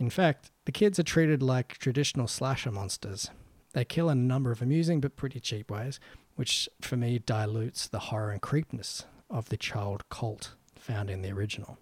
In 0.00 0.10
fact, 0.10 0.50
the 0.64 0.72
kids 0.72 0.98
are 0.98 1.04
treated 1.04 1.44
like 1.44 1.78
traditional 1.78 2.26
slasher 2.26 2.72
monsters. 2.72 3.30
They 3.72 3.84
kill 3.84 4.10
in 4.10 4.18
a 4.18 4.22
number 4.22 4.50
of 4.50 4.60
amusing 4.60 5.00
but 5.00 5.14
pretty 5.14 5.38
cheap 5.38 5.70
ways, 5.70 6.00
which 6.34 6.68
for 6.80 6.96
me 6.96 7.20
dilutes 7.20 7.86
the 7.86 8.00
horror 8.00 8.32
and 8.32 8.42
creepiness 8.42 9.04
of 9.30 9.48
the 9.48 9.56
child 9.56 10.08
cult 10.08 10.56
found 10.74 11.08
in 11.08 11.22
the 11.22 11.30
original. 11.30 11.78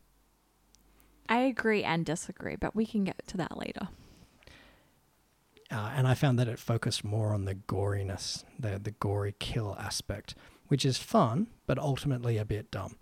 I 1.31 1.39
agree 1.39 1.83
and 1.83 2.05
disagree, 2.05 2.57
but 2.57 2.77
we 2.77 2.85
can 2.85 3.05
get 3.05 3.27
to 3.29 3.39
that 3.39 3.57
later. 3.57 3.89
Uh, 5.71 5.93
and 5.95 6.09
I 6.09 6.15
found 6.15 6.39
that 6.39 6.49
it 6.49 6.59
focused 6.59 7.05
more 7.05 7.35
on 7.35 7.45
the 7.45 7.55
goriness, 7.55 8.45
the 8.59 8.79
the 8.79 8.93
gory 8.93 9.35
kill 9.39 9.77
aspect, 9.79 10.35
which 10.69 10.85
is 10.85 10.97
fun, 10.97 11.49
but 11.67 11.79
ultimately 11.79 12.39
a 12.39 12.45
bit 12.45 12.71
dumb. 12.71 12.97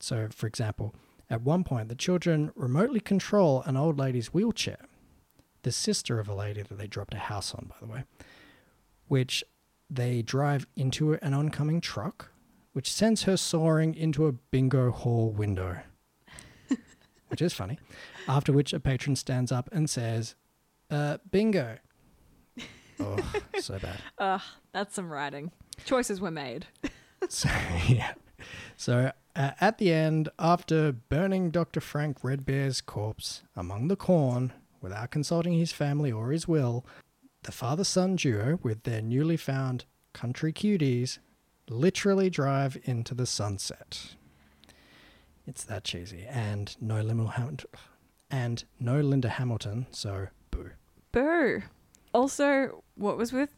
So, 0.00 0.28
for 0.30 0.46
example, 0.46 0.94
at 1.28 1.42
one 1.42 1.64
point, 1.64 1.88
the 1.88 1.94
children 1.94 2.50
remotely 2.54 3.00
control 3.00 3.62
an 3.66 3.76
old 3.76 3.98
lady's 3.98 4.32
wheelchair, 4.32 4.86
the 5.62 5.72
sister 5.72 6.18
of 6.18 6.28
a 6.28 6.34
lady 6.34 6.62
that 6.62 6.78
they 6.78 6.86
dropped 6.86 7.14
a 7.14 7.18
house 7.18 7.54
on, 7.54 7.66
by 7.68 7.76
the 7.80 7.92
way, 7.92 8.04
which 9.08 9.44
they 9.90 10.22
drive 10.22 10.66
into 10.76 11.14
an 11.14 11.34
oncoming 11.34 11.80
truck, 11.80 12.30
which 12.72 12.90
sends 12.90 13.24
her 13.24 13.36
soaring 13.36 13.94
into 13.94 14.26
a 14.26 14.32
bingo 14.32 14.90
hall 14.90 15.30
window, 15.30 15.80
which 17.28 17.42
is 17.42 17.52
funny. 17.52 17.78
After 18.26 18.52
which, 18.52 18.72
a 18.72 18.80
patron 18.80 19.16
stands 19.16 19.52
up 19.52 19.68
and 19.72 19.90
says, 19.90 20.34
uh, 20.90 21.18
bingo. 21.30 21.78
Oh, 23.00 23.16
so 23.60 23.78
bad. 23.78 23.98
Ugh, 24.18 24.40
that's 24.72 24.94
some 24.94 25.10
writing. 25.10 25.50
Choices 25.84 26.20
were 26.20 26.30
made. 26.30 26.66
So, 27.28 27.48
yeah. 27.88 28.12
So, 28.76 29.10
uh, 29.34 29.50
at 29.60 29.78
the 29.78 29.92
end, 29.92 30.28
after 30.38 30.92
burning 30.92 31.50
Dr. 31.50 31.80
Frank 31.80 32.22
Redbear's 32.22 32.80
corpse 32.80 33.42
among 33.56 33.88
the 33.88 33.96
corn 33.96 34.52
without 34.80 35.10
consulting 35.10 35.54
his 35.54 35.72
family 35.72 36.12
or 36.12 36.30
his 36.30 36.46
will, 36.46 36.86
the 37.42 37.50
father 37.50 37.82
son 37.82 38.14
duo, 38.14 38.60
with 38.62 38.84
their 38.84 39.02
newly 39.02 39.36
found 39.36 39.84
country 40.12 40.52
cuties, 40.52 41.18
literally 41.68 42.30
drive 42.30 42.78
into 42.84 43.14
the 43.14 43.26
sunset. 43.26 44.14
It's 45.44 45.64
that 45.64 45.82
cheesy. 45.82 46.24
And 46.24 46.76
no 46.80 47.00
limo, 47.00 47.32
and 48.30 48.64
no 48.78 49.00
Linda 49.00 49.28
Hamilton, 49.28 49.86
so 49.90 50.28
boo. 50.50 50.70
Boo. 51.12 51.62
Also, 52.18 52.82
what 52.96 53.16
was 53.16 53.32
with 53.32 53.54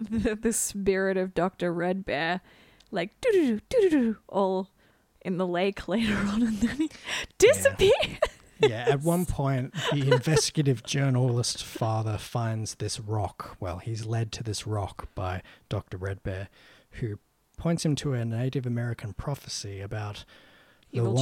the, 0.00 0.34
the 0.40 0.54
spirit 0.54 1.18
of 1.18 1.34
Dr. 1.34 1.70
Redbear? 1.70 2.40
Like, 2.90 3.20
doo 3.20 3.30
doo 3.30 3.60
doo 3.68 3.80
doo 3.82 3.90
doo, 3.90 4.16
all 4.26 4.70
in 5.20 5.36
the 5.36 5.46
lake 5.46 5.86
later 5.88 6.16
on, 6.16 6.42
and 6.42 6.60
then 6.60 6.76
he 6.78 6.90
disappeared. 7.36 8.20
Yeah, 8.58 8.86
at 8.88 9.02
one 9.02 9.26
point, 9.40 9.74
the 9.92 10.12
investigative 10.12 10.82
journalist 10.82 11.62
father 11.62 12.16
finds 12.16 12.76
this 12.76 12.98
rock. 12.98 13.58
Well, 13.60 13.80
he's 13.80 14.06
led 14.06 14.32
to 14.32 14.42
this 14.42 14.66
rock 14.66 15.08
by 15.14 15.42
Dr. 15.68 15.98
Redbear, 15.98 16.48
who 16.92 17.18
points 17.58 17.84
him 17.84 17.96
to 17.96 18.14
a 18.14 18.24
Native 18.24 18.64
American 18.64 19.12
prophecy 19.12 19.82
about 19.82 20.24
the 21.02 21.10
one 21.10 21.16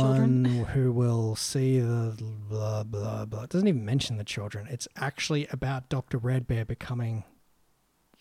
children. 0.44 0.44
who 0.66 0.92
will 0.92 1.34
see 1.36 1.80
the 1.80 2.14
blah 2.48 2.82
blah 2.84 3.24
blah. 3.24 3.42
It 3.44 3.50
doesn't 3.50 3.68
even 3.68 3.84
mention 3.84 4.16
the 4.18 4.24
children. 4.24 4.66
It's 4.70 4.86
actually 4.96 5.46
about 5.48 5.88
Dr. 5.88 6.18
Redbear 6.18 6.66
becoming 6.66 7.24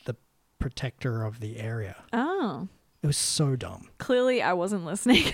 the 0.06 0.16
protector 0.60 1.24
of 1.24 1.40
the 1.40 1.58
area. 1.60 1.96
Oh, 2.14 2.68
It 3.04 3.08
was 3.08 3.18
so 3.18 3.56
dumb. 3.56 3.90
clearly 3.98 4.42
I 4.42 4.54
wasn't 4.54 4.86
listening. 4.86 5.26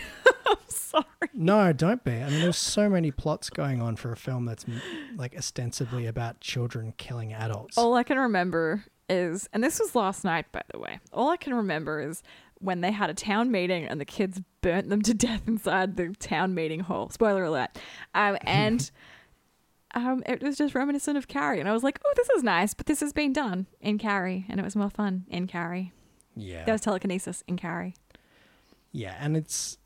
I'm 0.50 0.56
sorry. 0.70 1.04
No, 1.34 1.74
don't 1.74 2.04
be. 2.04 2.14
I 2.14 2.30
mean, 2.30 2.40
there's 2.40 2.58
so 2.58 2.90
many 2.90 3.12
plots 3.12 3.50
going 3.50 3.82
on 3.82 3.98
for 3.98 4.12
a 4.14 4.18
film 4.18 4.46
that's 4.46 4.66
like 5.18 5.36
ostensibly 5.38 6.06
about 6.06 6.40
children 6.40 6.94
killing 6.98 7.34
adults. 7.34 7.78
All 7.78 7.94
I 7.96 8.04
can 8.04 8.18
remember 8.18 8.86
is, 9.10 9.48
and 9.54 9.62
this 9.64 9.80
was 9.80 9.94
last 9.94 10.24
night, 10.24 10.46
by 10.54 10.62
the 10.72 10.80
way. 10.80 11.00
All 11.12 11.30
I 11.30 11.38
can 11.38 11.54
remember 11.54 12.00
is 12.02 12.24
when 12.60 12.82
they 12.82 12.92
had 12.92 13.10
a 13.10 13.14
town 13.14 13.52
meeting 13.52 13.86
and 13.86 14.00
the 14.02 14.06
kids 14.06 14.42
burnt 14.62 14.90
them 14.90 15.02
to 15.04 15.14
death 15.14 15.48
inside 15.48 15.98
the 15.98 16.14
town 16.20 16.54
meeting 16.54 16.82
hall. 16.82 17.10
Spoiler 17.10 17.44
alert. 17.44 17.70
Um, 18.16 18.38
and 18.46 18.90
um, 19.94 20.24
it 20.26 20.42
was 20.42 20.58
just 20.58 20.76
reminiscent 20.76 21.18
of 21.18 21.28
Carrie, 21.28 21.60
and 21.60 21.70
I 21.70 21.74
was 21.74 21.84
like, 21.84 22.00
"Oh, 22.06 22.14
this 22.16 22.30
is 22.32 22.44
nice," 22.44 22.74
but 22.74 22.86
this 22.86 23.00
has 23.00 23.14
been 23.14 23.34
done 23.34 23.68
in 23.82 23.98
Carrie, 23.98 24.46
and 24.50 24.60
it 24.60 24.64
was 24.64 24.76
more 24.76 24.90
fun 24.90 25.26
in 25.30 25.48
Carrie. 25.48 25.92
Yeah. 26.36 26.66
There 26.66 26.74
was 26.74 26.82
telekinesis 26.82 27.44
in 27.48 27.58
Carrie. 27.58 27.96
Yeah, 28.92 29.16
and 29.20 29.36
it's 29.36 29.78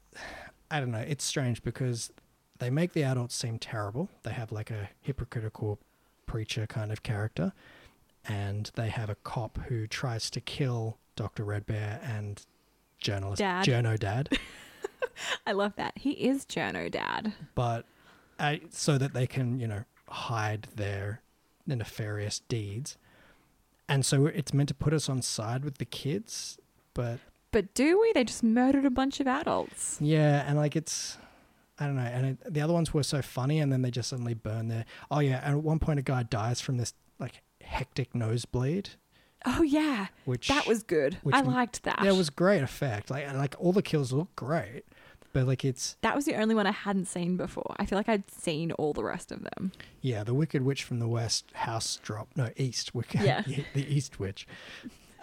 I 0.69 0.79
don't 0.79 0.91
know, 0.91 0.99
it's 0.99 1.23
strange 1.23 1.63
because 1.63 2.11
they 2.59 2.69
make 2.69 2.93
the 2.93 3.03
adults 3.03 3.35
seem 3.35 3.59
terrible. 3.59 4.09
They 4.23 4.31
have 4.31 4.51
like 4.51 4.71
a 4.71 4.89
hypocritical 5.01 5.79
preacher 6.25 6.65
kind 6.65 6.91
of 6.91 7.03
character, 7.03 7.53
and 8.25 8.71
they 8.75 8.89
have 8.89 9.09
a 9.09 9.15
cop 9.15 9.59
who 9.67 9.87
tries 9.87 10.29
to 10.31 10.41
kill 10.41 10.97
Dr. 11.15 11.43
Redbear 11.43 11.99
and 12.03 12.45
journalist 13.01 13.39
Dad. 13.39 13.65
Journo 13.65 13.99
Dad, 13.99 14.29
I 15.47 15.51
love 15.51 15.73
that. 15.75 15.93
He 15.97 16.11
is 16.11 16.45
Journo 16.45 16.89
Dad. 16.89 17.33
but 17.55 17.85
uh, 18.39 18.55
so 18.69 18.97
that 18.97 19.13
they 19.13 19.27
can, 19.27 19.59
you 19.59 19.67
know, 19.67 19.83
hide 20.09 20.67
their 20.75 21.21
nefarious 21.67 22.39
deeds. 22.39 22.97
And 23.87 24.05
so 24.05 24.25
it's 24.25 24.53
meant 24.53 24.69
to 24.69 24.75
put 24.75 24.93
us 24.93 25.09
on 25.09 25.21
side 25.21 25.63
with 25.65 25.77
the 25.77 25.85
kids, 25.85 26.57
but 26.93 27.19
But 27.51 27.73
do 27.73 27.99
we? 27.99 28.11
They 28.13 28.23
just 28.23 28.41
murdered 28.43 28.85
a 28.85 28.89
bunch 28.89 29.19
of 29.19 29.27
adults. 29.27 29.97
Yeah, 29.99 30.43
and 30.47 30.57
like 30.57 30.75
it's, 30.75 31.17
I 31.77 31.85
don't 31.87 31.95
know, 31.97 32.01
and 32.01 32.25
it, 32.25 32.53
the 32.53 32.61
other 32.61 32.73
ones 32.73 32.93
were 32.93 33.03
so 33.03 33.21
funny, 33.21 33.59
and 33.59 33.71
then 33.71 33.81
they 33.81 33.91
just 33.91 34.09
suddenly 34.09 34.33
burn 34.33 34.69
their. 34.69 34.85
Oh 35.11 35.19
yeah, 35.19 35.41
and 35.43 35.57
at 35.57 35.63
one 35.63 35.79
point 35.79 35.99
a 35.99 36.03
guy 36.03 36.23
dies 36.23 36.61
from 36.61 36.77
this 36.77 36.93
like 37.19 37.41
hectic 37.61 38.15
nosebleed, 38.15 38.91
Oh 39.45 39.61
yeah, 39.63 40.07
which 40.25 40.47
that 40.49 40.67
was 40.67 40.83
good. 40.83 41.17
I 41.33 41.41
liked 41.41 41.83
that. 41.83 41.99
Yeah, 42.03 42.11
was 42.11 42.29
great 42.29 42.61
effect. 42.63 43.09
Like 43.09 43.31
like 43.33 43.55
all 43.59 43.73
the 43.73 43.81
kills 43.81 44.11
look 44.11 44.35
great, 44.35 44.83
but 45.33 45.47
like 45.47 45.65
it's 45.65 45.95
That 46.01 46.15
was 46.15 46.25
the 46.25 46.35
only 46.35 46.53
one 46.55 46.67
I 46.67 46.71
hadn't 46.71 47.05
seen 47.05 47.37
before. 47.37 47.75
I 47.79 47.85
feel 47.85 47.97
like 47.97 48.09
I'd 48.09 48.29
seen 48.29 48.71
all 48.73 48.93
the 48.93 49.03
rest 49.03 49.31
of 49.31 49.41
them. 49.43 49.71
yeah, 50.01 50.23
the 50.23 50.33
Wicked 50.33 50.61
Witch 50.63 50.83
from 50.83 50.99
the 50.99 51.07
West 51.07 51.45
house 51.53 51.97
drop. 52.03 52.29
No, 52.35 52.49
East 52.55 52.93
Wicked. 52.93 53.21
Yeah. 53.23 53.41
the 53.73 53.85
East 53.93 54.19
Witch. 54.19 54.47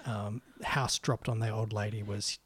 Um, 0.07 0.43
house 0.63 0.99
dropped 0.99 1.29
on 1.29 1.39
the 1.41 1.51
old 1.51 1.73
lady 1.73 2.03
was 2.03 2.39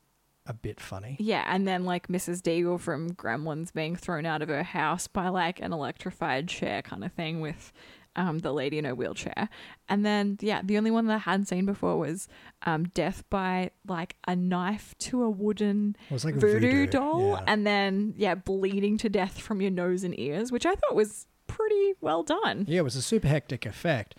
a 0.47 0.53
bit 0.53 0.81
funny. 0.81 1.17
Yeah, 1.21 1.45
and 1.47 1.69
then 1.69 1.85
like 1.85 2.09
Mrs. 2.09 2.41
Deagle 2.43 2.81
from 2.81 3.15
Gremlins 3.15 3.73
being 3.73 3.95
thrown 3.95 4.27
out 4.27 4.43
of 4.43 4.49
her 4.49 4.65
house 4.65 5.07
by 5.07 5.29
like 5.29 5.61
an 5.61 5.73
electrified 5.73 6.49
chair 6.49 6.83
kind 6.83 7.05
of 7.05 7.13
thing 7.13 7.41
with 7.41 7.73
um, 8.17 8.39
the 8.39 8.53
lady 8.53 8.79
in 8.79 8.85
her 8.85 8.95
wheelchair. 8.95 9.49
And 9.89 10.05
then, 10.05 10.39
yeah, 10.41 10.61
the 10.63 10.79
only 10.79 10.91
one 10.91 11.07
that 11.07 11.15
I 11.15 11.19
hadn't 11.19 11.47
seen 11.47 11.67
before 11.67 11.99
was 11.99 12.29
um, 12.65 12.85
death 12.89 13.25
by 13.31 13.71
like 13.87 14.17
a 14.27 14.37
knife 14.37 14.95
to 14.99 15.23
a 15.23 15.31
wooden 15.31 15.97
like 16.11 16.35
a 16.35 16.39
voodoo, 16.39 16.71
voodoo, 16.71 16.87
doll. 16.87 17.31
yeah. 17.31 17.45
And 17.47 17.67
then, 17.67 18.15
yeah, 18.17 18.35
bleeding 18.35 18.99
to 18.99 19.09
death 19.09 19.39
from 19.39 19.61
your 19.61 19.71
nose 19.71 20.05
and 20.05 20.19
ears, 20.19 20.53
which 20.53 20.67
I 20.67 20.75
thought 20.75 20.95
was 20.95 21.27
pretty 21.47 21.95
well 22.01 22.23
done 22.23 22.65
Yeah, 22.67 22.79
it 22.81 22.85
was 22.85 22.97
a 22.97 23.03
super 23.03 23.29
hectic 23.29 23.67
effect. 23.67 24.15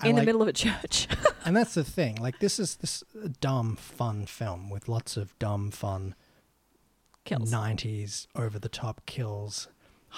I 0.00 0.08
in 0.08 0.16
the 0.16 0.22
middle 0.22 0.42
of 0.42 0.48
a 0.48 0.52
church. 0.52 1.06
and 1.44 1.56
that's 1.56 1.74
the 1.74 1.84
thing. 1.84 2.16
Like 2.16 2.40
this 2.40 2.58
is 2.58 2.76
this 2.76 3.04
dumb, 3.40 3.76
fun 3.76 4.26
film 4.26 4.68
with 4.68 4.88
lots 4.88 5.16
of 5.16 5.38
dumb, 5.38 5.70
fun 5.70 6.14
Kills. 7.24 7.50
'90s 7.50 8.26
over 8.34 8.58
the 8.58 8.68
top 8.68 9.06
kills, 9.06 9.68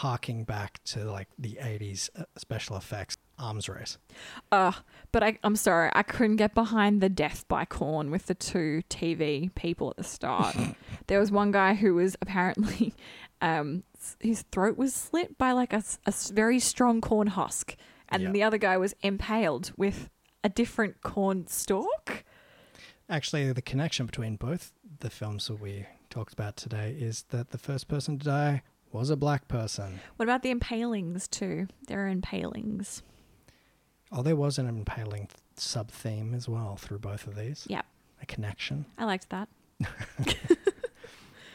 harking 0.00 0.44
back 0.44 0.80
to 0.84 1.04
like 1.10 1.28
the 1.38 1.58
'80s 1.60 2.10
uh, 2.18 2.24
special 2.36 2.76
effects. 2.76 3.16
Arms 3.38 3.68
race. 3.68 3.98
Uh, 4.50 4.72
but 5.12 5.22
I, 5.22 5.38
I'm 5.44 5.56
sorry, 5.56 5.90
I 5.92 6.02
couldn't 6.02 6.36
get 6.36 6.54
behind 6.54 7.02
the 7.02 7.10
death 7.10 7.44
by 7.48 7.66
corn 7.66 8.10
with 8.10 8.24
the 8.28 8.34
two 8.34 8.80
TV 8.88 9.54
people 9.54 9.90
at 9.90 9.98
the 9.98 10.04
start. 10.04 10.56
there 11.08 11.20
was 11.20 11.30
one 11.30 11.50
guy 11.50 11.74
who 11.74 11.92
was 11.96 12.16
apparently, 12.22 12.94
um, 13.42 13.82
his 14.20 14.40
throat 14.52 14.78
was 14.78 14.94
slit 14.94 15.36
by 15.36 15.52
like 15.52 15.74
a, 15.74 15.82
a 16.06 16.14
very 16.32 16.58
strong 16.58 17.02
corn 17.02 17.26
husk, 17.26 17.76
and 18.08 18.22
Yeah. 18.22 18.30
the 18.30 18.42
other 18.42 18.56
guy 18.56 18.78
was 18.78 18.94
impaled 19.02 19.70
with 19.76 20.08
a 20.42 20.48
different 20.48 21.02
corn 21.02 21.46
stalk. 21.46 22.24
Actually, 23.10 23.52
the 23.52 23.60
connection 23.60 24.06
between 24.06 24.36
both 24.36 24.72
the 25.00 25.10
films 25.10 25.46
that 25.48 25.60
we 25.60 25.84
talked 26.08 26.32
about 26.32 26.56
today 26.56 26.96
is 26.98 27.24
that 27.28 27.50
the 27.50 27.58
first 27.58 27.86
person 27.86 28.18
to 28.18 28.24
die 28.24 28.62
was 28.92 29.10
a 29.10 29.16
black 29.16 29.48
person. 29.48 30.00
What 30.16 30.24
about 30.26 30.42
the 30.42 30.50
impalings 30.50 31.28
too? 31.28 31.68
There 31.88 32.04
are 32.04 32.08
impalings. 32.08 33.02
Oh, 34.12 34.22
there 34.22 34.36
was 34.36 34.58
an 34.58 34.66
impaling 34.68 35.28
sub 35.56 35.90
theme 35.90 36.34
as 36.34 36.48
well 36.48 36.76
through 36.76 36.98
both 37.00 37.26
of 37.26 37.34
these. 37.34 37.64
Yeah, 37.68 37.82
A 38.22 38.26
connection. 38.26 38.86
I 38.98 39.04
liked 39.04 39.28
that. 39.30 39.48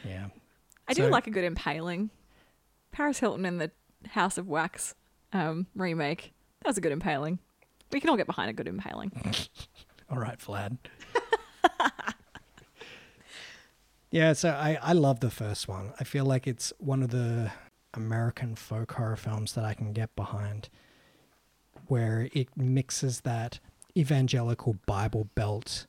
Yeah. 0.04 0.26
I 0.88 0.94
do 0.94 1.06
like 1.08 1.26
a 1.28 1.30
good 1.30 1.44
impaling. 1.44 2.10
Paris 2.90 3.20
Hilton 3.20 3.46
in 3.46 3.58
the 3.58 3.70
House 4.08 4.36
of 4.36 4.48
Wax 4.48 4.94
um, 5.32 5.66
remake. 5.74 6.32
That 6.60 6.68
was 6.68 6.76
a 6.76 6.80
good 6.80 6.92
impaling. 6.92 7.38
We 7.92 8.00
can 8.00 8.10
all 8.10 8.16
get 8.16 8.26
behind 8.26 8.50
a 8.50 8.52
good 8.52 8.66
impaling. 8.68 9.12
All 10.10 10.18
right, 10.18 10.38
Vlad. 10.38 10.78
yeah, 14.12 14.34
so 14.34 14.50
I, 14.50 14.78
I 14.82 14.92
love 14.92 15.20
the 15.20 15.30
first 15.30 15.66
one. 15.68 15.94
I 15.98 16.04
feel 16.04 16.26
like 16.26 16.46
it's 16.46 16.72
one 16.78 17.02
of 17.02 17.10
the 17.10 17.50
American 17.94 18.54
folk 18.54 18.92
horror 18.92 19.16
films 19.16 19.54
that 19.54 19.64
I 19.64 19.72
can 19.72 19.94
get 19.94 20.14
behind, 20.14 20.68
where 21.88 22.28
it 22.32 22.54
mixes 22.56 23.22
that 23.22 23.58
evangelical 23.96 24.76
Bible 24.86 25.28
belt 25.34 25.86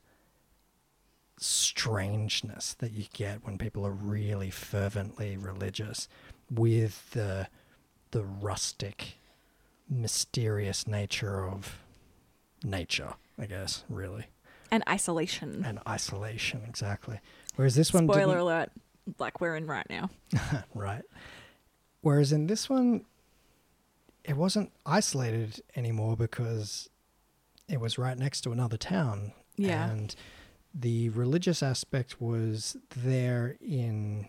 strangeness 1.38 2.74
that 2.78 2.92
you 2.92 3.04
get 3.12 3.44
when 3.44 3.58
people 3.58 3.86
are 3.86 3.92
really 3.92 4.50
fervently 4.50 5.36
religious 5.36 6.08
with 6.50 7.10
the 7.10 7.48
the 8.12 8.24
rustic 8.24 9.18
mysterious 9.90 10.86
nature 10.86 11.46
of 11.46 11.82
nature, 12.62 13.14
I 13.38 13.46
guess, 13.46 13.84
really. 13.88 14.26
And 14.70 14.82
isolation. 14.88 15.64
And 15.66 15.80
isolation, 15.86 16.62
exactly. 16.66 17.20
Whereas 17.56 17.74
this 17.74 17.92
one 17.92 18.08
Spoiler 18.08 18.38
alert, 18.38 18.70
like 19.18 19.40
we're 19.40 19.56
in 19.56 19.66
right 19.66 19.86
now. 19.88 20.10
right. 20.74 21.02
Whereas 22.00 22.32
in 22.32 22.46
this 22.46 22.68
one 22.68 23.04
it 24.24 24.36
wasn't 24.36 24.72
isolated 24.86 25.60
anymore 25.76 26.16
because 26.16 26.88
it 27.68 27.80
was 27.80 27.98
right 27.98 28.16
next 28.18 28.40
to 28.42 28.52
another 28.52 28.76
town. 28.76 29.32
Yeah. 29.56 29.90
And 29.90 30.14
the 30.74 31.10
religious 31.10 31.62
aspect 31.62 32.20
was 32.20 32.76
there 32.96 33.56
in 33.60 34.26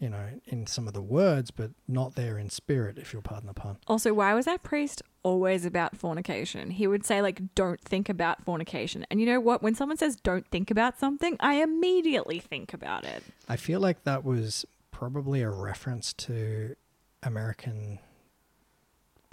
you 0.00 0.08
know, 0.08 0.28
in 0.46 0.66
some 0.66 0.88
of 0.88 0.94
the 0.94 1.02
words, 1.02 1.50
but 1.50 1.70
not 1.86 2.14
there 2.14 2.38
in 2.38 2.48
spirit, 2.48 2.98
if 2.98 3.12
you'll 3.12 3.22
pardon 3.22 3.46
the 3.46 3.54
pun. 3.54 3.76
Also, 3.86 4.14
why 4.14 4.32
was 4.32 4.46
that 4.46 4.62
priest 4.62 5.02
always 5.22 5.66
about 5.66 5.94
fornication? 5.94 6.70
He 6.70 6.86
would 6.86 7.04
say, 7.04 7.20
like, 7.20 7.54
don't 7.54 7.80
think 7.80 8.08
about 8.08 8.42
fornication. 8.42 9.04
And 9.10 9.20
you 9.20 9.26
know 9.26 9.40
what? 9.40 9.62
When 9.62 9.74
someone 9.74 9.98
says 9.98 10.16
don't 10.16 10.46
think 10.48 10.70
about 10.70 10.98
something, 10.98 11.36
I 11.38 11.62
immediately 11.62 12.40
think 12.40 12.72
about 12.72 13.04
it. 13.04 13.22
I 13.48 13.56
feel 13.56 13.78
like 13.78 14.04
that 14.04 14.24
was 14.24 14.64
probably 14.90 15.42
a 15.42 15.50
reference 15.50 16.14
to 16.14 16.74
American 17.22 17.98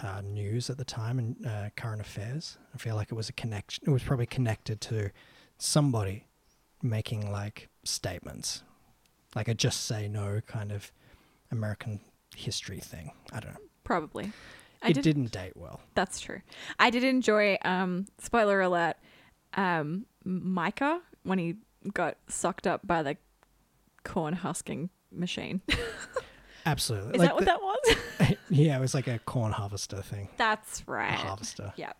uh, 0.00 0.20
news 0.20 0.68
at 0.70 0.76
the 0.76 0.84
time 0.84 1.18
and 1.18 1.46
uh, 1.46 1.70
current 1.76 2.00
affairs. 2.00 2.58
I 2.74 2.78
feel 2.78 2.94
like 2.94 3.10
it 3.10 3.14
was 3.14 3.30
a 3.30 3.32
connection. 3.32 3.84
It 3.86 3.90
was 3.90 4.02
probably 4.02 4.26
connected 4.26 4.80
to 4.82 5.10
somebody 5.56 6.26
making 6.82 7.32
like 7.32 7.68
statements, 7.84 8.62
like 9.38 9.46
a 9.48 9.54
just 9.54 9.86
say 9.86 10.08
no 10.08 10.40
kind 10.46 10.72
of 10.72 10.90
American 11.52 12.00
history 12.36 12.80
thing. 12.80 13.12
I 13.32 13.38
don't 13.40 13.54
know. 13.54 13.60
Probably. 13.84 14.32
I 14.82 14.88
it 14.90 14.94
did- 14.94 15.02
didn't 15.02 15.30
date 15.32 15.52
well. 15.56 15.80
That's 15.94 16.18
true. 16.20 16.40
I 16.78 16.90
did 16.90 17.04
enjoy. 17.04 17.56
Um, 17.64 18.06
spoiler 18.18 18.60
alert. 18.60 18.96
Um, 19.54 20.06
Micah 20.24 21.00
when 21.22 21.38
he 21.38 21.54
got 21.94 22.16
sucked 22.28 22.66
up 22.66 22.84
by 22.86 23.02
the 23.02 23.16
corn 24.04 24.34
husking 24.34 24.90
machine. 25.12 25.62
Absolutely. 26.66 27.12
Is 27.14 27.18
Like 27.20 27.28
that 27.28 27.34
what 27.62 27.78
the- 27.84 27.94
that 28.18 28.28
was? 28.28 28.36
yeah, 28.50 28.76
it 28.76 28.80
was 28.80 28.92
like 28.94 29.06
a 29.06 29.18
corn 29.20 29.52
harvester 29.52 30.02
thing. 30.02 30.28
That's 30.36 30.80
A 30.86 30.90
right. 30.90 31.12
harvester. 31.14 31.72
Yep. 31.76 31.96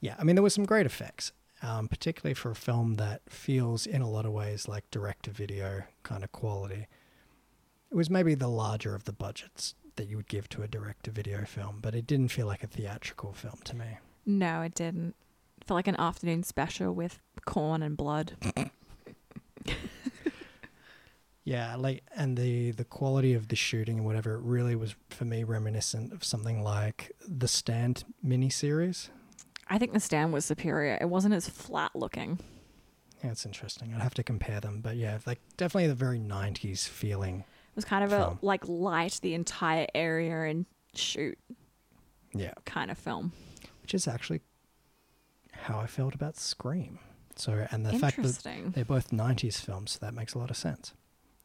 Yeah, 0.00 0.14
I 0.18 0.24
mean, 0.24 0.36
there 0.36 0.42
were 0.42 0.50
some 0.50 0.66
great 0.66 0.84
effects, 0.86 1.32
um, 1.64 1.88
particularly 1.88 2.34
for 2.34 2.50
a 2.50 2.54
film 2.54 2.96
that 2.96 3.22
feels 3.28 3.86
in 3.86 4.02
a 4.02 4.08
lot 4.08 4.26
of 4.26 4.32
ways 4.32 4.68
like 4.68 4.90
direct 4.90 5.24
to 5.24 5.30
video 5.30 5.84
kind 6.02 6.22
of 6.22 6.30
quality. 6.32 6.86
It 7.90 7.94
was 7.96 8.10
maybe 8.10 8.34
the 8.34 8.48
larger 8.48 8.94
of 8.94 9.04
the 9.04 9.12
budgets 9.12 9.74
that 9.96 10.08
you 10.08 10.16
would 10.16 10.28
give 10.28 10.48
to 10.50 10.62
a 10.62 10.68
direct 10.68 11.04
to 11.04 11.10
video 11.10 11.44
film, 11.44 11.78
but 11.80 11.94
it 11.94 12.06
didn't 12.06 12.28
feel 12.28 12.46
like 12.46 12.64
a 12.64 12.66
theatrical 12.66 13.32
film 13.32 13.58
to 13.64 13.76
me. 13.76 13.98
No, 14.26 14.62
it 14.62 14.74
didn't. 14.74 15.14
It 15.60 15.66
felt 15.66 15.76
like 15.76 15.88
an 15.88 15.96
afternoon 15.96 16.42
special 16.42 16.92
with 16.92 17.20
corn 17.44 17.82
and 17.82 17.96
blood. 17.96 18.32
Yeah, 21.44 21.76
like 21.76 22.02
and 22.16 22.38
the 22.38 22.70
the 22.70 22.84
quality 22.84 23.34
of 23.34 23.48
the 23.48 23.56
shooting 23.56 23.98
and 23.98 24.06
whatever 24.06 24.36
it 24.36 24.40
really 24.40 24.74
was 24.74 24.94
for 25.10 25.26
me 25.26 25.44
reminiscent 25.44 26.12
of 26.12 26.24
something 26.24 26.62
like 26.62 27.12
the 27.28 27.48
Stand 27.48 28.04
miniseries. 28.26 29.10
I 29.68 29.78
think 29.78 29.92
the 29.92 30.00
stand 30.00 30.32
was 30.32 30.44
superior. 30.44 30.98
It 31.00 31.08
wasn't 31.08 31.34
as 31.34 31.48
flat 31.48 31.94
looking. 31.94 32.38
Yeah, 33.22 33.30
it's 33.30 33.46
interesting. 33.46 33.94
I'd 33.94 34.02
have 34.02 34.14
to 34.14 34.22
compare 34.22 34.60
them, 34.60 34.80
but 34.82 34.96
yeah, 34.96 35.18
like 35.26 35.40
definitely 35.56 35.86
the 35.88 35.94
very 35.94 36.18
'90s 36.18 36.86
feeling. 36.86 37.40
It 37.40 37.76
was 37.76 37.84
kind 37.84 38.04
of 38.04 38.10
Film. 38.10 38.38
a 38.42 38.46
like 38.46 38.68
light 38.68 39.18
the 39.22 39.34
entire 39.34 39.86
area 39.94 40.42
and 40.42 40.66
shoot 40.94 41.38
Yeah, 42.32 42.52
kind 42.66 42.90
of 42.90 42.98
film. 42.98 43.32
which 43.82 43.94
is 43.94 44.06
actually 44.06 44.42
how 45.52 45.78
I 45.80 45.86
felt 45.86 46.14
about 46.14 46.36
Scream. 46.36 46.98
So, 47.36 47.66
and 47.72 47.84
the 47.84 47.98
fact 47.98 48.22
that 48.22 48.72
they're 48.74 48.84
both 48.84 49.10
'90s 49.10 49.60
films, 49.60 49.92
so 49.92 49.98
that 50.02 50.14
makes 50.14 50.34
a 50.34 50.38
lot 50.38 50.50
of 50.50 50.56
sense. 50.56 50.92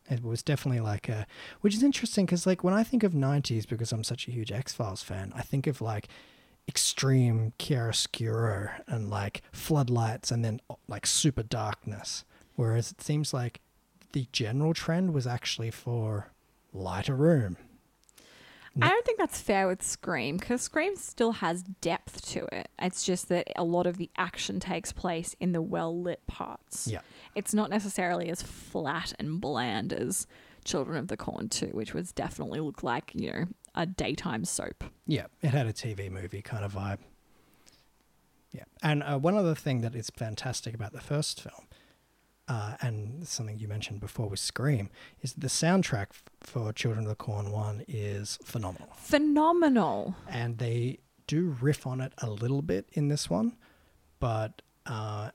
It 0.09 0.23
was 0.23 0.43
definitely 0.43 0.81
like 0.81 1.07
a, 1.07 1.25
which 1.61 1.73
is 1.75 1.81
interesting 1.83 2.25
because 2.25 2.45
like 2.45 2.63
when 2.63 2.73
I 2.73 2.83
think 2.83 3.03
of 3.03 3.13
'90s, 3.13 3.67
because 3.67 3.91
I'm 3.91 4.03
such 4.03 4.27
a 4.27 4.31
huge 4.31 4.51
X 4.51 4.73
Files 4.73 5.01
fan, 5.01 5.31
I 5.35 5.41
think 5.41 5.65
of 5.65 5.81
like 5.81 6.07
extreme 6.69 7.51
chiaroscuro 7.57 8.69
and 8.87 9.09
like 9.09 9.41
floodlights 9.51 10.29
and 10.29 10.45
then 10.45 10.61
like 10.87 11.05
super 11.07 11.43
darkness. 11.43 12.23
Whereas 12.55 12.91
it 12.91 13.01
seems 13.01 13.33
like 13.33 13.59
the 14.13 14.27
general 14.31 14.73
trend 14.73 15.13
was 15.13 15.25
actually 15.25 15.71
for 15.71 16.31
lighter 16.71 17.15
room. 17.15 17.57
I 18.81 18.87
don't 18.87 19.05
think 19.05 19.17
that's 19.17 19.41
fair 19.41 19.67
with 19.67 19.83
Scream 19.83 20.37
because 20.37 20.61
Scream 20.61 20.95
still 20.95 21.33
has 21.33 21.63
depth 21.63 22.25
to 22.33 22.45
it. 22.55 22.69
It's 22.79 23.03
just 23.03 23.27
that 23.27 23.47
a 23.57 23.63
lot 23.63 23.87
of 23.87 23.97
the 23.97 24.09
action 24.15 24.59
takes 24.59 24.93
place 24.93 25.35
in 25.39 25.51
the 25.51 25.61
well 25.61 25.99
lit 25.99 26.25
parts. 26.27 26.87
Yeah. 26.87 27.01
It's 27.35 27.53
not 27.53 27.69
necessarily 27.69 28.29
as 28.29 28.41
flat 28.41 29.11
and 29.19 29.41
bland 29.41 29.91
as 29.91 30.27
Children 30.63 30.97
of 30.97 31.07
the 31.07 31.17
Corn 31.17 31.49
2, 31.49 31.67
which 31.67 31.93
was 31.93 32.11
definitely 32.11 32.59
look 32.59 32.83
like, 32.83 33.11
you 33.13 33.31
know, 33.31 33.45
a 33.75 33.85
daytime 33.85 34.45
soap. 34.45 34.83
Yeah, 35.05 35.25
it 35.41 35.49
had 35.49 35.67
a 35.67 35.73
TV 35.73 36.09
movie 36.11 36.41
kind 36.41 36.63
of 36.65 36.73
vibe. 36.73 36.99
Yeah, 38.51 38.63
and 38.81 39.03
uh, 39.03 39.17
one 39.19 39.35
other 39.35 39.53
thing 39.55 39.81
that 39.81 39.95
is 39.95 40.09
fantastic 40.09 40.73
about 40.73 40.91
the 40.91 41.01
first 41.01 41.41
film, 41.41 41.67
uh, 42.47 42.75
and 42.81 43.27
something 43.27 43.59
you 43.59 43.67
mentioned 43.67 43.99
before 43.99 44.27
with 44.27 44.39
Scream, 44.39 44.89
is 45.21 45.33
the 45.33 45.47
soundtrack 45.47 46.07
f- 46.09 46.23
for 46.41 46.73
Children 46.73 47.05
of 47.05 47.09
the 47.09 47.15
Corn 47.15 47.51
1 47.51 47.85
is 47.87 48.39
phenomenal. 48.43 48.89
Phenomenal. 48.95 50.15
And 50.27 50.57
they 50.57 50.97
do 51.27 51.55
riff 51.61 51.85
on 51.85 52.01
it 52.01 52.13
a 52.17 52.29
little 52.29 52.63
bit 52.63 52.89
in 52.93 53.07
this 53.07 53.29
one, 53.29 53.55
but 54.19 54.63
uh, 54.87 55.29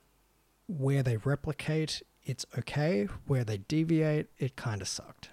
where 0.67 1.01
they 1.01 1.15
replicate, 1.15 2.01
it's 2.23 2.45
okay. 2.57 3.07
Where 3.27 3.45
they 3.45 3.59
deviate, 3.59 4.27
it 4.37 4.57
kind 4.57 4.81
of 4.81 4.89
sucked. 4.89 5.29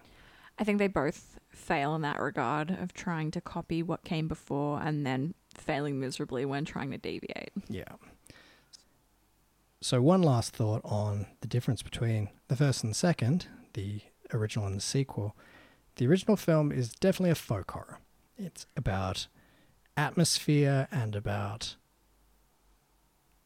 I 0.58 0.62
think 0.64 0.78
they 0.78 0.86
both 0.86 1.40
fail 1.52 1.94
in 1.94 2.02
that 2.02 2.20
regard 2.20 2.70
of 2.70 2.92
trying 2.92 3.30
to 3.30 3.40
copy 3.40 3.82
what 3.82 4.04
came 4.04 4.28
before 4.28 4.80
and 4.80 5.06
then 5.06 5.34
failing 5.56 6.00
miserably 6.00 6.44
when 6.44 6.64
trying 6.64 6.90
to 6.90 6.98
deviate. 6.98 7.52
Yeah. 7.68 7.84
So, 9.80 10.00
one 10.00 10.22
last 10.22 10.54
thought 10.54 10.80
on 10.84 11.26
the 11.40 11.48
difference 11.48 11.82
between 11.82 12.30
the 12.48 12.56
first 12.56 12.84
and 12.84 12.92
the 12.92 12.96
second, 12.96 13.46
the 13.74 14.00
original 14.32 14.66
and 14.66 14.76
the 14.76 14.80
sequel. 14.80 15.36
The 15.96 16.06
original 16.06 16.36
film 16.36 16.72
is 16.72 16.90
definitely 16.90 17.30
a 17.30 17.34
folk 17.34 17.70
horror. 17.70 17.98
It's 18.38 18.66
about 18.76 19.26
atmosphere 19.96 20.88
and 20.90 21.14
about 21.14 21.76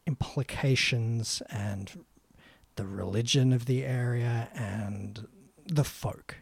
implications 0.07 1.43
and 1.51 2.05
the 2.77 2.87
religion 2.87 3.53
of 3.53 3.67
the 3.67 3.85
area 3.85 4.49
and 4.55 5.27
the 5.67 5.85
folk. 5.85 6.37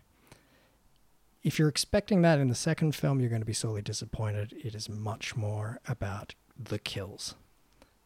If 1.45 1.59
you're 1.59 1.69
expecting 1.69 2.23
that 2.23 2.39
in 2.39 2.49
the 2.49 2.55
second 2.55 2.95
film, 2.95 3.21
you're 3.21 3.29
going 3.29 3.43
to 3.43 3.47
be 3.47 3.53
sorely 3.53 3.83
disappointed. 3.83 4.55
It 4.65 4.75
is 4.75 4.89
much 4.89 5.37
more 5.37 5.79
about 5.87 6.35
the 6.59 6.79
kills. 6.79 7.35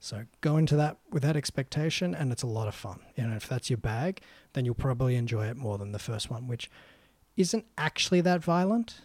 So 0.01 0.25
go 0.41 0.57
into 0.57 0.77
that 0.77 0.99
with 1.11 1.23
that 1.23 1.37
expectation, 1.37 2.15
and 2.15 2.33
it's 2.33 2.43
a 2.43 2.47
lot 2.49 2.69
of 2.69 2.75
fun. 2.75 3.01
You 3.17 3.29
know, 3.29 3.37
if 3.37 3.49
that's 3.49 3.71
your 3.71 3.77
bag, 3.79 4.21
then 4.53 4.65
you'll 4.65 4.75
probably 4.75 5.15
enjoy 5.17 5.47
it 5.47 5.57
more 5.57 5.79
than 5.79 5.93
the 5.93 5.99
first 6.01 6.31
one, 6.31 6.49
which 6.49 6.69
isn't 7.37 7.65
actually 7.77 8.21
that 8.23 8.43
violent. 8.43 9.03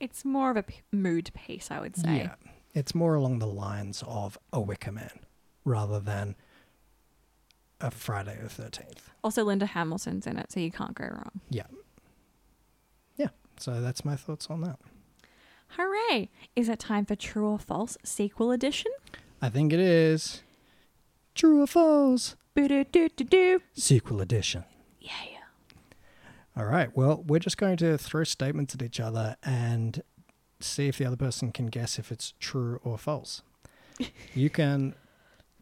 It's 0.00 0.24
more 0.24 0.50
of 0.50 0.56
a 0.56 0.62
p- 0.62 0.80
mood 0.90 1.30
piece, 1.34 1.70
I 1.70 1.80
would 1.80 1.96
say. 1.96 2.16
Yeah, 2.16 2.34
it's 2.74 2.94
more 2.94 3.14
along 3.14 3.38
the 3.38 3.46
lines 3.46 4.02
of 4.06 4.38
a 4.52 4.60
Wicker 4.60 4.92
Man 4.92 5.20
rather 5.64 6.00
than 6.00 6.36
a 7.80 7.90
Friday 7.90 8.38
the 8.42 8.48
Thirteenth. 8.48 9.10
Also, 9.22 9.44
Linda 9.44 9.66
Hamilton's 9.66 10.26
in 10.26 10.38
it, 10.38 10.52
so 10.52 10.60
you 10.60 10.70
can't 10.70 10.94
go 10.94 11.04
wrong. 11.04 11.40
Yeah, 11.50 11.64
yeah. 11.70 11.78
So 13.58 13.80
that's 13.80 14.04
my 14.04 14.16
thoughts 14.16 14.48
on 14.48 14.60
that. 14.62 14.78
Hooray! 15.76 16.30
Is 16.54 16.68
it 16.68 16.78
time 16.78 17.04
for 17.04 17.16
True 17.16 17.48
or 17.48 17.58
False 17.58 17.96
sequel 18.04 18.52
edition? 18.52 18.92
I 19.42 19.48
think 19.48 19.72
it 19.72 19.80
is 19.80 20.42
True 21.34 21.62
or 21.62 21.66
False 21.66 22.36
Boo-doo-doo-doo-doo. 22.54 23.60
sequel 23.72 24.20
edition. 24.20 24.64
Yeah. 25.00 25.10
All 26.56 26.66
right. 26.66 26.96
Well, 26.96 27.24
we're 27.26 27.40
just 27.40 27.56
going 27.58 27.76
to 27.78 27.98
throw 27.98 28.22
statements 28.22 28.74
at 28.74 28.82
each 28.82 29.00
other 29.00 29.36
and 29.42 30.02
see 30.60 30.86
if 30.86 30.98
the 30.98 31.04
other 31.04 31.16
person 31.16 31.50
can 31.50 31.66
guess 31.66 31.98
if 31.98 32.12
it's 32.12 32.32
true 32.38 32.78
or 32.84 32.96
false. 32.96 33.42
you 34.34 34.50
can 34.50 34.94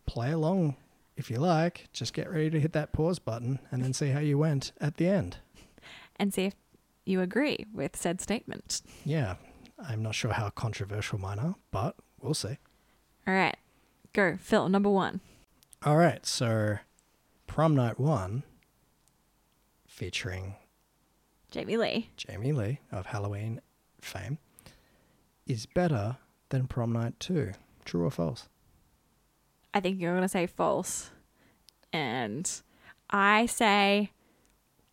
play 0.04 0.32
along 0.32 0.76
if 1.16 1.30
you 1.30 1.38
like. 1.38 1.88
Just 1.94 2.12
get 2.12 2.30
ready 2.30 2.50
to 2.50 2.60
hit 2.60 2.74
that 2.74 2.92
pause 2.92 3.18
button 3.18 3.58
and 3.70 3.82
then 3.82 3.94
see 3.94 4.08
how 4.08 4.20
you 4.20 4.36
went 4.36 4.72
at 4.82 4.98
the 4.98 5.06
end. 5.08 5.38
And 6.16 6.34
see 6.34 6.44
if 6.44 6.54
you 7.04 7.20
agree 7.20 7.66
with 7.72 7.96
said 7.96 8.20
statement. 8.20 8.82
Yeah. 9.04 9.36
I'm 9.78 10.02
not 10.02 10.14
sure 10.14 10.32
how 10.32 10.50
controversial 10.50 11.18
mine 11.18 11.38
are, 11.38 11.56
but 11.70 11.96
we'll 12.20 12.34
see. 12.34 12.58
All 13.26 13.34
right. 13.34 13.56
Go. 14.12 14.36
Phil, 14.40 14.68
number 14.68 14.90
one. 14.90 15.20
All 15.84 15.96
right. 15.96 16.24
So, 16.24 16.78
Prom 17.46 17.74
Night 17.74 17.98
1 17.98 18.44
featuring 19.86 20.54
Jamie 21.50 21.76
Lee. 21.76 22.10
Jamie 22.16 22.52
Lee 22.52 22.78
of 22.90 23.06
Halloween 23.06 23.60
fame 24.00 24.38
is 25.46 25.66
better 25.66 26.16
than 26.50 26.66
Prom 26.66 26.92
Night 26.92 27.18
2. 27.20 27.52
True 27.84 28.06
or 28.06 28.10
false? 28.10 28.48
I 29.74 29.80
think 29.80 30.00
you're 30.00 30.12
going 30.12 30.22
to 30.22 30.28
say 30.28 30.46
false. 30.46 31.10
And 31.92 32.50
I 33.10 33.46
say 33.46 34.12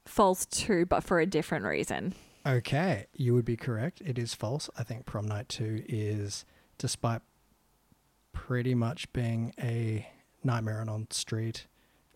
false 0.10 0.45
too, 0.45 0.86
but 0.86 1.03
for 1.03 1.20
a 1.20 1.26
different 1.26 1.66
reason. 1.66 2.14
Okay, 2.45 3.05
you 3.14 3.34
would 3.34 3.45
be 3.45 3.57
correct. 3.57 4.01
It 4.01 4.18
is 4.18 4.34
false. 4.34 4.70
I 4.78 4.84
think 4.84 5.05
Prom 5.05 5.28
Night 5.28 5.49
2 5.49 5.84
is, 5.88 6.45
despite 6.78 7.22
pretty 8.32 8.74
much 8.74 9.12
being 9.14 9.53
a 9.60 10.07
Nightmare 10.43 10.84
on 10.88 11.07
Street 11.12 11.68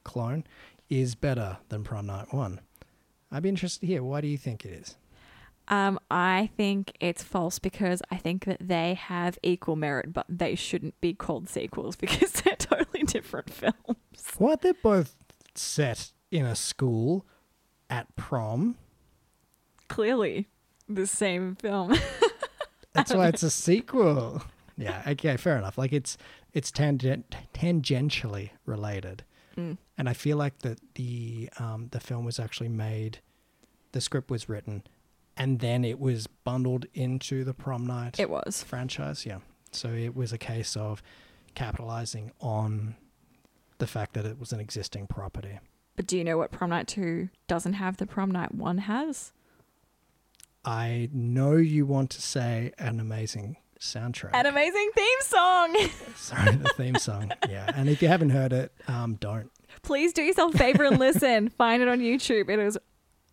clone, 0.04 0.46
is 0.90 1.16
better 1.16 1.58
than 1.70 1.84
Prom 1.84 2.08
Night 2.08 2.34
1. 2.34 2.62
I'd 3.32 3.44
be 3.44 3.50
interested 3.50 3.82
to 3.82 3.88
hear 3.88 4.04
why 4.04 4.22
do 4.22 4.28
you 4.28 4.38
think 4.38 4.66
it 4.66 4.74
is? 4.74 4.96
Um, 5.68 6.00
I 6.12 6.50
think 6.58 6.96
it's 7.00 7.24
false 7.24 7.58
because 7.60 8.02
I 8.12 8.18
think 8.18 8.46
that 8.46 8.58
they 8.60 8.96
have 8.96 9.40
equal 9.44 9.76
merit, 9.76 10.12
but 10.12 10.26
they 10.28 10.56
shouldn't 10.56 11.00
be 11.00 11.14
called 11.14 11.50
sequels 11.50 11.96
because 11.98 12.32
they're 12.32 12.56
totally 12.56 13.04
different 13.04 13.50
films. 13.50 13.98
What? 14.38 14.62
They're 14.62 14.74
both 14.74 15.16
set 15.56 16.12
in 16.32 16.46
a 16.46 16.56
school 16.56 17.26
at 17.94 18.14
prom. 18.16 18.76
Clearly, 19.88 20.48
the 20.90 21.06
same 21.06 21.56
film. 21.56 21.94
That's 22.94 23.14
why 23.14 23.28
it's 23.28 23.44
a 23.44 23.50
sequel. 23.52 24.44
Yeah, 24.78 25.04
okay, 25.08 25.38
fair 25.38 25.58
enough. 25.58 25.78
Like 25.78 25.94
it's 25.94 26.18
it's 26.54 26.72
tangent 26.72 27.36
tangentially 27.54 28.50
related. 28.66 29.24
Mm. 29.56 29.78
And 29.98 30.10
I 30.10 30.14
feel 30.14 30.38
like 30.38 30.60
that 30.60 30.80
the 30.96 31.50
um, 31.60 31.90
the 31.92 32.00
film 32.00 32.26
was 32.26 32.40
actually 32.40 32.70
made, 32.70 33.20
the 33.92 34.02
script 34.02 34.32
was 34.32 34.50
written 34.50 34.84
and 35.38 35.60
then 35.60 35.84
it 35.84 36.00
was 36.00 36.28
bundled 36.28 36.86
into 36.94 37.44
the 37.44 37.54
prom 37.56 37.86
night 37.88 38.20
It 38.20 38.30
was. 38.30 38.64
franchise. 38.64 39.26
Yeah. 39.26 39.40
So 39.72 39.90
it 39.90 40.16
was 40.16 40.32
a 40.32 40.38
case 40.38 40.76
of 40.76 41.02
capitalizing 41.56 42.32
on 42.40 42.96
the 43.80 43.88
fact 43.88 44.14
that 44.14 44.26
it 44.26 44.40
was 44.40 44.54
an 44.54 44.60
existing 44.60 45.08
property. 45.08 45.60
But 45.96 46.08
do 46.08 46.18
you 46.18 46.24
know 46.24 46.38
what 46.38 46.52
Prom 46.52 46.72
Night 46.72 46.88
2 46.88 47.30
doesn't 47.48 47.74
have 47.74 47.98
the 47.98 48.06
Prom 48.08 48.32
Night 48.32 48.54
1 48.56 48.78
has? 48.80 49.32
I 50.66 51.10
know 51.14 51.56
you 51.58 51.86
want 51.86 52.10
to 52.12 52.22
say 52.22 52.72
an 52.80 53.00
amazing 53.00 53.58
soundtrack. 53.80 54.32
An 54.34 54.46
amazing 54.46 54.90
theme 54.96 55.18
song. 55.22 55.78
Sorry, 56.16 56.56
the 56.56 56.70
theme 56.78 56.96
song. 56.96 57.32
Yeah. 57.50 57.70
And 57.76 57.90
if 57.90 58.02
you 58.02 58.08
haven't 58.08 58.30
heard 58.32 58.54
it, 58.54 58.72
um, 58.88 59.16
don't. 59.16 59.52
Please 59.82 60.14
do 60.14 60.22
yourself 60.24 60.56
a 60.56 60.58
favor 60.58 60.84
and 60.86 61.00
listen. 61.00 61.50
Find 61.58 61.82
it 61.82 61.88
on 61.90 62.00
YouTube. 62.00 62.50
It 62.50 62.60
is 62.60 62.78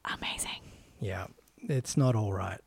amazing. 0.05 0.61
Yeah. 1.01 1.29
It's 1.63 1.97
not 1.97 2.17
all 2.17 2.33
right. 2.33 2.61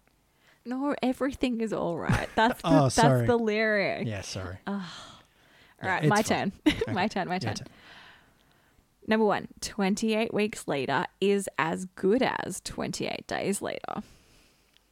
No, 0.66 0.96
everything 1.04 1.60
is 1.60 1.74
all 1.74 1.98
right. 1.98 2.30
That's 2.36 2.62
the, 2.62 2.68
Oh, 2.70 2.84
that's 2.89 3.28
the 3.28 3.36
lyric. 3.38 4.08
Yeah, 4.08 4.22
sorry. 4.22 4.58
All 4.66 4.82
Yeah, 5.84 5.89
right, 5.89 6.04
it's 6.04 6.10
my 6.10 6.22
turn. 6.22 6.54
my 6.94 7.10
turn, 7.10 7.28
my 7.28 7.38
turn. 7.38 7.56
turn. 7.56 7.68
Number 9.08 9.26
one, 9.26 9.47
28 9.62 10.34
weeks 10.34 10.68
later 10.68 11.06
is 11.20 11.49
as 11.58 11.86
good 11.95 12.22
as 12.22 12.62
28 12.64 13.28
days 13.28 13.62
later. 13.62 14.04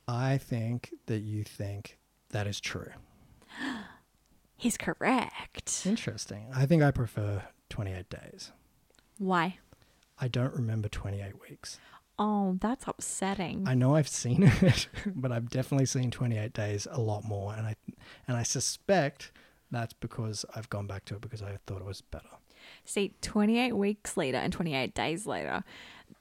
I 0.07 0.37
think 0.37 0.93
that 1.05 1.19
you 1.19 1.43
think 1.43 1.97
that 2.29 2.47
is 2.47 2.59
true. 2.59 2.91
He's 4.57 4.77
correct. 4.77 5.83
Interesting. 5.85 6.47
I 6.53 6.65
think 6.65 6.83
I 6.83 6.91
prefer 6.91 7.43
28 7.69 8.09
days. 8.09 8.51
Why? 9.17 9.57
I 10.19 10.27
don't 10.27 10.53
remember 10.53 10.87
28 10.87 11.41
weeks. 11.49 11.79
Oh, 12.19 12.57
that's 12.61 12.87
upsetting. 12.87 13.63
I 13.65 13.73
know 13.73 13.95
I've 13.95 14.07
seen 14.07 14.43
it, 14.61 14.87
but 15.07 15.31
I've 15.31 15.49
definitely 15.49 15.87
seen 15.87 16.11
28 16.11 16.53
days 16.53 16.87
a 16.91 16.99
lot 17.01 17.23
more 17.23 17.53
and 17.55 17.65
I 17.65 17.75
and 18.27 18.37
I 18.37 18.43
suspect 18.43 19.31
that's 19.71 19.93
because 19.93 20.45
I've 20.53 20.69
gone 20.69 20.85
back 20.85 21.05
to 21.05 21.15
it 21.15 21.21
because 21.21 21.41
I 21.41 21.57
thought 21.65 21.81
it 21.81 21.85
was 21.85 22.01
better. 22.01 22.27
See, 22.85 23.13
28 23.21 23.73
weeks 23.73 24.17
later 24.17 24.37
and 24.37 24.51
28 24.51 24.93
days 24.93 25.25
later, 25.25 25.63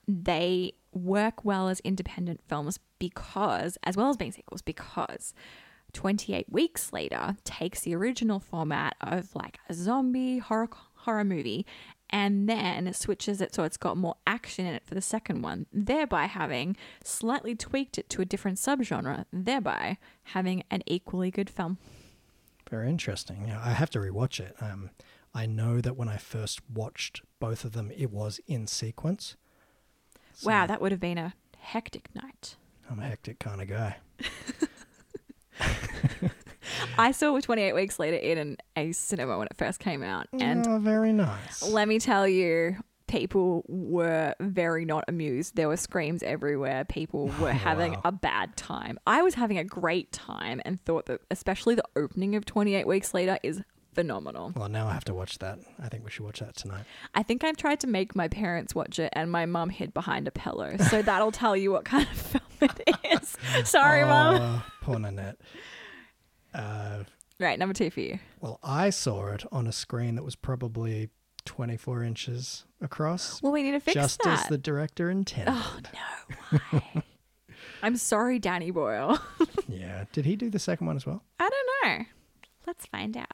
they 0.07 0.73
work 0.93 1.45
well 1.45 1.69
as 1.69 1.81
independent 1.81 2.41
films 2.49 2.79
because, 2.99 3.79
as 3.85 3.97
well 3.97 4.09
as 4.09 4.17
being 4.17 4.33
sequels, 4.33 4.63
because 4.63 5.35
28 5.93 6.51
weeks 6.51 6.93
later 6.93 7.37
takes 7.45 7.81
the 7.81 7.95
original 7.95 8.39
format 8.39 8.95
of 9.01 9.35
like 9.35 9.59
a 9.69 9.75
zombie 9.75 10.39
horror 10.39 10.69
horror 10.95 11.25
movie 11.25 11.67
and 12.11 12.49
then 12.49 12.93
switches 12.93 13.41
it 13.41 13.55
so 13.55 13.63
it's 13.63 13.77
got 13.77 13.97
more 13.97 14.17
action 14.27 14.67
in 14.67 14.75
it 14.75 14.85
for 14.85 14.95
the 14.95 15.01
second 15.01 15.43
one, 15.43 15.67
thereby 15.73 16.27
having 16.27 16.77
slightly 17.05 17.55
tweaked 17.55 17.99
it 17.99 18.09
to 18.11 18.21
a 18.21 18.25
different 18.25 18.59
subgenre, 18.59 19.25
thereby 19.33 19.97
having 20.25 20.65
an 20.71 20.83
equally 20.87 21.31
good 21.31 21.49
film. 21.49 21.79
Very 22.69 22.89
interesting. 22.89 23.51
I 23.53 23.71
have 23.71 23.91
to 23.91 23.99
rewatch 23.99 24.41
it. 24.41 24.57
Um, 24.61 24.91
I 25.35 25.47
know 25.47 25.81
that 25.81 25.97
when 25.97 26.09
I 26.09 26.17
first 26.17 26.61
watched 26.73 27.23
both 27.39 27.65
of 27.65 27.73
them, 27.73 27.91
it 27.97 28.11
was 28.11 28.41
in 28.47 28.67
sequence. 28.67 29.37
Wow, 30.45 30.67
that 30.67 30.81
would 30.81 30.91
have 30.93 31.01
been 31.01 31.19
a 31.19 31.35
hectic 31.59 32.09
night. 32.15 32.57
I'm 32.91 32.99
a 32.99 33.05
hectic 33.05 33.39
kind 33.39 33.63
of 33.63 33.69
guy. 33.69 33.97
I 36.99 37.13
saw 37.13 37.37
it 37.37 37.45
28 37.45 37.75
weeks 37.75 37.99
later 37.99 38.17
in 38.17 38.57
a 38.77 38.93
cinema 38.93 39.39
when 39.39 39.47
it 39.47 39.57
first 39.57 39.81
came 39.81 40.03
out. 40.03 40.27
And 40.33 40.67
oh, 40.67 40.79
very 40.79 41.13
nice. 41.13 41.63
let 41.63 41.87
me 41.89 41.99
tell 41.99 42.27
you, 42.27 42.77
people 43.07 43.65
were 43.69 44.35
very 44.41 44.85
not 44.85 45.05
amused. 45.09 45.57
There 45.57 45.69
were 45.69 45.77
screams 45.77 46.23
everywhere. 46.23 46.85
People 46.85 47.27
were 47.41 47.53
having 47.53 47.97
a 48.05 48.13
bad 48.13 48.57
time. 48.57 48.99
I 49.07 49.23
was 49.23 49.35
having 49.35 49.59
a 49.59 49.65
great 49.65 50.13
time 50.13 50.61
and 50.65 50.81
thought 50.81 51.07
that, 51.07 51.21
especially 51.31 51.75
the 51.75 51.85
opening 51.97 52.35
of 52.35 52.45
28 52.45 52.87
weeks 52.87 53.15
later, 53.15 53.39
is 53.43 53.63
phenomenal. 53.95 54.53
Well, 54.55 54.69
now 54.69 54.87
I 54.89 54.93
have 54.93 55.05
to 55.07 55.15
watch 55.15 55.39
that. 55.39 55.59
I 55.83 55.89
think 55.89 56.05
we 56.05 56.11
should 56.11 56.25
watch 56.25 56.41
that 56.41 56.57
tonight. 56.57 56.85
I 57.15 57.23
think 57.23 57.45
I've 57.45 57.57
tried 57.57 57.81
to 57.81 57.87
make 57.87 58.15
my 58.17 58.29
parents 58.29 58.75
watch 58.75 58.99
it, 58.99 59.13
and 59.15 59.31
my 59.31 59.47
mum 59.47 59.71
hid 59.71 59.93
behind 59.95 60.27
a 60.29 60.31
pillow. 60.31 60.77
So 60.91 61.03
that'll 61.11 61.33
tell 61.33 61.57
you 61.57 61.71
what 61.73 61.85
kind 61.85 62.07
of 62.11 62.17
film 62.19 62.71
it 62.79 62.97
is. 63.23 63.37
Sorry, 63.69 64.05
mum. 64.05 64.37
Oh, 64.41 64.65
poor 64.83 64.99
Nanette. 64.99 65.41
Uh, 66.55 67.05
Right, 67.39 67.59
number 67.59 67.73
two 67.73 67.89
for 67.91 68.01
you. 68.01 68.19
well, 68.43 68.59
I 68.63 68.91
saw 68.91 69.29
it 69.29 69.45
on 69.51 69.67
a 69.67 69.73
screen 69.73 70.15
that 70.17 70.23
was 70.23 70.37
probably 70.37 71.09
24 71.47 72.05
inches 72.05 72.67
across, 72.83 73.41
Well, 73.43 73.51
we 73.51 73.63
need 73.63 73.71
to 73.73 73.81
fix 73.81 73.95
just 73.95 74.19
that. 74.23 74.31
Just 74.31 74.43
as 74.45 74.49
the 74.51 74.59
director 74.59 75.09
intended. 75.11 75.55
Oh 75.57 75.79
no! 76.53 76.59
Why? 76.71 77.03
I'm 77.83 77.97
sorry, 77.97 78.39
Danny 78.39 78.71
Boyle. 78.71 79.19
Yeah. 79.69 80.05
Did 80.13 80.27
he 80.27 80.37
do 80.37 80.51
the 80.51 80.59
second 80.59 80.87
one 80.87 80.97
as 80.97 81.07
well? 81.07 81.23
I 81.39 81.49
don't 81.49 81.99
know. 81.99 82.05
Let's 82.67 82.85
find 82.85 83.17
out. 83.17 83.33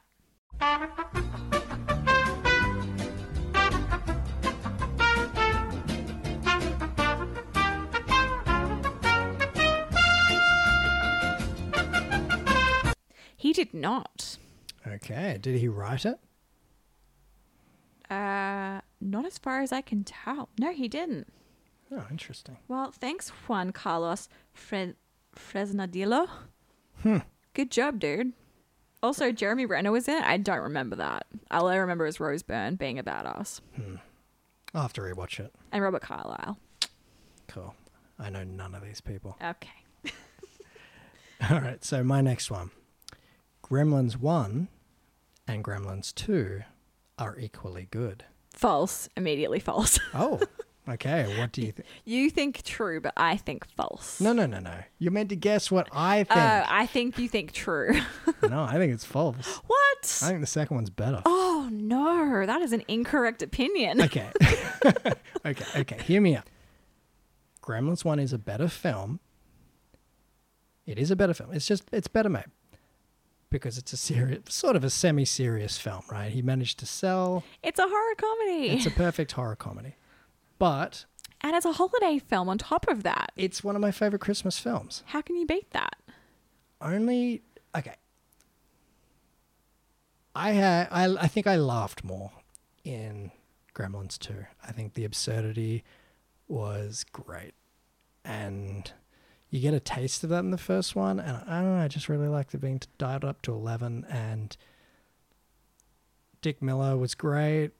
He 13.35 13.53
did 13.53 13.73
not. 13.73 14.37
Okay. 14.85 15.37
Did 15.39 15.59
he 15.59 15.67
write 15.67 16.05
it? 16.05 16.19
Uh, 18.09 18.81
not 18.99 19.25
as 19.25 19.37
far 19.37 19.61
as 19.61 19.71
I 19.71 19.81
can 19.81 20.03
tell. 20.03 20.49
No, 20.59 20.71
he 20.73 20.87
didn't. 20.87 21.27
Oh, 21.91 22.05
interesting. 22.09 22.57
Well, 22.67 22.91
thanks, 22.91 23.29
Juan 23.47 23.71
Carlos 23.71 24.27
Fre- 24.53 24.95
Fresnadillo. 25.35 26.27
Hmm. 27.03 27.17
Good 27.53 27.71
job, 27.71 27.99
dude. 27.99 28.33
Also, 29.03 29.31
Jeremy 29.31 29.65
Renner 29.65 29.91
was 29.91 30.07
in 30.07 30.15
it. 30.15 30.23
I 30.23 30.37
don't 30.37 30.61
remember 30.61 30.95
that. 30.95 31.27
All 31.51 31.67
I 31.67 31.75
remember 31.75 32.05
is 32.05 32.19
Rose 32.19 32.41
Byrne 32.43 32.75
being 32.75 32.97
a 32.97 33.03
badass. 33.03 33.61
Hmm. 33.75 33.95
I'll 34.73 34.81
have 34.81 34.93
to 34.93 35.01
rewatch 35.01 35.39
it. 35.39 35.53
And 35.71 35.83
Robert 35.83 36.01
Carlyle. 36.01 36.57
Cool. 37.47 37.73
I 38.19 38.29
know 38.29 38.43
none 38.43 38.73
of 38.75 38.83
these 38.83 38.99
people. 39.01 39.37
Okay. 39.43 39.69
All 41.49 41.61
right. 41.61 41.83
So 41.83 42.03
my 42.03 42.21
next 42.21 42.49
one 42.49 42.71
Gremlins 43.63 44.17
1 44.17 44.67
and 45.47 45.63
Gremlins 45.63 46.13
2 46.15 46.61
are 47.19 47.37
equally 47.39 47.87
good. 47.91 48.25
False. 48.53 49.07
Immediately 49.15 49.59
false. 49.59 49.99
Oh, 50.13 50.41
okay. 50.87 51.37
What 51.39 51.51
do 51.51 51.61
you 51.61 51.71
think? 51.71 51.87
you 52.05 52.29
think 52.29 52.63
true, 52.63 53.01
but 53.01 53.13
I 53.17 53.37
think 53.37 53.65
false. 53.65 54.19
No, 54.19 54.33
no, 54.33 54.45
no, 54.45 54.59
no. 54.59 54.75
You're 54.99 55.11
meant 55.11 55.29
to 55.29 55.35
guess 55.35 55.69
what 55.71 55.87
uh, 55.87 55.95
I 55.95 56.23
think. 56.23 56.39
Oh, 56.39 56.63
I 56.67 56.85
think 56.85 57.17
you 57.19 57.27
think 57.27 57.51
true. 57.51 57.99
no, 58.49 58.63
I 58.63 58.73
think 58.73 58.93
it's 58.93 59.05
false. 59.05 59.61
what? 59.67 60.21
I 60.23 60.27
think 60.29 60.41
the 60.41 60.47
second 60.47 60.75
one's 60.75 60.89
better. 60.89 61.21
Oh, 61.25 61.69
no. 61.71 62.45
That 62.45 62.61
is 62.61 62.73
an 62.73 62.83
incorrect 62.87 63.41
opinion. 63.41 64.01
Okay. 64.01 64.29
okay, 65.45 65.65
okay. 65.81 66.01
Hear 66.03 66.21
me 66.21 66.35
out. 66.35 66.47
Gremlins 67.61 68.05
1 68.05 68.19
is 68.19 68.33
a 68.33 68.37
better 68.37 68.67
film. 68.67 69.19
It 70.85 70.97
is 70.97 71.11
a 71.11 71.15
better 71.15 71.33
film. 71.33 71.51
It's 71.51 71.67
just, 71.67 71.83
it's 71.91 72.07
better 72.07 72.29
made. 72.29 72.45
Because 73.49 73.77
it's 73.77 73.93
a 73.93 73.97
serious, 73.97 74.41
sort 74.49 74.75
of 74.75 74.83
a 74.83 74.89
semi 74.89 75.23
serious 75.23 75.77
film, 75.77 76.01
right? 76.11 76.31
He 76.31 76.41
managed 76.41 76.79
to 76.79 76.85
sell. 76.85 77.43
It's 77.63 77.79
a 77.79 77.87
horror 77.87 78.15
comedy. 78.15 78.69
It's 78.69 78.85
a 78.85 78.91
perfect 78.91 79.31
horror 79.33 79.55
comedy. 79.55 79.95
But 80.59 81.05
and 81.41 81.55
it's 81.55 81.65
a 81.65 81.73
holiday 81.73 82.19
film 82.19 82.49
on 82.49 82.57
top 82.57 82.87
of 82.87 83.03
that. 83.03 83.31
it's 83.35 83.63
one 83.63 83.75
of 83.75 83.81
my 83.81 83.91
favorite 83.91 84.19
Christmas 84.19 84.57
films. 84.59 85.03
How 85.07 85.21
can 85.21 85.35
you 85.35 85.45
beat 85.45 85.71
that? 85.71 85.95
Only, 86.81 87.43
okay. 87.75 87.95
I 90.35 90.51
had, 90.51 90.87
I, 90.91 91.05
I 91.15 91.27
think 91.27 91.47
I 91.47 91.55
laughed 91.55 92.03
more 92.03 92.31
in 92.83 93.31
Gremlins 93.75 94.17
2. 94.19 94.45
I 94.67 94.71
think 94.71 94.93
the 94.93 95.05
absurdity 95.05 95.83
was 96.47 97.05
great. 97.11 97.53
And 98.25 98.91
you 99.49 99.59
get 99.59 99.73
a 99.73 99.79
taste 99.79 100.23
of 100.23 100.29
that 100.31 100.39
in 100.39 100.51
the 100.51 100.57
first 100.57 100.95
one. 100.95 101.19
And 101.19 101.37
I 101.47 101.61
don't 101.61 101.77
know, 101.77 101.83
I 101.83 101.87
just 101.87 102.09
really 102.09 102.27
liked 102.27 102.53
it 102.53 102.59
being 102.59 102.81
dialed 102.97 103.25
up 103.25 103.41
to 103.43 103.53
11. 103.53 104.05
And 104.09 104.57
Dick 106.41 106.61
Miller 106.61 106.97
was 106.97 107.15
great. 107.15 107.71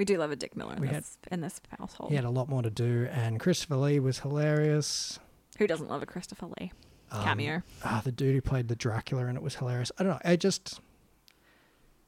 We 0.00 0.06
do 0.06 0.16
love 0.16 0.30
a 0.30 0.36
Dick 0.36 0.56
Miller 0.56 0.72
in 0.76 0.80
We 0.80 0.86
had- 0.88 0.96
this, 1.02 1.18
in 1.30 1.42
this 1.42 1.60
household. 1.78 2.08
He 2.08 2.16
had 2.16 2.24
a 2.24 2.30
lot 2.30 2.48
more 2.48 2.62
to 2.62 2.70
do. 2.70 3.06
And 3.12 3.38
Christopher 3.38 3.76
Lee 3.76 4.00
was 4.00 4.20
hilarious. 4.20 5.18
Who 5.58 5.66
doesn't 5.66 5.88
love 5.90 6.02
a 6.02 6.06
Christopher 6.06 6.46
Lee 6.58 6.72
Um, 7.10 7.22
cameo? 7.22 7.62
Ah, 7.84 8.00
the 8.02 8.10
dude 8.10 8.34
who 8.34 8.40
played 8.40 8.68
the 8.68 8.76
Dracula 8.76 9.26
and 9.26 9.36
it 9.36 9.42
was 9.42 9.56
hilarious. 9.56 9.92
I 9.98 10.04
don't 10.04 10.12
know. 10.14 10.20
I 10.24 10.36
just, 10.36 10.78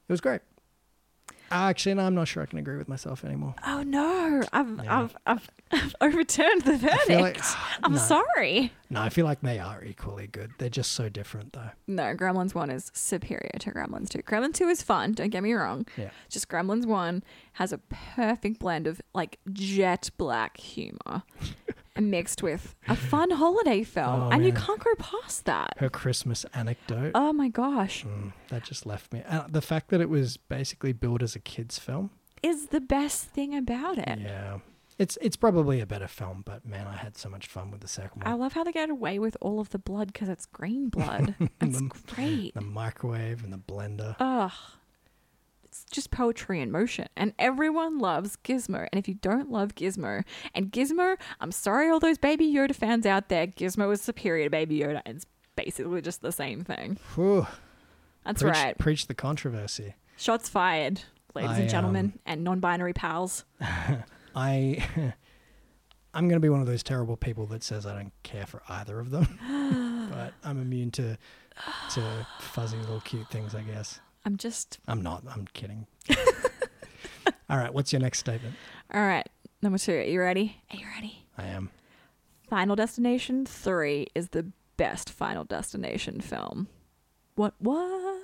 it 0.07 0.11
was 0.11 0.21
great. 0.21 0.41
Actually, 1.53 1.93
no, 1.95 2.05
I'm 2.05 2.15
not 2.15 2.27
sure 2.27 2.41
I 2.43 2.45
can 2.47 2.57
agree 2.59 2.77
with 2.77 2.87
myself 2.89 3.23
anymore. 3.23 3.53
Oh 3.65 3.83
no, 3.83 4.41
I've, 4.51 4.79
Yeah. 4.83 4.99
I've, 5.01 5.15
I've, 5.25 5.49
I've 5.71 5.95
overturned 6.01 6.63
the 6.63 6.77
verdict. 6.77 7.09
like- 7.09 7.39
I'm 7.83 7.93
no. 7.93 7.97
sorry. 7.99 8.71
No, 8.89 9.01
I 9.01 9.09
feel 9.09 9.25
like 9.25 9.41
they 9.41 9.59
are 9.59 9.83
equally 9.83 10.27
good. 10.27 10.51
They're 10.57 10.69
just 10.69 10.91
so 10.93 11.09
different, 11.09 11.53
though. 11.53 11.69
No, 11.87 12.15
Gremlins 12.15 12.53
1 12.55 12.69
is 12.69 12.91
superior 12.93 13.51
to 13.59 13.71
Gremlins 13.71 14.09
2. 14.09 14.19
Gremlins 14.23 14.55
2 14.55 14.67
is 14.69 14.81
fun, 14.81 15.13
don't 15.13 15.29
get 15.29 15.43
me 15.43 15.53
wrong. 15.53 15.85
Yeah. 15.97 16.09
Just 16.29 16.47
Gremlins 16.49 16.85
1 16.85 17.23
has 17.53 17.71
a 17.71 17.77
perfect 18.15 18.59
blend 18.59 18.87
of 18.87 19.01
like 19.13 19.39
jet 19.51 20.09
black 20.17 20.57
humor 20.57 21.23
mixed 22.01 22.41
with 22.43 22.75
a 22.87 22.95
fun 22.95 23.29
holiday 23.31 23.83
film, 23.83 24.23
Oh, 24.23 24.29
and 24.29 24.45
you 24.45 24.51
can't 24.53 24.79
go 24.83 24.93
past 24.97 25.45
that. 25.45 25.73
Her 25.77 25.89
Christmas 25.89 26.45
anecdote. 26.53 27.11
Oh 27.15 27.33
my 27.33 27.49
gosh, 27.49 28.03
Mm, 28.03 28.33
that 28.49 28.63
just 28.63 28.85
left 28.85 29.13
me. 29.13 29.21
Uh, 29.27 29.43
the 29.49 29.61
fact 29.61 29.89
that 29.89 30.01
it 30.01 30.09
was 30.09 30.37
basically 30.37 30.93
billed 30.93 31.21
as 31.23 31.35
a 31.35 31.39
kids' 31.39 31.77
film. 31.79 32.09
is 32.41 32.67
the 32.67 32.81
best 32.81 33.25
thing 33.29 33.55
about 33.55 33.97
it. 33.97 34.19
Yeah, 34.19 34.59
it's 34.99 35.17
it's 35.21 35.35
probably 35.35 35.79
a 35.79 35.85
better 35.85 36.07
film, 36.07 36.43
but 36.45 36.65
man, 36.65 36.87
I 36.87 36.97
had 36.97 37.17
so 37.17 37.29
much 37.29 37.47
fun 37.47 37.71
with 37.71 37.81
the 37.81 37.87
second 37.87 38.23
one. 38.23 38.31
I 38.33 38.35
love 38.35 38.53
how 38.53 38.63
they 38.63 38.71
get 38.71 38.89
away 38.89 39.17
with 39.19 39.37
all 39.41 39.59
of 39.59 39.69
the 39.69 39.79
blood 39.79 40.07
because 40.13 40.29
it's 40.29 40.45
green 40.47 40.89
blood. 40.89 41.35
It's 41.61 41.79
The- 41.79 41.91
great. 42.15 42.53
The 42.53 42.61
microwave 42.61 43.43
and 43.43 43.53
the 43.53 43.57
blender. 43.57 44.15
Ugh. 44.19 44.51
Just 45.93 46.09
poetry 46.09 46.59
in 46.59 46.71
motion. 46.71 47.07
And 47.15 47.33
everyone 47.37 47.99
loves 47.99 48.37
Gizmo. 48.43 48.87
And 48.91 48.99
if 48.99 49.07
you 49.07 49.13
don't 49.13 49.51
love 49.51 49.75
Gizmo, 49.75 50.23
and 50.55 50.71
Gizmo, 50.71 51.17
I'm 51.39 51.51
sorry, 51.51 51.89
all 51.89 51.99
those 51.99 52.17
Baby 52.17 52.51
Yoda 52.51 52.73
fans 52.73 53.05
out 53.05 53.29
there, 53.29 53.45
Gizmo 53.45 53.93
is 53.93 54.01
superior 54.01 54.45
to 54.45 54.49
Baby 54.49 54.79
Yoda. 54.79 55.01
And 55.05 55.17
it's 55.17 55.25
basically 55.55 56.01
just 56.01 56.21
the 56.21 56.31
same 56.31 56.63
thing. 56.63 56.97
Whew. 57.13 57.45
That's 58.25 58.41
preach, 58.41 58.53
right. 58.53 58.77
Preach 58.77 59.07
the 59.07 59.13
controversy. 59.13 59.93
Shots 60.17 60.49
fired, 60.49 61.01
ladies 61.35 61.51
I, 61.51 61.59
and 61.59 61.69
gentlemen, 61.69 62.05
um, 62.05 62.19
and 62.25 62.43
non 62.43 62.59
binary 62.59 62.93
pals. 62.93 63.45
I 64.35 64.83
I'm 66.15 66.27
going 66.27 66.39
to 66.39 66.45
be 66.45 66.49
one 66.49 66.61
of 66.61 66.67
those 66.67 66.83
terrible 66.83 67.17
people 67.17 67.45
that 67.47 67.63
says 67.63 67.85
I 67.85 67.95
don't 67.95 68.11
care 68.23 68.45
for 68.45 68.61
either 68.69 68.99
of 68.99 69.09
them, 69.09 70.09
but 70.11 70.33
I'm 70.43 70.61
immune 70.61 70.91
to 70.91 71.17
to 71.93 72.27
fuzzy 72.39 72.77
little 72.77 73.01
cute 73.01 73.29
things, 73.29 73.55
I 73.55 73.61
guess. 73.61 73.99
I'm 74.25 74.37
just. 74.37 74.79
I'm 74.87 75.01
not. 75.01 75.23
I'm 75.29 75.47
kidding. 75.53 75.87
All 77.49 77.57
right, 77.57 77.73
what's 77.73 77.91
your 77.91 78.01
next 78.01 78.19
statement? 78.19 78.55
All 78.93 79.01
right. 79.01 79.27
Number 79.61 79.77
two. 79.77 79.93
Are 79.93 80.01
you 80.03 80.19
ready? 80.19 80.61
Are 80.71 80.77
you 80.77 80.85
ready? 80.95 81.25
I 81.37 81.47
am. 81.47 81.69
Final 82.49 82.75
Destination 82.75 83.45
3 83.45 84.07
is 84.13 84.29
the 84.29 84.51
best 84.77 85.09
Final 85.09 85.43
Destination 85.43 86.21
film. 86.21 86.67
What? 87.35 87.53
What? 87.59 88.19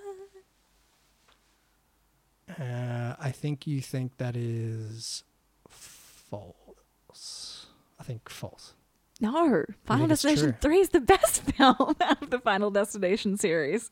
Uh, 2.60 3.16
I 3.20 3.32
think 3.32 3.68
you 3.68 3.82
think 3.82 4.18
that 4.18 4.36
is 4.36 5.24
false. 5.68 7.68
I 8.00 8.04
think 8.04 8.30
false. 8.30 8.74
No, 9.22 9.66
Final 9.86 10.08
Destination 10.08 10.56
3 10.62 10.78
is 10.80 10.90
the 10.90 11.02
best 11.02 11.42
film 11.44 11.96
out 12.02 12.22
of 12.22 12.30
the 12.30 12.40
Final 12.40 12.72
Destination 12.72 13.38
series. 13.38 13.92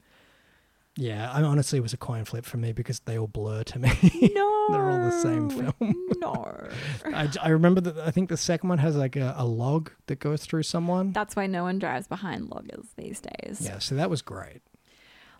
Yeah, 0.99 1.31
I 1.31 1.43
honestly 1.43 1.77
it 1.77 1.81
was 1.81 1.93
a 1.93 1.97
coin 1.97 2.25
flip 2.25 2.43
for 2.43 2.57
me 2.57 2.73
because 2.73 2.99
they 3.01 3.19
all 3.19 3.27
blur 3.27 3.63
to 3.63 3.79
me. 3.79 3.91
No. 4.33 4.65
They're 4.71 4.89
all 4.89 4.99
the 4.99 5.21
same 5.21 5.49
film. 5.49 5.73
no. 6.17 6.67
I, 7.05 7.29
I 7.41 7.49
remember 7.49 7.79
that 7.81 7.99
I 7.99 8.09
think 8.11 8.29
the 8.29 8.35
second 8.37 8.67
one 8.69 8.79
has 8.79 8.95
like 8.95 9.15
a, 9.15 9.35
a 9.37 9.45
log 9.45 9.91
that 10.07 10.19
goes 10.19 10.43
through 10.43 10.63
someone. 10.63 11.11
That's 11.13 11.35
why 11.35 11.45
no 11.45 11.63
one 11.63 11.77
drives 11.77 12.07
behind 12.07 12.49
loggers 12.49 12.87
these 12.97 13.21
days. 13.21 13.61
Yeah, 13.61 13.77
so 13.77 13.93
that 13.95 14.09
was 14.09 14.21
great. 14.23 14.61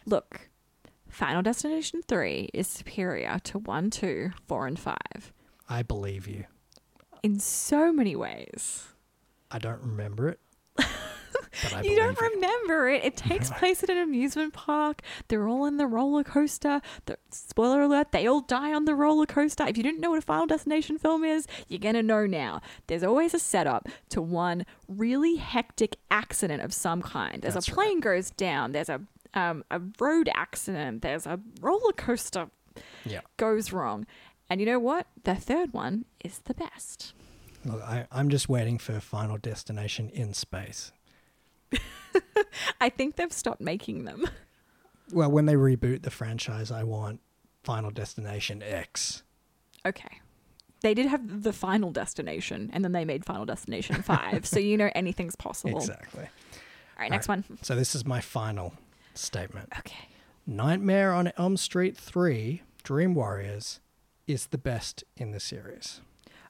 Look, 0.06 0.50
Final 1.10 1.42
Destination 1.42 2.02
3 2.08 2.52
is 2.54 2.68
superior 2.68 3.40
to 3.46 3.58
1, 3.60 3.90
2, 3.90 4.32
4, 4.48 4.68
and 4.68 4.80
5 4.80 4.98
I 5.68 5.82
believe 5.82 6.28
you. 6.28 6.46
in 7.24 7.40
so 7.40 7.92
many 7.92 8.16
ways. 8.16 8.86
I 9.50 9.58
don't 9.58 9.82
remember 9.82 10.30
it. 10.30 10.40
you 11.84 11.96
don't 11.96 12.20
remember 12.20 12.90
it. 12.90 13.04
It 13.04 13.18
takes 13.18 13.50
place 13.52 13.84
at 13.84 13.90
an 13.90 13.98
amusement 13.98 14.54
park. 14.54 15.02
They're 15.28 15.48
all 15.48 15.66
in 15.66 15.78
the 15.78 15.88
roller 15.88 16.24
coaster. 16.24 16.82
The, 17.06 17.18
spoiler 17.32 17.82
alert, 17.82 18.12
they 18.12 18.28
all 18.28 18.42
die 18.42 18.74
on 18.74 18.86
the 18.86 18.96
roller 18.96 19.26
coaster. 19.26 19.66
If 19.68 19.78
you 19.78 19.84
didn't 19.84 20.00
know 20.02 20.12
what 20.12 20.20
a 20.20 20.22
Final 20.22 20.48
Destination 20.48 20.98
film 20.98 21.24
is, 21.24 21.48
you're 21.68 21.80
going 21.80 21.96
to 21.96 22.04
know 22.04 22.26
now. 22.26 22.62
There's 22.88 23.04
always 23.04 23.34
a 23.34 23.40
setup 23.40 23.88
to 24.10 24.22
one 24.22 24.66
really 24.88 25.36
hectic 25.36 25.98
accident 26.12 26.62
of 26.62 26.74
some 26.74 27.02
kind. 27.02 27.42
There's 27.42 27.54
That's 27.56 27.68
a 27.68 27.72
plane 27.72 28.00
goes 28.00 28.32
down. 28.32 28.72
There's 28.72 28.90
a 28.90 29.02
um, 29.34 29.64
a 29.70 29.80
road 30.00 30.30
accident. 30.34 31.02
There's 31.04 31.28
a 31.28 31.40
roller 31.62 31.92
coaster 31.94 32.48
Yeah. 33.06 33.22
goes 33.38 33.72
wrong. 33.72 34.08
And 34.50 34.60
you 34.62 34.66
know 34.66 34.80
what? 34.80 35.06
The 35.26 35.36
third 35.36 35.74
one 35.74 36.06
is 36.24 36.40
the 36.40 36.54
best. 36.54 37.14
Look, 37.66 37.82
I, 37.82 38.08
I'm 38.12 38.30
just 38.30 38.48
waiting 38.48 38.78
for 38.78 39.00
Final 39.00 39.38
Destination 39.38 40.10
in 40.10 40.34
space. 40.34 40.92
I 42.82 42.90
think 42.90 43.16
they've 43.16 43.32
stopped 43.32 43.62
making 43.62 44.06
them. 44.06 44.26
Well, 45.12 45.32
when 45.32 45.46
they 45.46 45.56
reboot 45.56 46.04
the 46.04 46.12
franchise, 46.12 46.72
I 46.72 46.84
want 46.84 47.22
Final 47.64 47.92
Destination 47.92 48.62
X. 48.62 49.24
Okay. 49.86 50.20
They 50.82 50.94
did 50.94 51.08
have 51.08 51.44
the 51.44 51.54
final 51.54 51.92
destination, 51.92 52.70
and 52.74 52.84
then 52.84 52.92
they 52.92 53.06
made 53.06 53.26
Final 53.26 53.46
Destination 53.46 54.02
5. 54.02 54.46
so 54.46 54.60
you 54.60 54.78
know 54.78 54.90
anything's 54.96 55.36
possible. 55.36 55.78
Exactly. 55.78 56.24
All 56.24 57.02
right, 57.02 57.12
next 57.12 57.28
one. 57.28 57.44
So 57.62 57.76
this 57.76 57.96
is 57.96 58.06
my 58.06 58.22
final 58.22 58.74
statement. 59.14 59.70
Okay. 59.80 60.08
Nightmare 60.46 61.14
on 61.14 61.32
Elm 61.38 61.58
Street 61.58 61.98
3 61.98 62.62
Dream 62.84 63.14
Warriors 63.16 63.80
is 64.28 64.48
the 64.48 64.58
best 64.58 65.04
in 65.16 65.32
the 65.32 65.40
series. 65.40 66.02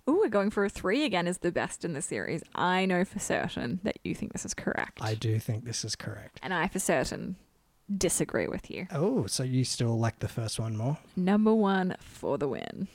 Ooh, 0.10 0.20
we're 0.20 0.30
going 0.30 0.49
for 0.49 0.64
a 0.64 0.70
three 0.70 1.03
again 1.03 1.28
is 1.28 1.39
the 1.39 1.51
best 1.51 1.84
in 1.84 1.93
the 1.93 2.01
series. 2.01 2.41
I 2.55 2.86
know 2.86 3.03
for 3.03 3.20
certain 3.20 3.80
that 3.84 3.97
you 4.03 4.16
think 4.16 4.32
this 4.34 4.45
is 4.45 4.53
correct. 4.53 4.99
I 5.01 5.16
do 5.16 5.38
think 5.39 5.66
this 5.66 5.84
is 5.84 5.95
correct. 5.95 6.39
and 6.41 6.53
I 6.53 6.68
for 6.68 6.80
certain 6.80 7.36
disagree 7.97 8.47
with 8.47 8.70
you. 8.72 8.88
Oh, 8.91 9.26
so 9.28 9.43
you 9.43 9.64
still 9.64 9.97
like 9.99 10.20
the 10.20 10.28
first 10.28 10.60
one 10.60 10.76
more? 10.78 10.97
Number 11.16 11.53
one 11.53 11.95
for 11.99 12.38
the 12.38 12.47
win. 12.47 12.88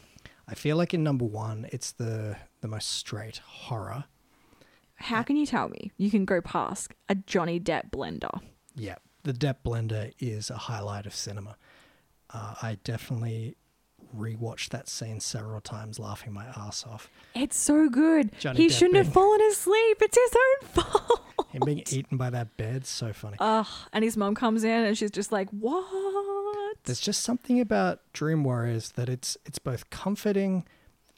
I 0.48 0.54
feel 0.54 0.76
like 0.76 0.92
in 0.94 1.02
number 1.02 1.24
one, 1.24 1.66
it's 1.72 1.92
the 1.92 2.36
the 2.62 2.68
most 2.68 2.88
straight 2.90 3.38
horror. 3.38 4.04
How 4.96 5.22
can 5.22 5.36
you 5.36 5.46
tell 5.46 5.68
me 5.68 5.90
you 5.96 6.10
can 6.10 6.24
go 6.24 6.40
past 6.40 6.92
a 7.08 7.14
Johnny 7.14 7.58
Depp 7.58 7.90
blender? 7.90 8.40
Yeah, 8.74 8.96
the 9.24 9.32
Depp 9.32 9.56
Blender 9.64 10.12
is 10.18 10.48
a 10.50 10.56
highlight 10.56 11.06
of 11.06 11.14
cinema. 11.14 11.56
Uh, 12.30 12.54
I 12.62 12.78
definitely 12.84 13.56
rewatched 14.16 14.70
that 14.70 14.88
scene 14.88 15.20
several 15.20 15.60
times, 15.60 15.98
laughing 15.98 16.32
my 16.32 16.44
ass 16.44 16.84
off. 16.88 17.10
It's 17.34 17.56
so 17.56 17.88
good. 17.88 18.30
Johnny 18.38 18.58
he 18.62 18.66
Depp 18.68 18.78
shouldn't 18.78 18.96
have 18.96 19.12
fallen 19.12 19.40
asleep. 19.42 19.98
It's 20.00 20.16
his 20.16 20.36
own 20.36 20.68
fault. 20.84 21.20
Him 21.50 21.62
being 21.66 21.82
eaten 21.90 22.16
by 22.16 22.30
that 22.30 22.56
bed, 22.56 22.86
so 22.86 23.12
funny. 23.12 23.36
Ugh. 23.40 23.66
And 23.92 24.04
his 24.04 24.16
mom 24.16 24.34
comes 24.34 24.64
in 24.64 24.84
and 24.84 24.96
she's 24.96 25.10
just 25.10 25.32
like, 25.32 25.48
"What?" 25.50 26.76
There's 26.84 27.00
just 27.00 27.22
something 27.22 27.60
about 27.60 28.00
Dream 28.12 28.44
Warriors 28.44 28.92
that 28.92 29.08
it's 29.08 29.36
it's 29.44 29.58
both 29.58 29.90
comforting 29.90 30.64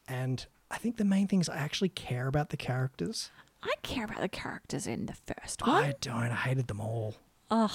and 0.08 0.46
I 0.70 0.76
think 0.78 0.96
the 0.96 1.04
main 1.04 1.28
thing 1.28 1.40
is 1.40 1.48
I 1.48 1.56
actually 1.58 1.88
care 1.90 2.26
about 2.26 2.50
the 2.50 2.56
characters. 2.56 3.30
I 3.62 3.74
care 3.82 4.04
about 4.04 4.20
the 4.20 4.28
characters 4.28 4.86
in 4.86 5.06
the 5.06 5.14
first 5.14 5.66
one. 5.66 5.70
I 5.84 5.94
don't. 6.00 6.16
I 6.16 6.34
hated 6.34 6.66
them 6.66 6.80
all. 6.80 7.14
Ugh. 7.50 7.70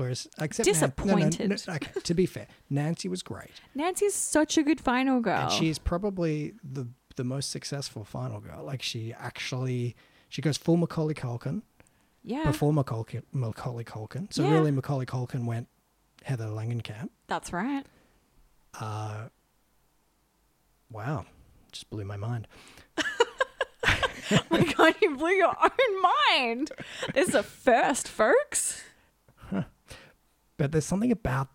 Whereas, 0.00 0.26
except 0.40 0.66
Nan- 0.66 0.92
no, 1.04 1.14
no, 1.14 1.18
no, 1.24 1.28
Disappointed. 1.30 1.68
okay, 1.68 2.00
to 2.00 2.14
be 2.14 2.26
fair, 2.26 2.46
Nancy 2.70 3.08
was 3.08 3.22
great, 3.22 3.50
Nancy's 3.74 4.14
such 4.14 4.56
a 4.58 4.62
good 4.62 4.80
final 4.80 5.20
girl. 5.20 5.42
and 5.42 5.52
she's 5.52 5.78
probably 5.78 6.54
the 6.64 6.86
the 7.16 7.24
most 7.24 7.50
successful 7.50 8.04
final 8.04 8.40
girl. 8.40 8.64
Like 8.64 8.82
she 8.82 9.12
actually 9.12 9.94
she 10.28 10.40
goes 10.40 10.56
full 10.56 10.76
Macaulay 10.78 11.14
Culkin 11.14 11.62
yeah, 12.24 12.44
before 12.44 12.72
Macaulay, 12.72 13.20
Macaulay 13.32 13.84
Culkin. 13.84 14.32
So 14.32 14.42
Yeah. 14.42 14.52
really, 14.52 14.70
Macaulay 14.70 15.06
Culkin 15.06 15.44
went 15.44 15.68
Heather 16.22 16.46
Langenkamp. 16.46 17.10
that's 17.26 17.52
right. 17.52 17.84
Uh, 18.80 19.28
wow, 20.90 21.26
just 21.72 21.90
blew 21.90 22.04
my 22.04 22.16
mind. 22.16 22.46
Oh 24.32 24.38
my 24.48 24.62
god, 24.62 24.94
you 25.02 25.16
blew 25.16 25.30
your 25.32 25.52
own 25.60 26.02
mind. 26.30 26.70
This 27.14 27.30
is 27.30 27.34
a 27.34 27.42
first, 27.42 28.06
folks. 28.06 28.80
But 30.60 30.72
there's 30.72 30.84
something 30.84 31.10
about 31.10 31.48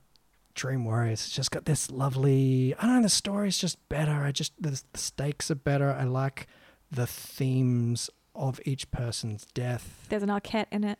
Dream 0.55 0.83
Warriors. 0.83 1.19
It's 1.27 1.29
just 1.29 1.51
got 1.51 1.65
this 1.65 1.91
lovely. 1.91 2.73
I 2.79 2.87
don't 2.87 2.95
know. 2.95 3.01
The 3.03 3.09
story's 3.09 3.55
just 3.59 3.87
better. 3.87 4.11
I 4.11 4.31
just 4.31 4.51
the, 4.59 4.81
the 4.93 4.97
stakes 4.97 5.51
are 5.51 5.55
better. 5.55 5.91
I 5.91 6.05
like 6.05 6.47
the 6.89 7.05
themes 7.05 8.09
of 8.33 8.59
each 8.65 8.89
person's 8.89 9.45
death. 9.53 10.07
There's 10.09 10.23
an 10.23 10.29
Arquette 10.29 10.65
in 10.71 10.83
it. 10.83 10.97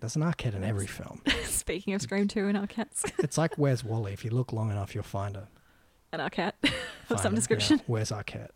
There's 0.00 0.16
an 0.16 0.22
Arquette 0.22 0.56
in 0.56 0.64
every 0.64 0.86
film. 0.98 1.22
Speaking 1.44 1.94
of 1.94 2.02
Scream 2.02 2.26
2 2.26 2.48
and 2.48 2.58
Arquettes. 2.58 3.08
It's 3.22 3.38
like 3.38 3.56
Where's 3.56 3.84
Wally? 3.84 4.12
If 4.12 4.24
you 4.24 4.32
look 4.32 4.52
long 4.52 4.72
enough, 4.72 4.92
you'll 4.92 5.04
find 5.04 5.36
her. 5.36 5.46
An 6.12 6.18
Arquette 6.18 6.54
of 7.10 7.20
some 7.20 7.30
her. 7.30 7.36
description. 7.36 7.76
Yeah, 7.78 7.84
where's 7.86 8.10
Arquette? 8.10 8.50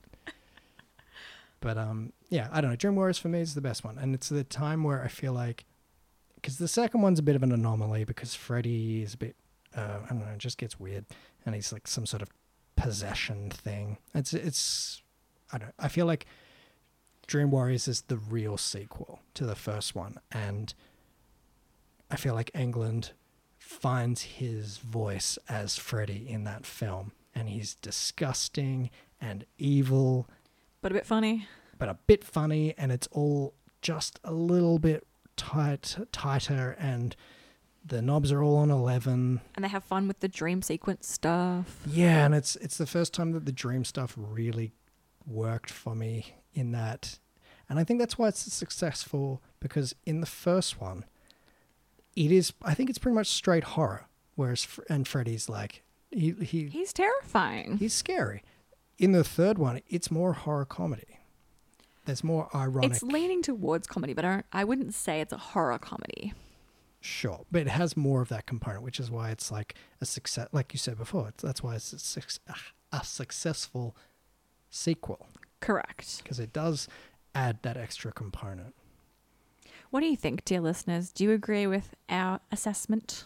But 1.60 1.78
um, 1.78 2.12
yeah, 2.28 2.48
I 2.50 2.60
don't 2.60 2.70
know. 2.70 2.76
Dream 2.76 2.96
Warriors 2.96 3.18
for 3.18 3.28
me 3.28 3.40
is 3.40 3.54
the 3.54 3.60
best 3.60 3.84
one, 3.84 3.98
and 3.98 4.16
it's 4.16 4.28
the 4.28 4.42
time 4.42 4.82
where 4.82 5.00
I 5.04 5.06
feel 5.06 5.32
like, 5.32 5.64
because 6.42 6.58
the 6.58 6.68
second 6.68 7.00
one's 7.02 7.20
a 7.20 7.22
bit 7.22 7.36
of 7.36 7.42
an 7.42 7.52
anomaly 7.52 8.04
because 8.04 8.34
Freddy 8.34 9.02
is 9.02 9.14
a 9.14 9.16
bit, 9.16 9.36
uh, 9.76 10.00
I 10.04 10.08
don't 10.08 10.18
know, 10.20 10.32
it 10.32 10.38
just 10.38 10.58
gets 10.58 10.78
weird, 10.78 11.06
and 11.46 11.54
he's 11.54 11.72
like 11.72 11.86
some 11.86 12.04
sort 12.04 12.20
of 12.20 12.28
possession 12.76 13.48
thing. 13.50 13.98
It's 14.14 14.34
it's, 14.34 15.02
I 15.52 15.58
don't. 15.58 15.74
I 15.78 15.88
feel 15.88 16.06
like 16.06 16.26
Dream 17.26 17.50
Warriors 17.50 17.86
is 17.88 18.02
the 18.02 18.16
real 18.16 18.56
sequel 18.56 19.20
to 19.34 19.46
the 19.46 19.54
first 19.54 19.94
one, 19.94 20.16
and 20.32 20.74
I 22.10 22.16
feel 22.16 22.34
like 22.34 22.50
Englund 22.52 23.12
finds 23.58 24.22
his 24.22 24.78
voice 24.78 25.38
as 25.48 25.76
Freddy 25.78 26.26
in 26.28 26.44
that 26.44 26.66
film, 26.66 27.12
and 27.34 27.48
he's 27.48 27.76
disgusting 27.76 28.90
and 29.20 29.46
evil 29.56 30.28
But 30.80 30.90
a 30.90 30.94
bit 30.96 31.06
funny. 31.06 31.46
but 31.78 31.88
a 31.88 31.96
bit 32.08 32.24
funny, 32.24 32.74
and 32.76 32.90
it's 32.90 33.06
all 33.12 33.54
just 33.80 34.18
a 34.24 34.32
little 34.32 34.78
bit 34.80 35.06
tight, 35.36 35.96
tighter, 36.12 36.76
and 36.78 37.14
the 37.84 38.00
knobs 38.02 38.30
are 38.30 38.42
all 38.42 38.56
on 38.58 38.70
eleven. 38.70 39.40
And 39.54 39.64
they 39.64 39.68
have 39.68 39.84
fun 39.84 40.06
with 40.08 40.20
the 40.20 40.28
dream 40.28 40.62
sequence 40.62 41.08
stuff. 41.08 41.80
Yeah, 41.86 42.24
and 42.24 42.34
it's 42.34 42.56
it's 42.56 42.78
the 42.78 42.86
first 42.86 43.12
time 43.14 43.32
that 43.32 43.44
the 43.46 43.52
dream 43.52 43.84
stuff 43.84 44.14
really 44.16 44.72
worked 45.26 45.70
for 45.70 45.94
me 45.94 46.36
in 46.54 46.72
that, 46.72 47.18
and 47.68 47.78
I 47.78 47.84
think 47.84 47.98
that's 47.98 48.18
why 48.18 48.28
it's 48.28 48.40
successful 48.52 49.42
because 49.60 49.94
in 50.04 50.20
the 50.20 50.26
first 50.26 50.80
one, 50.80 51.04
it 52.14 52.30
is 52.32 52.52
I 52.62 52.74
think 52.74 52.90
it's 52.90 52.98
pretty 52.98 53.14
much 53.14 53.28
straight 53.28 53.64
horror, 53.64 54.06
whereas 54.34 54.66
and 54.88 55.06
Freddy's 55.08 55.48
like 55.48 55.82
he 56.10 56.32
he 56.32 56.66
He's 56.68 56.92
terrifying. 56.92 57.78
he's 57.78 57.94
scary. 57.94 58.42
In 58.98 59.12
the 59.12 59.24
third 59.24 59.58
one, 59.58 59.80
it's 59.88 60.10
more 60.10 60.34
horror 60.34 60.64
comedy. 60.66 61.18
There's 62.04 62.24
more 62.24 62.48
ironic. 62.54 62.90
It's 62.90 63.02
leaning 63.02 63.42
towards 63.42 63.86
comedy, 63.86 64.12
but 64.12 64.24
I, 64.24 64.30
don't, 64.30 64.46
I 64.52 64.64
wouldn't 64.64 64.94
say 64.94 65.20
it's 65.20 65.32
a 65.32 65.38
horror 65.38 65.78
comedy. 65.78 66.32
Sure, 67.00 67.44
but 67.50 67.62
it 67.62 67.68
has 67.68 67.96
more 67.96 68.22
of 68.22 68.28
that 68.28 68.46
component, 68.46 68.84
which 68.84 69.00
is 69.00 69.10
why 69.10 69.30
it's 69.30 69.50
like 69.50 69.74
a 70.00 70.06
success. 70.06 70.48
Like 70.52 70.72
you 70.72 70.78
said 70.78 70.98
before, 70.98 71.28
it's, 71.28 71.42
that's 71.42 71.62
why 71.62 71.74
it's 71.74 71.92
a, 71.92 71.98
suc- 71.98 72.40
a 72.92 73.04
successful 73.04 73.96
sequel 74.70 75.26
Correct. 75.60 76.22
because 76.22 76.38
it 76.38 76.52
does 76.52 76.88
add 77.34 77.58
that 77.62 77.76
extra 77.76 78.12
component. 78.12 78.74
What 79.90 80.00
do 80.00 80.06
you 80.06 80.16
think, 80.16 80.44
dear 80.44 80.60
listeners? 80.60 81.10
Do 81.10 81.24
you 81.24 81.32
agree 81.32 81.66
with 81.66 81.94
our 82.08 82.40
assessment? 82.50 83.24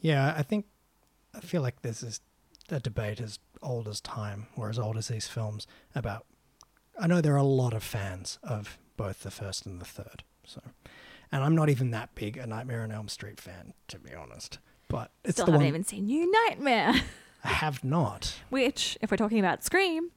Yeah, 0.00 0.34
I 0.36 0.42
think 0.42 0.66
I 1.34 1.40
feel 1.40 1.62
like 1.62 1.82
this 1.82 2.02
is 2.02 2.20
a 2.68 2.80
debate 2.80 3.20
as 3.20 3.38
old 3.62 3.88
as 3.88 4.00
time, 4.00 4.48
or 4.56 4.68
as 4.68 4.78
old 4.78 4.96
as 4.96 5.08
these 5.08 5.28
films. 5.28 5.66
About, 5.94 6.26
I 6.98 7.06
know 7.06 7.20
there 7.20 7.34
are 7.34 7.38
a 7.38 7.42
lot 7.42 7.72
of 7.74 7.82
fans 7.82 8.38
of 8.42 8.78
both 8.96 9.22
the 9.22 9.30
first 9.30 9.66
and 9.66 9.80
the 9.80 9.84
third. 9.84 10.22
So, 10.44 10.60
and 11.30 11.42
I'm 11.42 11.54
not 11.54 11.68
even 11.68 11.90
that 11.92 12.14
big 12.14 12.36
a 12.36 12.46
Nightmare 12.46 12.82
on 12.82 12.92
Elm 12.92 13.08
Street 13.08 13.40
fan, 13.40 13.74
to 13.88 13.98
be 13.98 14.14
honest. 14.14 14.58
But 14.88 15.10
it's 15.24 15.36
Still 15.36 15.46
the 15.46 15.52
haven't 15.52 15.64
one 15.66 15.68
even 15.68 15.84
seen 15.84 16.06
New 16.06 16.30
Nightmare, 16.48 16.92
I 17.44 17.48
have 17.48 17.82
not. 17.82 18.34
which, 18.50 18.98
if 19.00 19.10
we're 19.10 19.16
talking 19.16 19.38
about 19.38 19.64
Scream, 19.64 20.10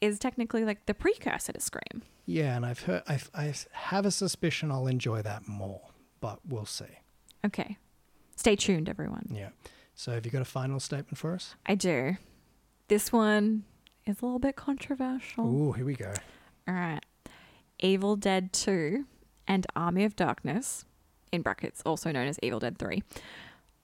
is 0.00 0.18
technically 0.18 0.64
like 0.64 0.86
the 0.86 0.94
precursor 0.94 1.52
to 1.52 1.60
Scream. 1.60 2.02
Yeah, 2.26 2.56
and 2.56 2.66
I've 2.66 2.80
heard 2.80 3.02
I've, 3.06 3.30
I 3.34 3.54
have 3.72 4.04
a 4.04 4.10
suspicion 4.10 4.72
I'll 4.72 4.88
enjoy 4.88 5.22
that 5.22 5.46
more, 5.46 5.80
but 6.20 6.40
we'll 6.46 6.66
see. 6.66 6.84
Okay. 7.44 7.78
Stay 8.34 8.56
tuned, 8.56 8.88
everyone. 8.88 9.28
Yeah. 9.32 9.50
So, 9.94 10.12
have 10.12 10.26
you 10.26 10.32
got 10.32 10.42
a 10.42 10.46
final 10.46 10.80
statement 10.80 11.16
for 11.18 11.32
us? 11.34 11.54
I 11.64 11.76
do. 11.76 12.16
This 12.88 13.12
one 13.12 13.64
is 14.06 14.20
a 14.20 14.24
little 14.24 14.38
bit 14.38 14.56
controversial. 14.56 15.46
Ooh, 15.46 15.72
here 15.72 15.84
we 15.84 15.94
go. 15.94 16.12
All 16.68 16.74
right. 16.74 17.00
Evil 17.80 18.16
Dead 18.16 18.52
2 18.52 19.04
and 19.46 19.66
Army 19.76 20.04
of 20.04 20.16
Darkness, 20.16 20.84
in 21.32 21.42
brackets, 21.42 21.82
also 21.84 22.10
known 22.10 22.26
as 22.26 22.38
Evil 22.42 22.58
Dead 22.58 22.78
3, 22.78 23.02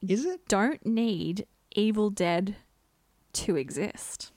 Is 0.09 0.25
it? 0.25 0.49
don't 0.49 0.85
need 0.87 1.47
Evil 1.75 2.11
Dead 2.11 2.57
to 3.35 3.57
exist. 3.57 4.33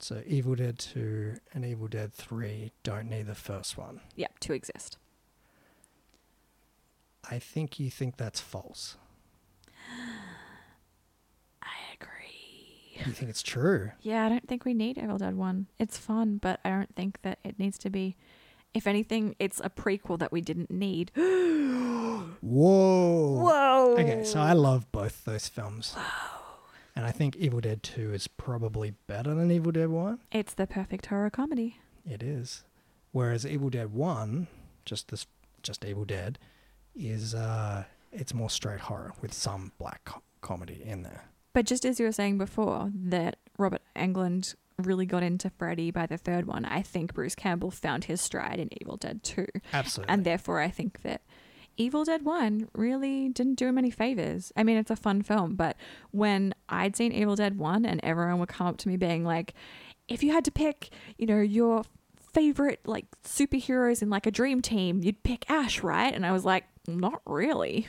So, 0.00 0.22
Evil 0.26 0.54
Dead 0.54 0.78
2 0.78 1.34
and 1.54 1.64
Evil 1.64 1.88
Dead 1.88 2.12
3 2.12 2.70
don't 2.82 3.08
need 3.10 3.26
the 3.26 3.34
first 3.34 3.76
one. 3.76 4.00
Yep, 4.16 4.38
to 4.40 4.52
exist. 4.52 4.96
I 7.30 7.38
think 7.38 7.78
you 7.80 7.90
think 7.90 8.16
that's 8.16 8.40
false. 8.40 8.96
You 13.08 13.14
think 13.14 13.30
it's 13.30 13.42
true. 13.42 13.92
Yeah, 14.02 14.26
I 14.26 14.28
don't 14.28 14.46
think 14.46 14.66
we 14.66 14.74
need 14.74 14.98
Evil 14.98 15.16
Dead 15.16 15.34
1. 15.34 15.66
It's 15.78 15.96
fun, 15.96 16.36
but 16.36 16.60
I 16.62 16.68
don't 16.68 16.94
think 16.94 17.22
that 17.22 17.38
it 17.42 17.58
needs 17.58 17.78
to 17.78 17.88
be. 17.88 18.16
If 18.74 18.86
anything, 18.86 19.34
it's 19.38 19.62
a 19.64 19.70
prequel 19.70 20.18
that 20.18 20.30
we 20.30 20.42
didn't 20.42 20.70
need. 20.70 21.10
Whoa. 21.16 22.28
Whoa. 22.42 23.96
Okay, 23.98 24.24
so 24.24 24.40
I 24.40 24.52
love 24.52 24.92
both 24.92 25.24
those 25.24 25.48
films. 25.48 25.96
And 26.94 27.06
I 27.06 27.10
think 27.10 27.36
Evil 27.36 27.60
Dead 27.60 27.82
2 27.82 28.12
is 28.12 28.28
probably 28.28 28.92
better 29.06 29.34
than 29.34 29.50
Evil 29.50 29.72
Dead 29.72 29.88
1. 29.88 30.18
It's 30.30 30.52
the 30.52 30.66
perfect 30.66 31.06
horror 31.06 31.30
comedy. 31.30 31.78
It 32.04 32.22
is. 32.22 32.64
Whereas 33.12 33.46
Evil 33.46 33.70
Dead 33.70 33.92
1, 33.94 34.48
just 34.84 35.08
this 35.08 35.26
just 35.62 35.82
Evil 35.84 36.04
Dead, 36.04 36.38
is 36.94 37.34
uh 37.34 37.84
it's 38.12 38.34
more 38.34 38.50
straight 38.50 38.80
horror 38.80 39.12
with 39.22 39.32
some 39.32 39.72
black 39.78 40.04
co- 40.04 40.22
comedy 40.42 40.82
in 40.84 41.02
there. 41.02 41.24
But 41.58 41.66
just 41.66 41.84
as 41.84 41.98
you 41.98 42.06
were 42.06 42.12
saying 42.12 42.38
before, 42.38 42.92
that 42.94 43.34
Robert 43.58 43.82
Englund 43.96 44.54
really 44.80 45.06
got 45.06 45.24
into 45.24 45.50
Freddy 45.50 45.90
by 45.90 46.06
the 46.06 46.16
third 46.16 46.46
one, 46.46 46.64
I 46.64 46.82
think 46.82 47.14
Bruce 47.14 47.34
Campbell 47.34 47.72
found 47.72 48.04
his 48.04 48.20
stride 48.20 48.60
in 48.60 48.68
Evil 48.80 48.96
Dead 48.96 49.24
2. 49.24 49.44
Absolutely. 49.72 50.14
And 50.14 50.22
therefore, 50.22 50.60
I 50.60 50.68
think 50.68 51.02
that 51.02 51.22
Evil 51.76 52.04
Dead 52.04 52.24
1 52.24 52.68
really 52.74 53.30
didn't 53.30 53.56
do 53.56 53.66
him 53.66 53.76
any 53.76 53.90
favors. 53.90 54.52
I 54.56 54.62
mean, 54.62 54.76
it's 54.76 54.92
a 54.92 54.94
fun 54.94 55.20
film, 55.20 55.56
but 55.56 55.76
when 56.12 56.54
I'd 56.68 56.94
seen 56.94 57.10
Evil 57.10 57.34
Dead 57.34 57.58
1 57.58 57.84
and 57.84 57.98
everyone 58.04 58.38
would 58.38 58.50
come 58.50 58.68
up 58.68 58.76
to 58.76 58.88
me 58.88 58.96
being 58.96 59.24
like, 59.24 59.52
if 60.06 60.22
you 60.22 60.30
had 60.30 60.44
to 60.44 60.52
pick, 60.52 60.90
you 61.16 61.26
know, 61.26 61.40
your 61.40 61.82
favorite 62.32 62.86
like 62.86 63.06
superheroes 63.24 64.00
in 64.00 64.10
like 64.10 64.26
a 64.26 64.30
dream 64.30 64.62
team, 64.62 65.02
you'd 65.02 65.24
pick 65.24 65.50
Ash, 65.50 65.82
right? 65.82 66.14
And 66.14 66.24
I 66.24 66.30
was 66.30 66.44
like, 66.44 66.66
not 66.86 67.20
really. 67.26 67.88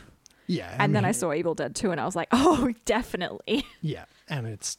Yeah. 0.49 0.75
and 0.79 0.93
then 0.95 1.05
I 1.05 1.11
saw 1.13 1.31
Evil 1.33 1.55
Dead 1.55 1.75
2 1.75 1.91
and 1.91 2.01
I 2.01 2.05
was 2.05 2.15
like, 2.15 2.27
oh, 2.33 2.71
definitely. 2.85 3.65
Yeah, 3.81 4.05
and 4.27 4.45
it's 4.47 4.77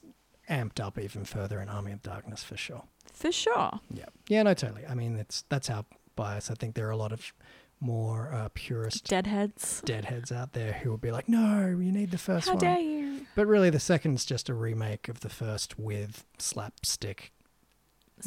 amped 0.51 0.81
up 0.81 0.99
even 0.99 1.25
further 1.25 1.61
in 1.61 1.68
Army 1.68 1.93
of 1.93 2.03
Darkness 2.03 2.43
for 2.45 2.57
sure. 2.57 2.83
For 3.12 3.33
sure. 3.33 3.81
Yeah. 3.93 4.07
Yeah, 4.29 4.43
no, 4.43 4.53
totally. 4.55 4.85
I 4.87 4.95
mean, 4.95 5.16
it's 5.16 5.45
that's 5.49 5.71
our 5.71 5.85
bias. 6.16 6.51
I 6.51 6.55
think 6.55 6.75
there 6.75 6.87
are 6.89 6.91
a 6.93 6.97
lot 6.97 7.12
of 7.12 7.33
more 7.81 8.31
uh, 8.35 8.49
purist 8.53 9.05
Deadheads. 9.09 9.81
deadheads 9.87 10.31
out 10.31 10.53
there 10.53 10.73
who 10.75 10.91
will 10.91 10.99
be 10.99 11.11
like, 11.11 11.29
no, 11.29 11.66
you 11.68 11.91
need 11.93 12.11
the 12.11 12.18
first 12.18 12.47
How 12.47 12.55
one. 12.55 12.61
dare 12.61 12.79
you? 12.79 13.27
But 13.35 13.47
really, 13.47 13.71
the 13.71 13.81
second's 13.81 14.25
just 14.27 14.49
a 14.51 14.55
remake 14.55 15.09
of 15.09 15.21
the 15.21 15.31
first 15.31 15.79
with 15.79 16.25
slapstick, 16.39 17.33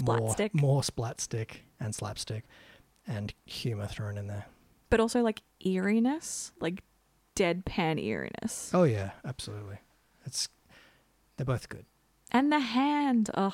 more, 0.03 0.17
Splatstick. 0.17 0.53
more 0.55 0.81
splatstick 0.81 1.57
and 1.79 1.93
slapstick, 1.93 2.45
and 3.07 3.33
humor 3.45 3.85
thrown 3.85 4.17
in 4.17 4.27
there. 4.27 4.45
But 4.89 4.99
also 4.99 5.21
like 5.21 5.41
eeriness, 5.63 6.51
like 6.59 6.81
deadpan 7.35 8.01
eeriness. 8.01 8.71
Oh 8.73 8.83
yeah, 8.83 9.11
absolutely. 9.25 9.77
It's 10.25 10.49
they're 11.37 11.45
both 11.45 11.69
good. 11.69 11.85
And 12.31 12.51
the 12.51 12.59
hand. 12.59 13.29
Ugh. 13.33 13.53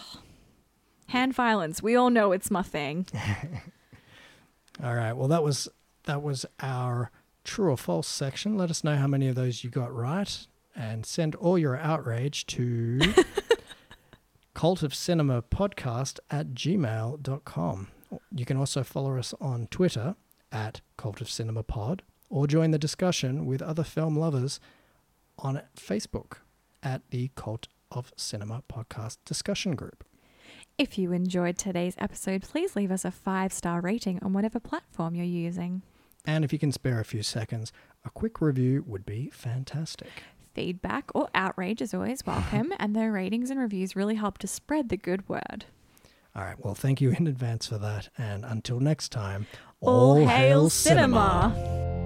Hand 1.07 1.33
violence. 1.33 1.81
We 1.81 1.95
all 1.95 2.09
know 2.09 2.31
it's 2.31 2.51
my 2.51 2.61
thing. 2.61 3.07
All 4.83 4.95
right. 4.95 5.13
Well, 5.13 5.27
that 5.27 5.43
was 5.43 5.67
that 6.05 6.21
was 6.21 6.45
our 6.59 7.11
true 7.43 7.71
or 7.71 7.77
false 7.77 8.07
section. 8.07 8.57
Let 8.57 8.69
us 8.69 8.83
know 8.83 8.95
how 8.95 9.07
many 9.07 9.27
of 9.27 9.35
those 9.35 9.63
you 9.63 9.69
got 9.69 9.93
right, 9.93 10.47
and 10.75 11.05
send 11.05 11.35
all 11.35 11.57
your 11.57 11.75
outrage 11.77 12.45
to 12.47 12.99
cult 14.53 14.83
of 14.83 14.93
cinema 14.93 15.41
podcast 15.41 16.19
at 16.29 16.49
gmail.com. 16.49 17.87
You 18.33 18.45
can 18.45 18.57
also 18.57 18.83
follow 18.83 19.17
us 19.17 19.33
on 19.41 19.67
Twitter 19.67 20.15
at 20.51 20.81
cult 20.97 21.21
of 21.21 21.29
cinema 21.29 21.63
pod, 21.63 22.01
or 22.29 22.47
join 22.47 22.71
the 22.71 22.79
discussion 22.79 23.45
with 23.45 23.61
other 23.61 23.83
film 23.83 24.17
lovers 24.17 24.59
on 25.37 25.61
Facebook 25.75 26.37
at 26.83 27.01
the 27.09 27.31
cult 27.35 27.67
of 27.91 28.11
cinema 28.15 28.63
podcast 28.71 29.17
discussion 29.25 29.75
group. 29.75 30.03
If 30.77 30.97
you 30.97 31.11
enjoyed 31.11 31.57
today's 31.57 31.95
episode, 31.97 32.43
please 32.43 32.75
leave 32.75 32.91
us 32.91 33.03
a 33.03 33.11
five 33.11 33.51
star 33.51 33.81
rating 33.81 34.19
on 34.23 34.33
whatever 34.33 34.59
platform 34.59 35.15
you're 35.15 35.25
using. 35.25 35.81
And 36.25 36.45
if 36.45 36.53
you 36.53 36.59
can 36.59 36.71
spare 36.71 36.99
a 36.99 37.05
few 37.05 37.23
seconds, 37.23 37.71
a 38.05 38.09
quick 38.09 38.39
review 38.39 38.83
would 38.87 39.05
be 39.05 39.29
fantastic. 39.29 40.23
Feedback 40.53 41.11
or 41.13 41.29
outrage 41.33 41.81
is 41.81 41.93
always 41.93 42.25
welcome, 42.25 42.73
and 42.79 42.95
their 42.95 43.11
ratings 43.11 43.49
and 43.49 43.59
reviews 43.59 43.95
really 43.95 44.15
help 44.15 44.37
to 44.39 44.47
spread 44.47 44.89
the 44.89 44.97
good 44.97 45.27
word. 45.27 45.65
All 46.35 46.43
right. 46.43 46.63
Well, 46.63 46.75
thank 46.75 47.01
you 47.01 47.11
in 47.11 47.27
advance 47.27 47.67
for 47.67 47.77
that. 47.79 48.09
And 48.17 48.45
until 48.45 48.79
next 48.79 49.09
time, 49.09 49.47
All 49.81 50.25
hail 50.27 50.69
cinema. 50.69 51.97